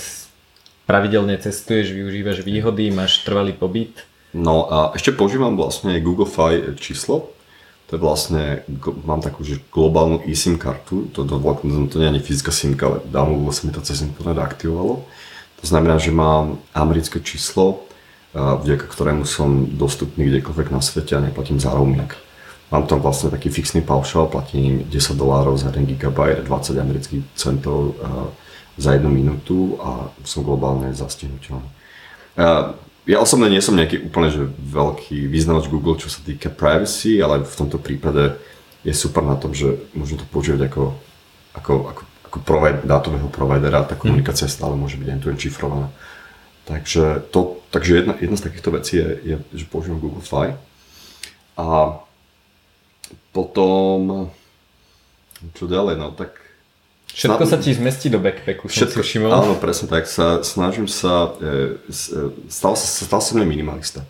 [0.86, 4.06] pravidelne cestuješ, využívaš výhody, máš trvalý pobyt?
[4.30, 7.34] No a ešte používam vlastne Google Fi číslo,
[7.90, 8.62] to je vlastne,
[9.02, 11.42] mám takú že globálnu eSIM kartu, to, to,
[11.90, 15.02] to, nie je fyzická SIMka, ale dávno sa mi to cez internet aktivovalo.
[15.58, 17.82] To znamená, že mám americké číslo,
[18.34, 22.14] vďaka ktorému som dostupný kdekoľvek na svete a neplatím za roaming.
[22.70, 27.98] Mám tam vlastne taký fixný paušal, platím 10 dolárov za 1 GB, 20 amerických centov
[27.98, 28.30] uh,
[28.78, 31.66] za jednu minútu a som globálne zastihnutelný.
[32.38, 32.78] Uh,
[33.10, 37.42] ja osobne nie som nejaký úplne že veľký význavač Google, čo sa týka privacy, ale
[37.42, 38.38] v tomto prípade
[38.86, 40.94] je super na tom, že môžem to používať ako,
[41.58, 45.90] ako, ako, ako provide, dátového providera, tá komunikácia stále môže byť end-to-end šifrovaná.
[46.70, 50.54] Takže, to, takže jedna, jedna z takýchto vecí je, je že používam Google Fi.
[51.58, 51.98] A
[53.30, 54.28] potom,
[55.56, 56.36] čo ďalej, no tak...
[57.10, 59.30] Všetko sa ti zmestí do backpacku, všetko, som si všimol.
[59.34, 60.06] Áno, presne tak.
[60.06, 64.06] Sa, snažím sa, e, e, stal, stal mne minimalista.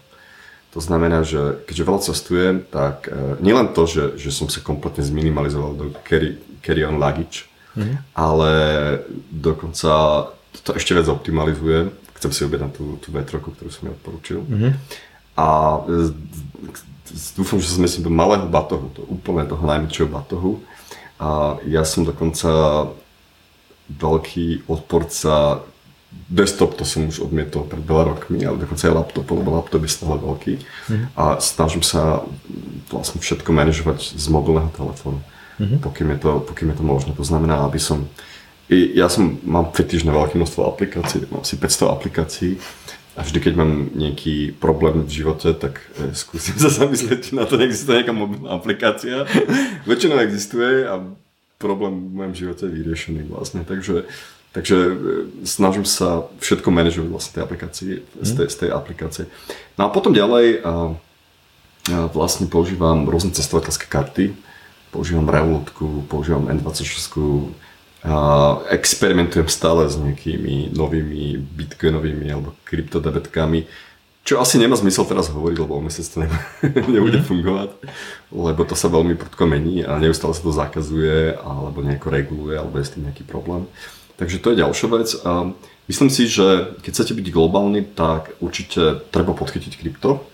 [0.76, 5.00] To znamená, že keďže veľa cestujem, tak e, nielen to, že, že som sa kompletne
[5.02, 7.96] zminimalizoval do carry, carry on luggage, mm-hmm.
[8.14, 8.52] ale
[9.32, 9.90] dokonca
[10.62, 11.90] to ešte viac optimalizujem.
[12.20, 14.44] Chcem si objednať tú, tú vetroku, ktorú som mi odporúčil.
[14.44, 14.72] Mm-hmm.
[15.40, 15.48] A
[17.34, 20.62] dúfam, že sa zmestím do malého batohu, do úplne toho najmäčšieho batohu.
[21.20, 22.48] A ja som dokonca
[23.90, 25.60] veľký odporca
[26.10, 29.90] desktop to som už odmietol pred veľa rokmi, ale dokonca aj laptop, lebo laptop je
[29.94, 30.54] stále veľký.
[30.58, 31.06] Mm-hmm.
[31.14, 32.26] A snažím sa
[32.90, 35.22] vlastne všetko manažovať z mobilného telefónu,
[35.58, 35.78] mm-hmm.
[35.78, 37.10] pokým, je to, pokým je to možné.
[37.14, 38.06] To znamená, aby som...
[38.70, 42.52] Ja som, mám fetiš na veľké množstvo aplikácií, mám asi 500 aplikácií
[43.18, 47.58] a vždy, keď mám nejaký problém v živote, tak e, skúsim sa zamyslieť, na to
[47.58, 49.26] neexistuje nejaká mobilná aplikácia.
[49.90, 51.02] Väčšinou existuje a
[51.58, 53.66] problém v mojom živote je vyriešený vlastne.
[53.66, 54.06] Takže
[54.50, 54.94] Takže e,
[55.46, 59.24] snažím sa všetko manažovať vlastne tej aplikácii, z, tej, z tej aplikácie.
[59.78, 60.74] No a potom ďalej a, a
[62.10, 64.34] vlastne používam rôzne cestovateľské karty,
[64.90, 67.14] používam Revolutku, používam N26,
[68.00, 68.16] a
[68.72, 73.68] experimentujem stále s nejakými novými bitcoinovými alebo kryptodebetkami,
[74.24, 76.24] čo asi nemá zmysel teraz hovoriť, lebo o mesiac to
[76.94, 77.26] nebude mm.
[77.28, 77.70] fungovať,
[78.32, 82.80] lebo to sa veľmi prudko mení a neustále sa to zakazuje alebo nejako reguluje, alebo
[82.80, 83.64] je s tým nejaký problém.
[84.20, 85.08] Takže to je ďalšia vec.
[85.24, 85.48] A
[85.88, 90.28] myslím si, že keď chcete byť globálny, tak určite treba podchytiť krypto,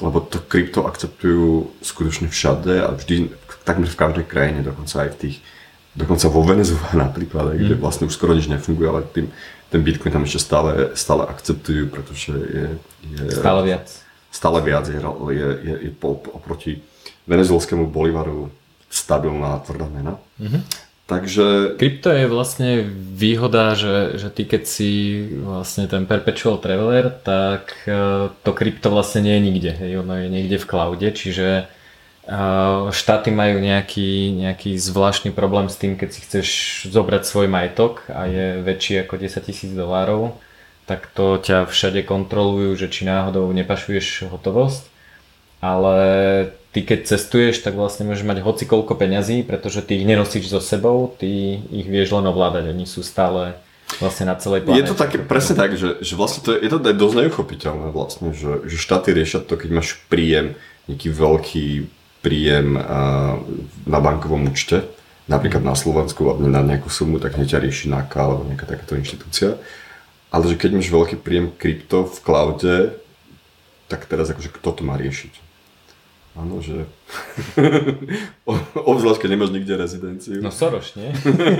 [0.00, 3.28] lebo to krypto akceptujú skutočne všade a vždy,
[3.68, 5.36] takmer v každej krajine, dokonca aj v tých,
[5.94, 7.58] dokonca vo Venezuele napríklad, mm.
[7.58, 9.26] kde vlastne už skoro nič nefunguje, ale tým,
[9.70, 12.66] ten Bitcoin tam ešte stále, stále akceptujú, pretože je,
[13.14, 13.24] je...
[13.30, 13.86] Stále viac.
[14.30, 15.90] Stále viac je, je, je, je
[16.34, 16.82] oproti
[17.26, 18.50] venezuelskému bolivaru
[18.90, 20.18] stabilná tvrdá mena.
[20.38, 20.62] Mm-hmm.
[21.10, 21.74] Takže...
[21.74, 22.86] Krypto je vlastne
[23.18, 24.90] výhoda, že, že ty keď si
[25.42, 29.72] vlastne ten perpetual traveler, tak e, to krypto vlastne nie je nikde.
[29.74, 31.66] Hej, ono je niekde v cloude, čiže
[32.94, 36.48] štáty majú nejaký, nejaký zvláštny problém s tým, keď si chceš
[36.86, 40.38] zobrať svoj majetok a je väčší ako 10 tisíc dolárov,
[40.86, 44.86] tak to ťa všade kontrolujú, že či náhodou nepašuješ hotovosť.
[45.60, 45.98] Ale
[46.70, 50.62] ty keď cestuješ, tak vlastne môžeš mať hoci koľko peňazí, pretože ty ich nenosíš so
[50.62, 53.58] sebou, ty ich vieš len ovládať, oni sú stále
[53.98, 54.86] vlastne na celej planete.
[54.86, 57.88] Je to také, presne tak, že, že vlastne to je, je to aj dosť neuchopiteľné
[57.90, 60.54] vlastne, že, že štáty riešia to, keď máš príjem,
[60.86, 61.66] nejaký veľký
[62.20, 62.76] príjem
[63.88, 64.84] na bankovom účte,
[65.30, 69.56] napríklad na Slovensku na nejakú sumu, tak hneď ťa rieši NAKA alebo nejaká takáto inštitúcia.
[70.30, 72.76] Ale že keď máš veľký príjem krypto v cloude,
[73.90, 75.50] tak teraz akože kto to má riešiť?
[76.38, 76.86] Áno, že
[78.78, 80.38] obzvlášť, keď nemáš nikde rezidenciu.
[80.38, 81.10] No Soroš, nie?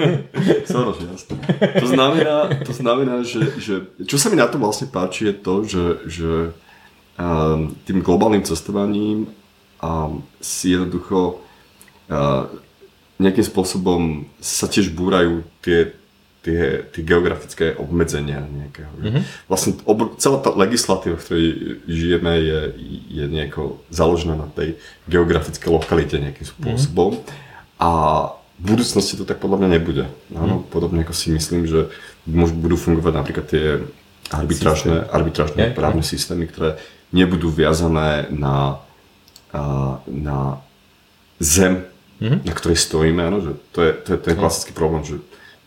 [0.71, 1.43] Soroš, jasne.
[1.83, 3.75] To znamená, to znamená že, že
[4.07, 6.31] čo sa mi na tom vlastne páči je to, že, že
[7.19, 9.27] um, tým globálnym cestovaním
[9.81, 11.41] um, si jednoducho
[12.09, 12.49] uh,
[13.21, 14.01] nejakým spôsobom
[14.41, 15.93] sa tiež búrajú tie
[16.41, 18.93] tie, tie geografické obmedzenia nejakého.
[18.97, 19.23] Mm-hmm.
[19.45, 21.49] Vlastne obr- celá tá legislatíva, v ktorej
[21.85, 22.61] žijeme, je,
[23.13, 26.53] je nejako založená na tej geografickej lokalite nejakým mhm.
[26.57, 27.11] spôsobom.
[27.21, 27.81] Mm-hmm.
[27.81, 27.91] A
[28.61, 30.05] v budúcnosti to tak podľa mňa nebude.
[30.33, 30.73] Áno, mm-hmm.
[30.73, 31.93] Podobne ako si myslím, že
[32.29, 33.65] budú fungovať napríklad tie
[34.33, 38.79] arbitrážne, arbitrážne yeah, právne systémy, ktoré nebudú viazané na,
[40.07, 40.63] na
[41.41, 41.89] zem,
[42.21, 42.41] mm-hmm.
[42.45, 43.21] na ktorej stojíme.
[43.25, 45.17] Áno, že to, je, to, je, to je klasický problém, že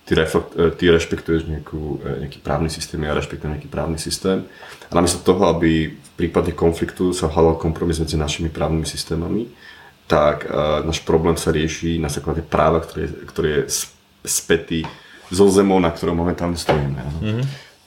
[0.06, 4.46] ty, reflekt, e, ty rešpektuješ nejakú, e, nejaký právny systém, ja rešpektujem nejaký právny systém.
[4.88, 9.50] A namiesto toho, aby v prípade konfliktu sa hľadal kompromis medzi našimi právnymi systémami,
[10.04, 13.88] tak uh, náš problém sa rieši na základe práva, ktoré, ktoré je
[14.22, 14.84] spätý
[15.32, 17.02] so zemou, na ktorom momentálne stojíme.
[17.02, 17.44] Mm-hmm.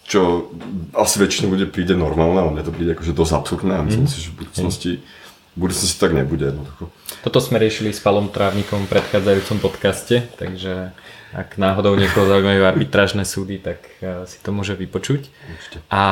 [0.09, 0.51] Čo
[0.97, 4.19] asi väčšine bude príde normálne, ale mne to príde akože dosť absurdné a myslím mm-hmm.
[4.19, 4.93] si, že v budúcnosti
[5.57, 6.93] v budúcnosti tak nebude jednoducho.
[7.25, 10.93] Toto sme riešili s Palom Trávnikom v predchádzajúcom podcaste, takže
[11.33, 15.33] ak náhodou niekoho zaujímajú arbitrážne súdy, tak eh, si to môže vypočuť.
[15.33, 15.77] Určite.
[15.89, 16.05] A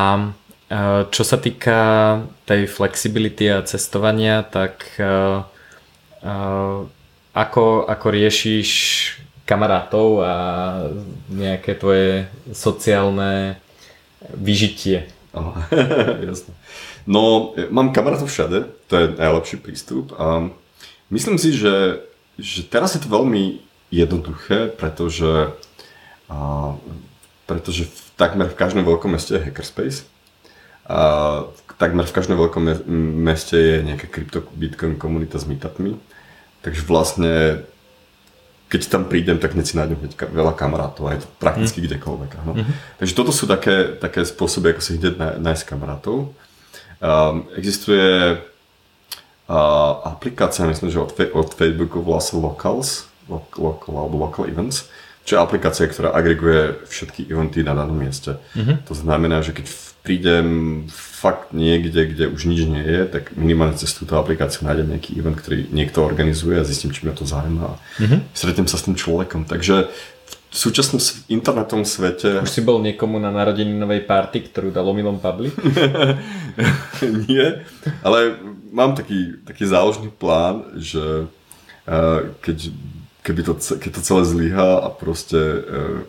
[0.73, 1.79] eh, čo sa týka
[2.49, 5.45] tej flexibility a cestovania, tak eh,
[7.37, 8.71] ako, ako riešiš
[9.45, 10.35] kamarátov a
[11.29, 13.61] nejaké tvoje sociálne
[14.33, 15.13] vyžitie?
[15.37, 15.53] Oh,
[16.33, 16.57] jasne.
[17.05, 20.49] No, mám kamarátov všade, to je najlepší prístup a
[21.13, 22.01] myslím si, že,
[22.41, 23.61] že teraz je to veľmi
[23.93, 25.53] jednoduché, pretože,
[26.33, 26.37] a,
[27.45, 30.09] pretože v, takmer v každom veľkom meste je hackerspace.
[30.85, 30.99] A
[31.49, 32.75] v, takmer v každom veľkom me,
[33.33, 35.97] meste je nejaká krypto bitcoin komunita s meetupmi.
[36.65, 37.65] Takže vlastne
[38.73, 41.85] keď tam prídem, tak hneď si nájdem hneď veľa kamarátov, aj prakticky mm.
[41.87, 42.31] kdekoľvek.
[42.43, 42.53] No.
[42.59, 42.75] Mm-hmm.
[42.99, 46.35] Takže toto sú také, také spôsoby, ako si hneď nájsť kamarátov.
[47.05, 54.49] Um, existuje uh, aplikácia, myslím, že od, od Facebooku volá sa Locals, local alebo local
[54.49, 54.89] events,
[55.25, 58.41] čo je aplikácia, ktorá agreguje všetky eventy na danom mieste.
[58.57, 58.89] Mm-hmm.
[58.89, 59.67] To znamená, že keď
[60.05, 60.49] prídem
[60.93, 65.41] fakt niekde, kde už nič nie je, tak minimálne cez túto aplikáciu nájdem nejaký event,
[65.41, 68.21] ktorý niekto organizuje a zistím, či mňa to zaujíma mm-hmm.
[68.37, 69.49] stretnem sa s tým človekom.
[69.49, 70.14] Takže v
[70.55, 72.39] v súčasnom internetovom svete...
[72.39, 75.51] Už si bol niekomu na narodeninovej party, ktorú dal omylom Pabli?
[77.27, 77.67] Nie,
[78.07, 78.39] ale
[78.71, 81.27] mám taký, taký záložný plán, že
[81.91, 82.71] uh, keď,
[83.27, 86.07] keby to, keď to celé zlyhá a proste uh,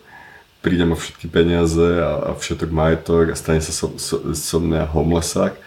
[0.62, 4.94] prídem o všetky peniaze a, a všetok majetok a stane sa so, so, so mňa
[4.94, 5.58] homelessák,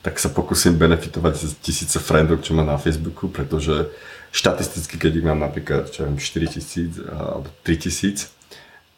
[0.00, 3.92] tak sa pokúsim benefitovať z tisíce friendov, čo má na Facebooku, pretože
[4.32, 8.32] štatisticky, keď ich mám napríklad, čo viem, 4 tisíc alebo 3 tisíc,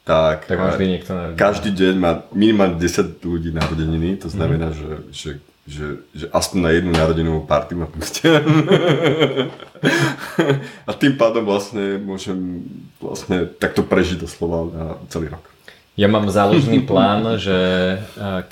[0.07, 4.77] tak, tak máš niekto každý deň má minimálne 10 ľudí narodeniny, to znamená, mm.
[4.77, 5.31] že, že,
[5.65, 8.45] že, že aspoň na jednu narodenovú party ma pustia.
[10.89, 12.69] A tým pádom vlastne môžem
[13.01, 15.49] vlastne takto prežiť doslova na celý rok.
[15.97, 17.57] Ja mám záložný plán, že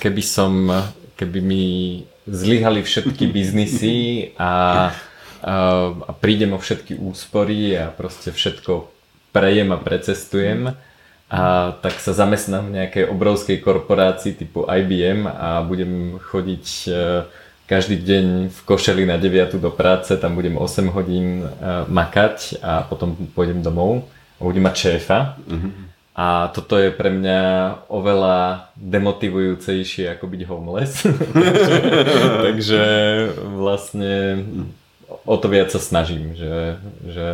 [0.01, 0.73] keby som,
[1.21, 1.65] keby mi
[2.25, 4.91] zlyhali všetky biznisy a
[5.43, 8.89] a prídem o všetky úspory a proste všetko
[9.35, 10.79] prejem a precestujem
[11.33, 16.91] a tak sa zamestnám v nejakej obrovskej korporácii typu IBM a budem chodiť e,
[17.65, 21.45] každý deň v košeli na 9 do práce, tam budem 8 hodín e,
[21.89, 24.05] makať a potom pôjdem domov
[24.37, 25.41] a budem mať šéfa.
[25.49, 25.73] Mm-hmm.
[26.13, 27.41] A toto je pre mňa
[27.89, 31.09] oveľa demotivujúcejšie ako byť homeless.
[31.33, 31.77] takže,
[32.53, 32.85] takže
[33.57, 34.13] vlastne
[35.25, 37.27] o to viac sa snažím, že, že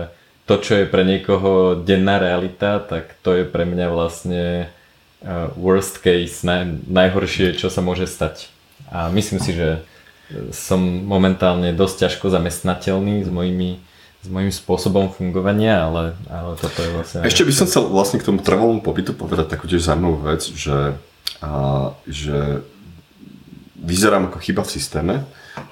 [0.48, 4.72] to, čo je pre niekoho denná realita, tak to je pre mňa vlastne
[5.24, 8.48] uh, worst case, naj, najhoršie, čo sa môže stať.
[8.88, 9.84] A myslím si, že
[10.52, 13.80] som momentálne dosť ťažko zamestnateľný s mojimi
[14.18, 17.22] s mojím spôsobom fungovania, ale, ale toto je vlastne...
[17.22, 20.98] Ešte by som chcel vlastne k tomu trvalom pobytu povedať takú tiež zaujímavú vec, že,
[21.38, 21.50] a,
[22.02, 22.66] že
[23.78, 25.14] vyzerám ako chyba v systéme,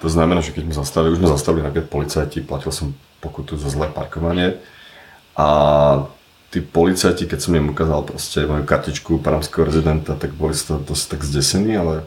[0.01, 3.73] to znamená, že keď sme zastavili, už sme zastavili napríklad policajti, platil som pokutu za
[3.73, 4.61] zlé parkovanie
[5.37, 5.49] a
[6.51, 10.79] tí policajti, keď som im ukázal proste moju kartičku panamského rezidenta, tak boli z toho
[10.81, 12.07] dosť tak zdesení, ale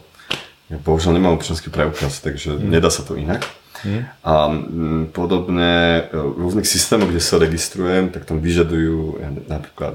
[0.70, 2.70] ja bohužiaľ nemám občanský preukaz, takže mm.
[2.70, 3.42] nedá sa to inak.
[3.82, 4.02] Mm.
[4.22, 9.94] A m, podobne v rôznych systémoch, kde sa registrujem, tak tam vyžadujú ja, napríklad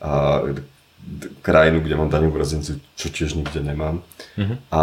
[0.00, 0.44] a,
[1.42, 4.00] krajinu, kde mám daňovú rezidenciu, čo tiež nikde nemám.
[4.38, 4.56] Uh-huh.
[4.70, 4.82] A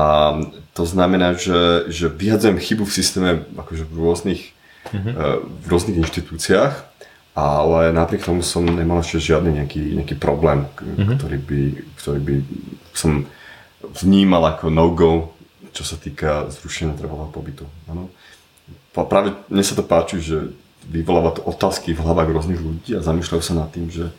[0.76, 4.41] to znamená, že, že vyhadzujem chybu v systéme akože v rôznych,
[4.91, 5.41] uh-huh.
[5.43, 6.74] v rôznych inštitúciách,
[7.38, 11.15] ale napriek tomu som nemal ešte žiadny nejaký, nejaký problém, uh-huh.
[11.15, 11.61] ktorý, by,
[12.01, 12.36] ktorý by
[12.91, 13.30] som
[14.03, 15.38] vnímal ako no-go,
[15.72, 17.70] čo sa týka zrušenia trvalého pobytu.
[17.86, 18.09] Ano.
[18.91, 20.49] Práve mne sa to páči, že
[20.89, 24.09] vyvoláva to otázky v hlavách rôznych ľudí a zamýšľajú sa nad tým, že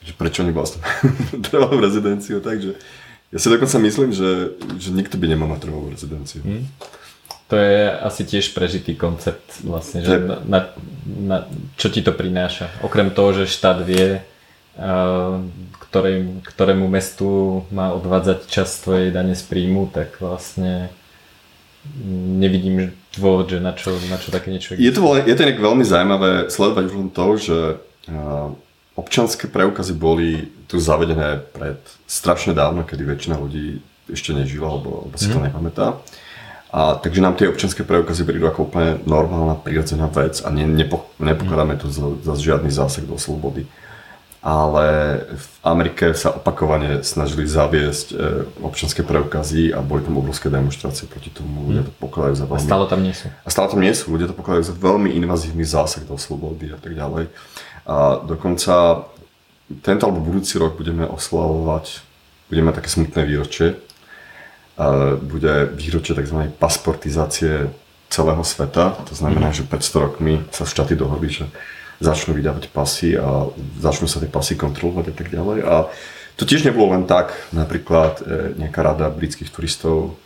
[0.00, 0.80] že prečo oni vlastne
[1.48, 2.76] trvalú rezidenciu, takže
[3.30, 6.42] ja si dokonca myslím, že, že nikto by nemal mať trvalú rezidenciu.
[6.42, 6.66] Hmm.
[7.50, 10.60] To je asi tiež prežitý koncept vlastne, že na, na,
[11.06, 11.38] na,
[11.74, 12.70] čo ti to prináša.
[12.78, 14.22] Okrem toho, že štát vie,
[14.78, 15.42] uh,
[15.90, 20.94] ktorej, ktorému mestu má odvádzať čas tvojej dane z príjmu, tak vlastne
[22.38, 24.86] nevidím dôvod, že na čo, na čo také niečo existuje.
[24.86, 27.58] Je to, je to veľmi zaujímavé sledovať v to, že
[28.14, 28.54] uh,
[29.00, 33.80] občanské preukazy boli tu zavedené pred strašne dávno, kedy väčšina ľudí
[34.12, 35.48] ešte nežila, alebo, alebo si to mm.
[35.48, 35.96] nepamätá.
[36.70, 41.10] A takže nám tie občanské preukazy prídu ako úplne normálna, prirodzená vec a ne, nepo,
[41.18, 43.66] nepokladáme to za, za žiadny zásah do slobody.
[44.40, 44.86] Ale
[45.36, 48.14] v Amerike sa opakovane snažili zaviesť e,
[48.64, 51.68] občanské preukazy a boli tam obrovské demonstrácie proti tomu.
[51.68, 52.64] Ľudia to pokladajú za veľmi...
[52.64, 53.26] A stále tam nie sú.
[53.28, 54.08] A stále tam nie sú.
[54.08, 57.28] Ľudia to pokladajú za veľmi invazívny zásah do slobody a tak ďalej.
[57.90, 59.02] A dokonca
[59.82, 62.06] tento alebo budúci rok budeme oslavovať,
[62.46, 63.68] budeme mať také smutné výročie.
[65.26, 66.54] Bude výročie tzv.
[66.54, 67.70] pasportizácie
[68.10, 68.94] celého sveta.
[69.10, 69.56] To znamená, mm.
[69.58, 71.46] že 500 rokmi sa štáty dohodli, že
[72.02, 75.58] začnú vydávať pasy a začnú sa tie pasy kontrolovať a tak ďalej.
[75.62, 75.74] A
[76.34, 77.36] to tiež nebolo len tak.
[77.52, 80.16] Napríklad e, nejaká rada britských turistov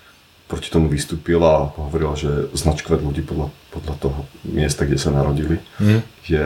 [0.45, 5.57] proti tomu vystúpila a hovorila, že značkovať ľudí podľa, podľa toho miesta, kde sa narodili,
[5.81, 6.01] mm.
[6.29, 6.45] je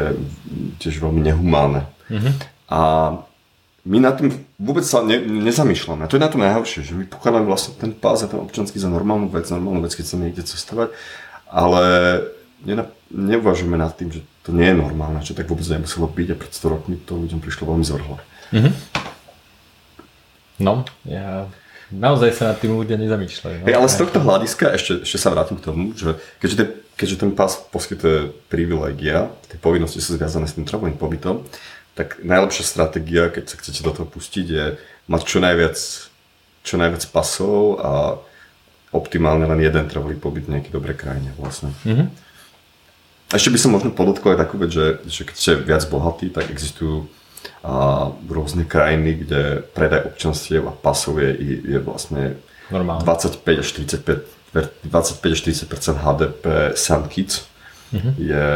[0.78, 1.82] tiež veľmi nehumánne.
[2.06, 2.34] Mm-hmm.
[2.70, 2.80] A
[3.88, 4.30] my na tým
[4.60, 6.06] vôbec sa ne, nezamýšľame.
[6.06, 8.78] A to je na to najhoršie, že my pokladáme vlastne ten pás a ten občanský
[8.78, 10.94] za normálnu vec, normálnu vec, keď sa niekde cestovať,
[11.50, 11.82] ale
[12.62, 16.36] ne, neuvažujeme nad tým, že to nie je normálne, že tak vôbec nemuselo byť a
[16.38, 18.18] pred 100 rokmi to ľuďom prišlo veľmi zorhle.
[18.54, 18.72] Mm-hmm.
[20.58, 21.46] No, ja
[21.92, 23.56] naozaj sa nad tým ľudia nezamýšľajú.
[23.62, 23.66] No?
[23.66, 27.16] Hey, ale z tohto hľadiska, ešte, ešte sa vrátim k tomu, že keďže ten, keďže
[27.20, 31.44] ten pás poskytuje privilegia, tie povinnosti sú zviazané s tým trvalým pobytom,
[31.96, 34.64] tak najlepšia stratégia, keď sa chcete do toho pustiť, je
[35.10, 35.76] mať čo najviac,
[36.62, 37.92] čo najviac pasov a
[38.94, 41.74] optimálne len jeden trvalý pobyt v nejakej dobrej krajine vlastne.
[41.84, 42.08] Mm-hmm.
[43.28, 46.48] Ešte by som možno podotkol aj takú vec, že, že keď ste viac bohatí, tak
[46.48, 47.04] existujú
[47.62, 51.32] a rôzne krajiny, kde predaj občanstiev a pasov je,
[51.62, 53.04] je vlastne Normálne.
[53.04, 56.44] 25 až 45, 25 až 40 HDP
[56.76, 57.48] Sun Kids
[57.92, 58.12] mm-hmm.
[58.20, 58.46] je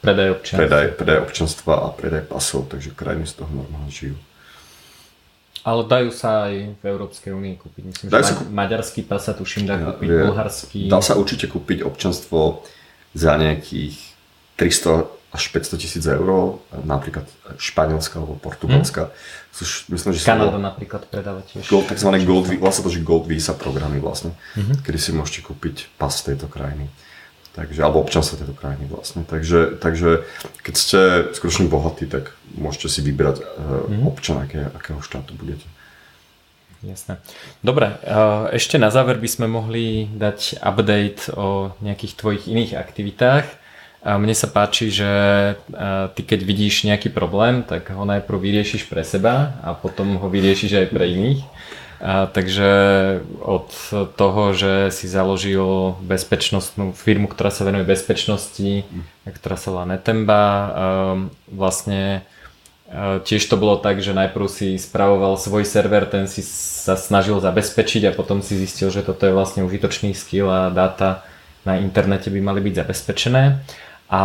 [0.00, 0.58] predaj občanstva.
[0.60, 4.16] Predaj, predaj občanstva a predaj pasov, takže krajiny z toho normálne žijú.
[5.64, 7.82] Ale dajú sa aj v Európskej únii kúpiť.
[7.88, 8.52] Myslím, dajú že sa kúp...
[8.52, 10.80] maďarský pas sa tuším dá kúpiť, ja, bulharský.
[10.92, 12.68] Dá sa určite kúpiť občanstvo
[13.16, 13.96] za nejakých
[14.60, 17.26] 300 až 500 tisíc eur, napríklad
[17.58, 19.10] Španielska alebo Portugalska.
[19.10, 19.50] Hmm.
[19.50, 21.66] Sú, myslím, že Kanada napríklad predáva tiež.
[21.66, 24.86] Gold, takzvané gold, vlastne to, že gold visa programy vlastne, hmm.
[24.86, 26.86] kedy si môžete kúpiť pas tejto krajiny.
[27.54, 29.22] Takže, alebo občanstvo tejto krajiny vlastne.
[29.22, 30.26] Takže, takže
[30.66, 31.00] keď ste
[31.38, 34.02] skutočne bohatí, tak môžete si vybrať mm-hmm.
[34.10, 35.62] občan, aké, akého štátu budete.
[36.82, 37.22] Jasné.
[37.62, 37.94] Dobre,
[38.50, 43.46] ešte na záver by sme mohli dať update o nejakých tvojich iných aktivitách.
[44.04, 45.08] Mne sa páči, že
[46.12, 50.84] ty keď vidíš nejaký problém, tak ho najprv vyriešiš pre seba a potom ho vyriešiš
[50.84, 51.40] aj pre iných.
[52.04, 52.68] A, takže
[53.40, 53.72] od
[54.20, 58.84] toho, že si založil bezpečnostnú firmu, ktorá sa venuje bezpečnosti,
[59.24, 60.44] ktorá sa volá Netemba,
[61.48, 62.28] vlastne
[63.24, 68.12] tiež to bolo tak, že najprv si spravoval svoj server, ten si sa snažil zabezpečiť
[68.12, 71.24] a potom si zistil, že toto je vlastne užitočný skill a dáta
[71.64, 73.64] na internete by mali byť zabezpečené.
[74.12, 74.20] A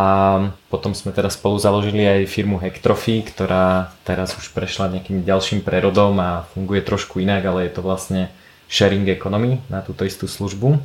[0.67, 6.19] potom sme teda spolu založili aj firmu Hectrophy, ktorá teraz už prešla nejakým ďalším prerodom
[6.19, 8.27] a funguje trošku inak, ale je to vlastne
[8.67, 10.77] sharing economy na túto istú službu.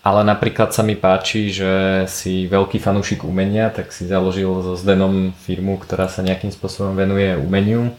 [0.00, 5.36] Ale napríklad sa mi páči, že si veľký fanúšik umenia, tak si založil so Zdenom
[5.44, 7.92] firmu, ktorá sa nejakým spôsobom venuje umeniu.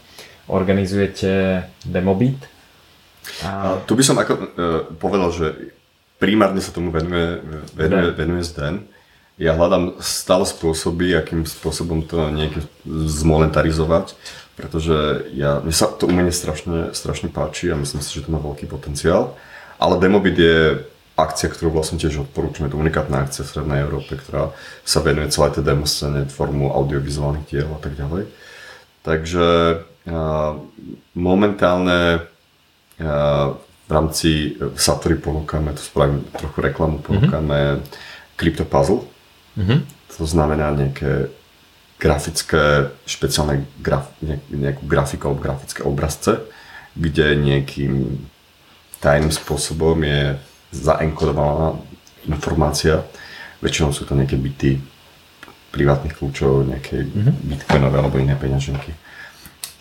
[0.49, 2.41] Organizujete Demobit.
[3.45, 3.77] A...
[3.77, 4.45] A tu by som ako, uh,
[4.97, 5.77] povedal, že
[6.17, 7.37] primárne sa tomu venuje,
[7.77, 8.81] venuje, venuje Zden
[9.41, 14.13] ja hľadám stále spôsoby, akým spôsobom to niekým zmonetarizovať,
[14.53, 18.37] pretože ja, mne sa to umenie strašne, strašne páči a myslím si, že to má
[18.37, 19.33] veľký potenciál.
[19.81, 20.85] Ale Demobit je
[21.17, 24.53] akcia, ktorú vlastne tiež odporúčame, to unikátna akcia v Strednej Európe, ktorá
[24.85, 28.29] sa venuje celej tej demo scéne formou audiovizuálnych diel a tak ďalej.
[29.01, 29.45] Takže
[29.81, 30.61] uh,
[31.17, 32.29] momentálne
[33.01, 38.37] uh, v rámci Satory ponúkame, tu spravím trochu reklamu, ponúkame mm-hmm.
[38.37, 39.10] Crypto Puzzle,
[39.57, 39.79] Mm-hmm.
[40.17, 41.31] To znamená nejaké
[42.01, 44.09] grafické, špeciálne graf,
[44.49, 46.41] nejakú grafiku alebo grafické obrazce,
[46.97, 48.25] kde nejakým
[48.99, 50.35] tajným spôsobom je
[50.73, 51.77] zaenkodovaná
[52.25, 53.05] informácia.
[53.61, 54.81] Väčšinou sú to nejaké byty
[55.71, 57.35] privátnych kľúčov, nejaké mm-hmm.
[57.47, 58.91] bitcoinové alebo iné peňaženky.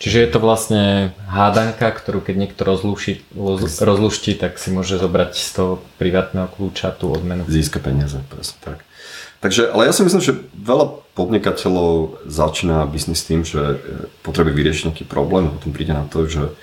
[0.01, 3.21] Čiže je to vlastne hádanka, ktorú keď niekto rozluší,
[3.77, 7.45] rozluští, tak si môže zobrať z toho privátneho kľúča tú odmenu.
[7.45, 8.77] Získa peniaze, presne tak.
[9.41, 13.77] Takže, ale ja si myslím, že veľa podnikateľov začína biznis tým, že e,
[14.21, 16.53] potrebuje vyriešiť nejaký problém a potom príde na to, že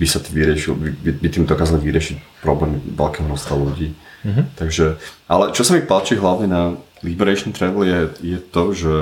[0.00, 3.92] by sa vyriešil, by, by tým dokázali vyriešiť problém veľkého množstva ľudí.
[4.24, 4.44] Mm-hmm.
[4.56, 4.96] Takže,
[5.28, 6.62] ale čo sa mi páči hlavne na
[7.04, 8.96] Liberation Travel je, je to, že,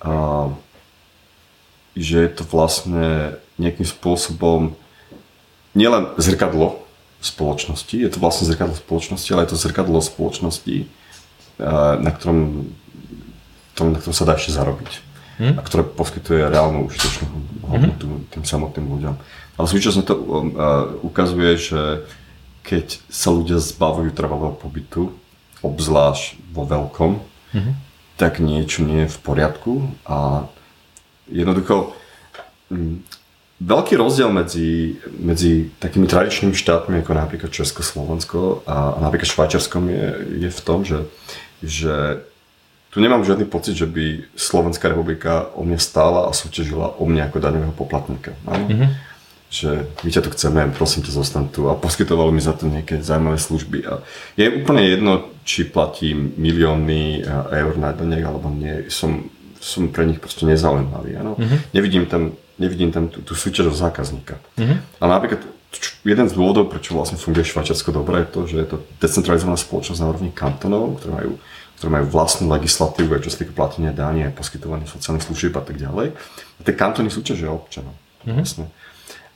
[0.00, 0.12] a,
[1.92, 4.72] že je to vlastne nejakým spôsobom
[5.76, 6.80] nielen zrkadlo
[7.20, 10.88] spoločnosti, je to vlastne zrkadlo spoločnosti, ale je to zrkadlo spoločnosti,
[12.00, 12.70] na ktorom,
[13.80, 14.90] na ktorom sa dá ešte zarobiť.
[15.40, 15.56] Hmm?
[15.56, 17.26] A ktoré poskytuje reálnu užitočnú
[17.64, 18.28] hodnotu hmm?
[18.28, 19.14] tým samotným ľuďom.
[19.56, 20.52] Ale súčasne to um,
[21.04, 21.80] ukazuje, že
[22.64, 25.12] keď sa ľudia zbavujú trvalého pobytu,
[25.60, 27.20] obzvlášť vo veľkom,
[27.52, 27.72] hmm.
[28.16, 29.72] tak niečo nie je v poriadku
[30.08, 30.48] a
[31.28, 31.92] jednoducho
[32.72, 33.04] um,
[33.60, 39.84] veľký rozdiel medzi, medzi takými tradičnými štátmi ako napríklad Česko, Slovensko a, a napríklad Švajčiarskom
[39.92, 40.06] je,
[40.48, 41.04] je v tom, že
[41.62, 42.24] že
[42.90, 47.22] tu nemám žiadny pocit, že by Slovenská republika o mne stála a súťažila o mne
[47.30, 48.34] ako daňového poplatníka.
[48.50, 48.90] Mm-hmm.
[49.50, 49.70] Že
[50.02, 53.38] my ťa tu chceme, prosím ťa, zostan tu a poskytovalo mi za to nejaké zaujímavé
[53.38, 53.78] služby.
[53.86, 54.02] A
[54.34, 57.22] je úplne jedno, či platím milióny
[57.54, 58.90] eur na daniach alebo nie.
[58.90, 59.30] Som,
[59.62, 61.14] som pre nich proste nezaujímavý.
[61.14, 61.58] Mm-hmm.
[61.70, 64.34] Nevidím tam, nevidím tam tú, tú súťaž od zákazníka.
[64.58, 64.78] Mm-hmm.
[64.98, 65.46] A napríklad
[66.04, 70.00] jeden z dôvodov, prečo vlastne funguje Švajčiarsko dobre, je to, že je to decentralizovaná spoločnosť
[70.00, 71.32] na úrovni kantonov, ktoré majú,
[71.78, 75.78] ktoré majú vlastnú legislatívu, čo sa týka platenia daní a poskytovania sociálnych služieb a tak
[75.78, 76.16] ďalej.
[76.58, 77.94] A tie kantony súťažia občanov.
[78.26, 78.36] Mm-hmm.
[78.36, 78.66] Vlastne.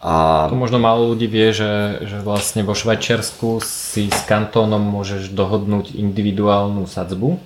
[0.05, 0.13] A...
[0.53, 5.97] To možno málo ľudí vie, že, že vlastne vo Švajčiarsku si s kantónom môžeš dohodnúť
[5.97, 7.41] individuálnu sadzbu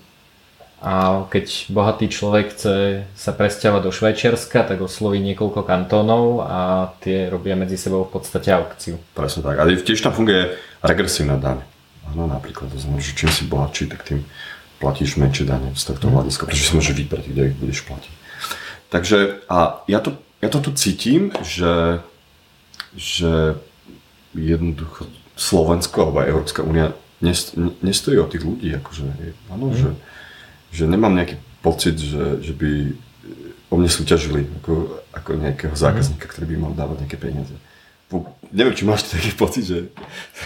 [0.78, 7.26] a keď bohatý človek chce sa presťahovať do Švajčiarska, tak osloví niekoľko kantónov a tie
[7.26, 8.94] robia medzi sebou v podstate aukciu.
[9.14, 9.58] Presne tak.
[9.58, 10.54] Ale tiež tam funguje
[10.86, 11.66] regresívna daň.
[12.14, 14.22] Áno, napríklad, to znamená, že čím si bohatší, tak tým
[14.78, 16.14] platíš menšie dane z tohto mhm.
[16.14, 18.14] hľadiska, pretože si môžeš vybrať, kde ich budeš platiť.
[18.88, 19.18] Takže
[19.50, 21.98] a ja to ja to tu cítim, že,
[22.94, 23.58] že
[24.34, 26.94] jednoducho Slovensko alebo Európska únia
[27.82, 28.70] nestojí o tých ľudí.
[28.78, 29.02] Akože,
[29.50, 29.74] áno, mm.
[29.74, 29.88] že,
[30.72, 32.70] že nemám nejaký pocit, že, že by
[33.68, 36.32] o mne súťažili ako, ako nejakého zákazníka, mm.
[36.32, 37.54] ktorý by mal dávať nejaké peniaze.
[38.08, 39.78] Po, neviem, či máš taký pocit, že,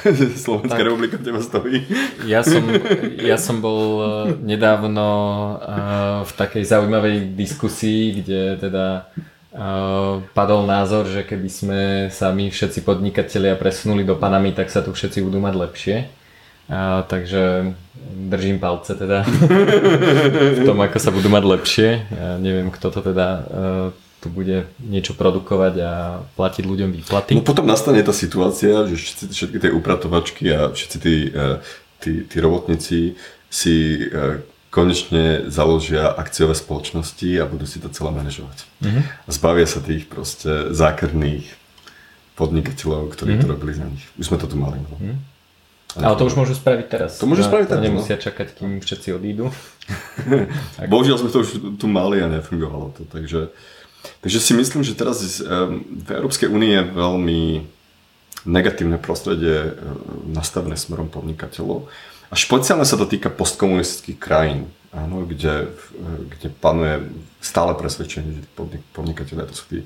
[0.03, 1.87] že Slovenská tak, republika teba stojí.
[2.27, 2.67] Ja som,
[3.23, 4.09] ja som bol eh,
[4.43, 9.07] nedávno uh, v takej zaujímavej diskusii, kde teda
[10.33, 14.97] padol názor, že keby sme sa my všetci podnikatelia presunuli do Panamy, tak sa tu
[14.97, 15.97] všetci budú mať lepšie.
[17.09, 17.75] Takže
[18.13, 19.23] držím palce teda
[20.59, 21.89] v tom, ako sa budú mať lepšie.
[22.11, 23.43] Ja neviem, kto to teda uh,
[24.23, 25.93] tu bude niečo produkovať a
[26.39, 27.35] platiť ľuďom výplaty.
[27.35, 31.17] No potom nastane tá situácia, že všetci, všetky tie upratovačky a všetci tí,
[31.99, 33.19] tí, tí robotníci
[33.51, 34.07] si
[34.73, 38.65] konečne založia akciové spoločnosti a budú si to celé manažovať.
[38.81, 39.03] Mm-hmm.
[39.29, 41.45] A zbavia sa tých proste zákerných
[42.41, 43.45] podnikateľov, ktorí mm-hmm.
[43.45, 44.09] to robili za nich.
[44.17, 44.81] Už sme to tu mali.
[44.81, 44.97] No.
[44.97, 45.17] Mm-hmm.
[46.01, 47.21] Ale to už môžu spraviť teraz.
[47.21, 47.83] To môžu spraviť teraz.
[47.85, 48.23] Nemusia no.
[48.25, 49.53] čakať, kým všetci odídu.
[50.93, 53.03] Bohužiaľ sme to už tu mali a nefungovalo to.
[53.13, 53.53] Takže,
[54.25, 57.41] takže si myslím, že teraz v Európskej únii je veľmi
[58.49, 59.77] negatívne prostredie
[60.33, 61.87] nastavené smerom podnikateľov.
[62.33, 65.69] A špeciálne sa to týka postkomunistických krajín, áno, kde,
[66.33, 67.13] kde panuje
[67.45, 68.43] stále presvedčenie, že
[68.97, 69.79] podnikatelia to sú tí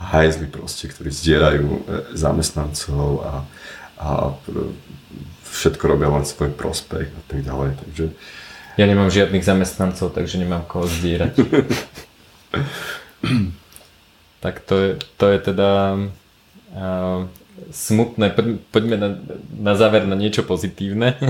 [0.00, 1.84] hajzli proste, ktorí zdierajú
[2.16, 3.32] zamestnancov a,
[4.00, 4.32] a
[5.44, 7.76] všetko robia len svoj prospech a tak ďalej.
[7.84, 8.04] Takže...
[8.80, 11.36] Ja nemám žiadnych zamestnancov, takže nemám koho zdierať.
[14.44, 14.90] tak to je,
[15.20, 15.70] to je teda
[16.72, 17.28] uh,
[17.68, 18.32] smutné.
[18.72, 19.08] Poďme na,
[19.52, 21.14] na záver na niečo pozitívne.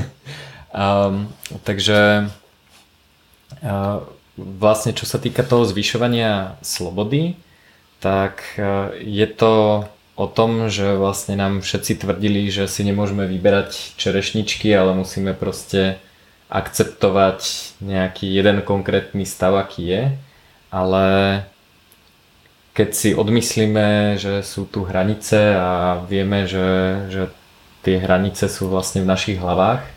[0.71, 1.35] Um,
[1.67, 2.31] takže
[3.59, 3.99] uh,
[4.39, 7.35] vlastne čo sa týka toho zvyšovania slobody,
[7.99, 9.83] tak uh, je to
[10.21, 15.97] o tom, že vlastne nám všetci tvrdili, že si nemôžeme vyberať čerešničky, ale musíme proste
[16.53, 17.41] akceptovať
[17.81, 20.03] nejaký jeden konkrétny stav, aký je.
[20.69, 21.05] Ale
[22.77, 26.69] keď si odmyslíme, že sú tu hranice a vieme, že,
[27.09, 27.23] že
[27.81, 29.89] tie hranice sú vlastne v našich hlavách,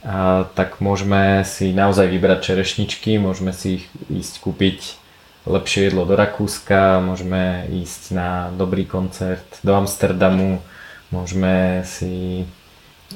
[0.00, 4.99] a, tak môžeme si naozaj vybrať čerešničky, môžeme si ich ísť kúpiť
[5.46, 10.60] lepšie jedlo do Rakúska, môžeme ísť na dobrý koncert do Amsterdamu,
[11.08, 12.44] môžeme si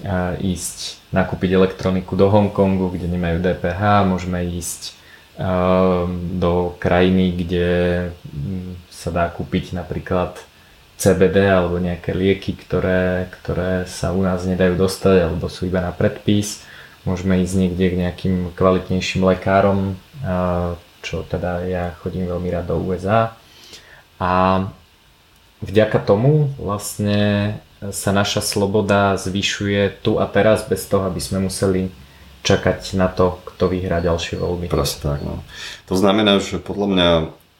[0.04, 4.96] a, ísť nakúpiť elektroniku do Hongkongu, kde nemajú DPH, môžeme ísť
[5.36, 6.08] a,
[6.40, 7.68] do krajiny, kde
[8.88, 10.40] sa dá kúpiť napríklad
[10.96, 15.90] CBD alebo nejaké lieky, ktoré, ktoré sa u nás nedajú dostať alebo sú iba na
[15.90, 16.62] predpis.
[17.04, 20.00] Môžeme ísť niekde k nejakým kvalitnejším lekárom,
[21.04, 23.36] čo teda ja chodím veľmi rád do USA.
[24.16, 24.64] A
[25.60, 27.54] vďaka tomu vlastne
[27.92, 31.92] sa naša sloboda zvyšuje tu a teraz bez toho, aby sme museli
[32.44, 34.72] čakať na to, kto vyhrá ďalšie voľby.
[34.72, 35.20] Presne tak.
[35.20, 35.44] No.
[35.88, 37.08] To znamená, že podľa mňa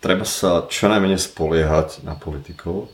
[0.00, 2.92] treba sa čo najmenej spoliehať na politikov,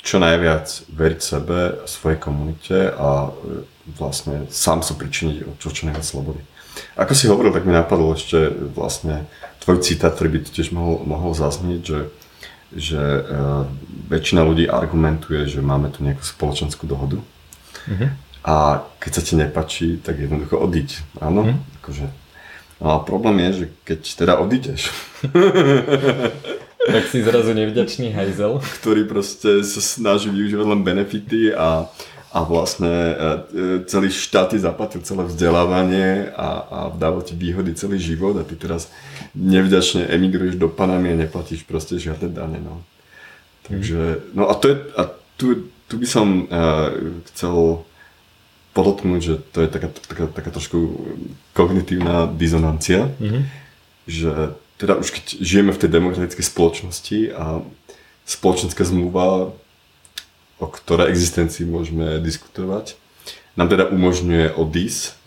[0.00, 3.28] čo najviac veriť sebe, svojej komunite a
[3.96, 6.40] vlastne sám sa pričiniť o čo, čo najviac slobody.
[6.96, 9.28] Ako si hovoril, tak mi napadlo ešte vlastne
[9.68, 12.00] tvoj citát, ktorý by tiež mohol, mohol zaznieť, že,
[12.72, 13.68] že uh,
[14.08, 17.20] väčšina ľudí argumentuje, že máme tu nejakú spoločenskú dohodu
[17.84, 18.08] mm-hmm.
[18.48, 21.20] a keď sa ti nepačí, tak jednoducho odiť.
[21.20, 21.44] Áno?
[21.44, 21.76] Mm-hmm.
[21.84, 22.06] Akože,
[22.80, 24.88] no a problém je, že keď teda odídeš,
[26.88, 28.64] tak si zrazu nevďačný hajzel.
[28.80, 31.92] Ktorý proste sa snaží využívať len benefity a
[32.28, 33.28] a vlastne e, e,
[33.88, 38.52] celý štát ti zaplatil celé vzdelávanie a, a dával ti výhody celý život a ty
[38.52, 38.92] teraz
[39.32, 42.60] nevďačne emigruješ do Panamy a neplatíš proste žiadne dane.
[42.60, 42.84] No.
[43.64, 45.02] Takže, no a to je, a
[45.40, 46.92] tu, tu by som uh,
[47.32, 47.84] chcel
[48.76, 50.78] podotknúť, že to je taká, taká, taká trošku
[51.56, 53.42] kognitívna dizonancia, mm-hmm.
[54.06, 54.32] že
[54.78, 57.60] teda už keď žijeme v tej demokratickej spoločnosti a
[58.28, 59.50] spoločenská zmluva
[60.58, 62.98] o ktorej existencii môžeme diskutovať,
[63.58, 65.18] nám teda umožňuje odísť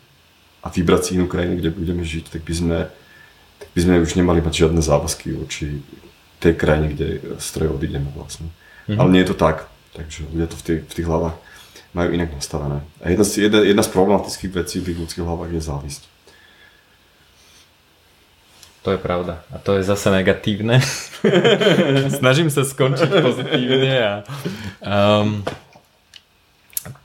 [0.63, 2.77] a vybrať si inú krajinu, kde budeme žiť, tak by sme,
[3.59, 5.83] tak by sme už nemali mať žiadne záväzky voči
[6.39, 8.49] tej krajine, kde stroj odídeme vlastne.
[8.87, 8.97] Mm-hmm.
[8.97, 11.35] Ale nie je to tak, takže ľudia to v tých, v tých hlavách
[11.91, 12.79] majú inak nastavené.
[13.03, 16.01] A jedna z, jedna, jedna z problematických vecí v ľudských hlavách je závisť.
[18.81, 19.45] To je pravda.
[19.53, 20.81] A to je zase negatívne.
[22.19, 23.93] Snažím sa skončiť pozitívne.
[24.01, 24.13] A,
[25.21, 25.45] um,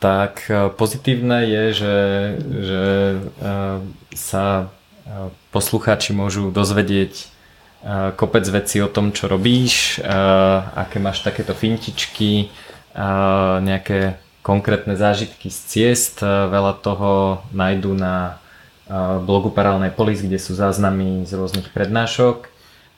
[0.01, 1.97] tak e, pozitívne je, že,
[2.41, 2.85] že
[3.21, 3.85] uh,
[4.17, 7.37] sa uh, poslucháči môžu dozvedieť
[8.17, 10.03] kopec vecí o tom, čo robíš,
[10.75, 12.51] aké máš takéto fintičky,
[13.63, 16.19] nejaké konkrétne zážitky z ciest.
[16.27, 18.43] Veľa toho nájdú na
[19.23, 22.51] blogu Paralelnej polis, kde sú záznamy z rôznych prednášok.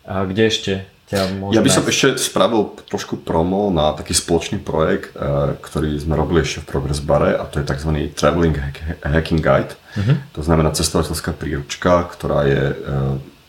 [0.05, 0.73] Kde ešte
[1.09, 1.21] ťa
[1.57, 6.45] Ja by som ešte spravil trošku promo na taký spoločný projekt, e, ktorý sme robili
[6.45, 8.13] ešte v Progress Bare a to je tzv.
[8.13, 8.53] Traveling
[9.01, 9.73] Hacking Guide.
[9.97, 10.21] Uh-huh.
[10.37, 12.77] To znamená cestovateľská príručka, ktorá je e,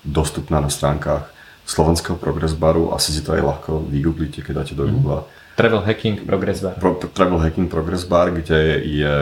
[0.07, 1.27] dostupná na stránkach
[1.67, 2.95] slovenského Progress Baru.
[2.95, 4.95] Asi si to aj ľahko vygooglíte, keď dáte do uh-huh.
[4.95, 5.21] Google.
[5.59, 6.79] Travel Hacking Progress Bar.
[6.79, 9.13] Pro, Travel Hacking Progress Bar, kde je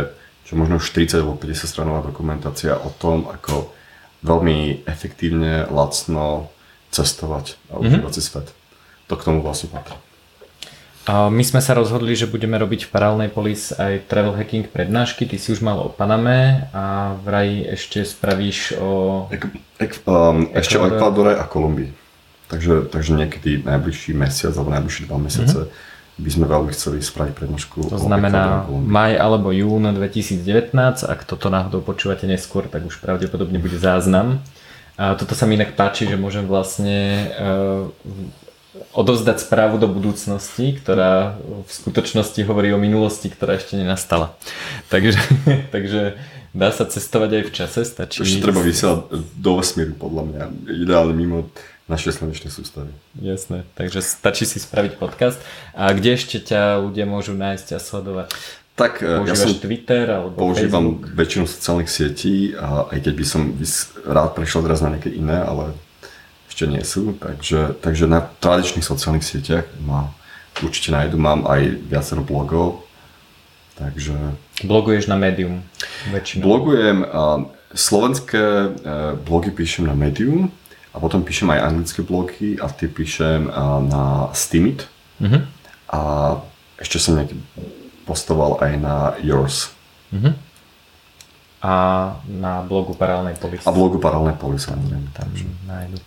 [0.47, 3.67] čo možno už 40 alebo 50 stranová dokumentácia o tom, ako
[4.23, 6.47] veľmi efektívne, lacno
[6.89, 7.81] cestovať a mhm.
[7.83, 8.15] užívať mm-hmm.
[8.15, 8.47] si svet.
[9.11, 9.95] To k tomu vlastne patrí.
[11.07, 15.23] A my sme sa rozhodli, že budeme robiť v paralelnej polis aj travel hacking prednášky.
[15.23, 19.23] Ty si už mal o Paname a vraj ešte spravíš o...
[19.31, 19.47] Ek,
[19.79, 21.95] ek, um, ešte o Ekvádore a Kolumbii.
[22.51, 25.95] Takže, takže niekedy najbližší mesiac alebo najbližšie dva mesiace mm-hmm.
[26.17, 27.93] By sme veľmi chceli spraviť prednášku.
[27.93, 30.73] To znamená maj alebo jún 2019.
[31.05, 34.41] Ak toto náhodou počúvate neskôr, tak už pravdepodobne bude záznam.
[34.97, 37.85] A toto sa mi inak páči, že môžem vlastne uh,
[38.97, 44.33] odovzdať správu do budúcnosti, ktorá v skutočnosti hovorí o minulosti, ktorá ešte nenastala.
[44.91, 45.21] Takže,
[45.69, 46.17] takže
[46.55, 48.25] dá sa cestovať aj v čase, stačí...
[48.25, 50.43] Ešte treba vysielať do vesmíru, podľa mňa.
[50.81, 51.51] Ideálne mimo
[51.87, 52.91] našej slnečnej sústavy.
[53.15, 55.39] Jasné, takže stačí si spraviť podcast.
[55.71, 58.27] A kde ešte ťa ľudia môžu nájsť a sledovať?
[58.77, 61.17] Tak e, Používaš ja som Twitter alebo používam Facebook?
[61.17, 63.41] väčšinu sociálnych sietí a aj keď by som
[64.05, 65.73] rád prešiel teraz na nejaké iné, ale
[66.51, 70.13] ešte nie sú, takže, takže na tradičných sociálnych sieťach ma
[70.61, 72.85] určite nájdu, mám aj viacero blogov,
[73.81, 74.13] takže...
[74.61, 75.65] Bloguješ na Medium
[76.13, 76.45] väčšinou?
[76.45, 77.01] Blogujem,
[77.73, 78.67] slovenské e,
[79.21, 80.53] blogy píšem na Medium
[80.93, 83.47] a potom píšem aj anglické blogy a tie píšem
[83.87, 84.87] na Steamit
[85.21, 85.41] uh-huh.
[85.91, 85.99] a
[86.77, 87.37] ešte som nejaký
[88.07, 89.75] postoval aj na Yours.
[90.13, 90.31] Uh-huh.
[91.59, 91.73] A
[92.29, 93.65] na blogu Paralelnej polis.
[93.67, 95.09] A blogu Paralelnej polis, samozrejme.
[95.11, 95.27] Tam
[95.67, 95.99] nájdu.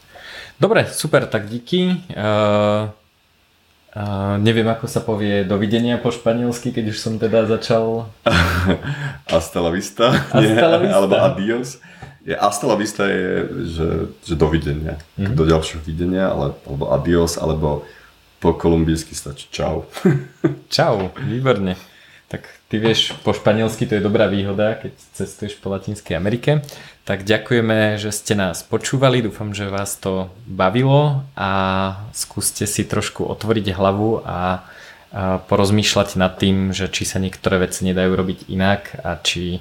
[0.57, 2.01] Dobre, super, tak díky.
[2.13, 2.89] Uh,
[3.97, 8.09] uh, neviem, ako sa povie dovidenia po španielsky, keď už som teda začal...
[9.33, 10.13] Hasta la vista.
[10.33, 10.97] Hasta la vista.
[10.97, 11.81] Alebo adios.
[12.27, 13.89] Je, hasta la vista je, že,
[14.25, 15.01] že dovidenia.
[15.17, 15.35] Mm-hmm.
[15.37, 17.89] Do ďalšieho videnia, ale, alebo adios, alebo
[18.41, 19.89] po kolumbijsky stačí čau.
[20.75, 21.77] čau, výborne.
[22.31, 26.63] Tak ty vieš, po španielsky to je dobrá výhoda, keď cestuješ po Latinskej Amerike.
[27.03, 31.51] Tak ďakujeme, že ste nás počúvali, dúfam, že vás to bavilo a
[32.15, 34.63] skúste si trošku otvoriť hlavu a
[35.51, 39.59] porozmýšľať nad tým, že či sa niektoré veci nedajú robiť inak a či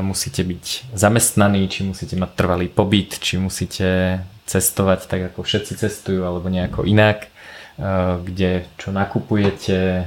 [0.00, 6.24] musíte byť zamestnaní, či musíte mať trvalý pobyt, či musíte cestovať tak, ako všetci cestujú,
[6.24, 7.28] alebo nejako inak
[7.74, 7.82] Eh,
[8.22, 10.06] kde čo nakupujete,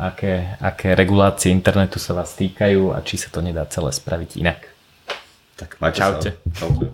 [0.00, 4.64] aké, aké regulácie internetu sa vás týkajú a či sa to nedá celé spraviť inak.
[5.60, 6.30] Tak majte Čaute.
[6.32, 6.64] Sa.
[6.64, 6.88] Čaute.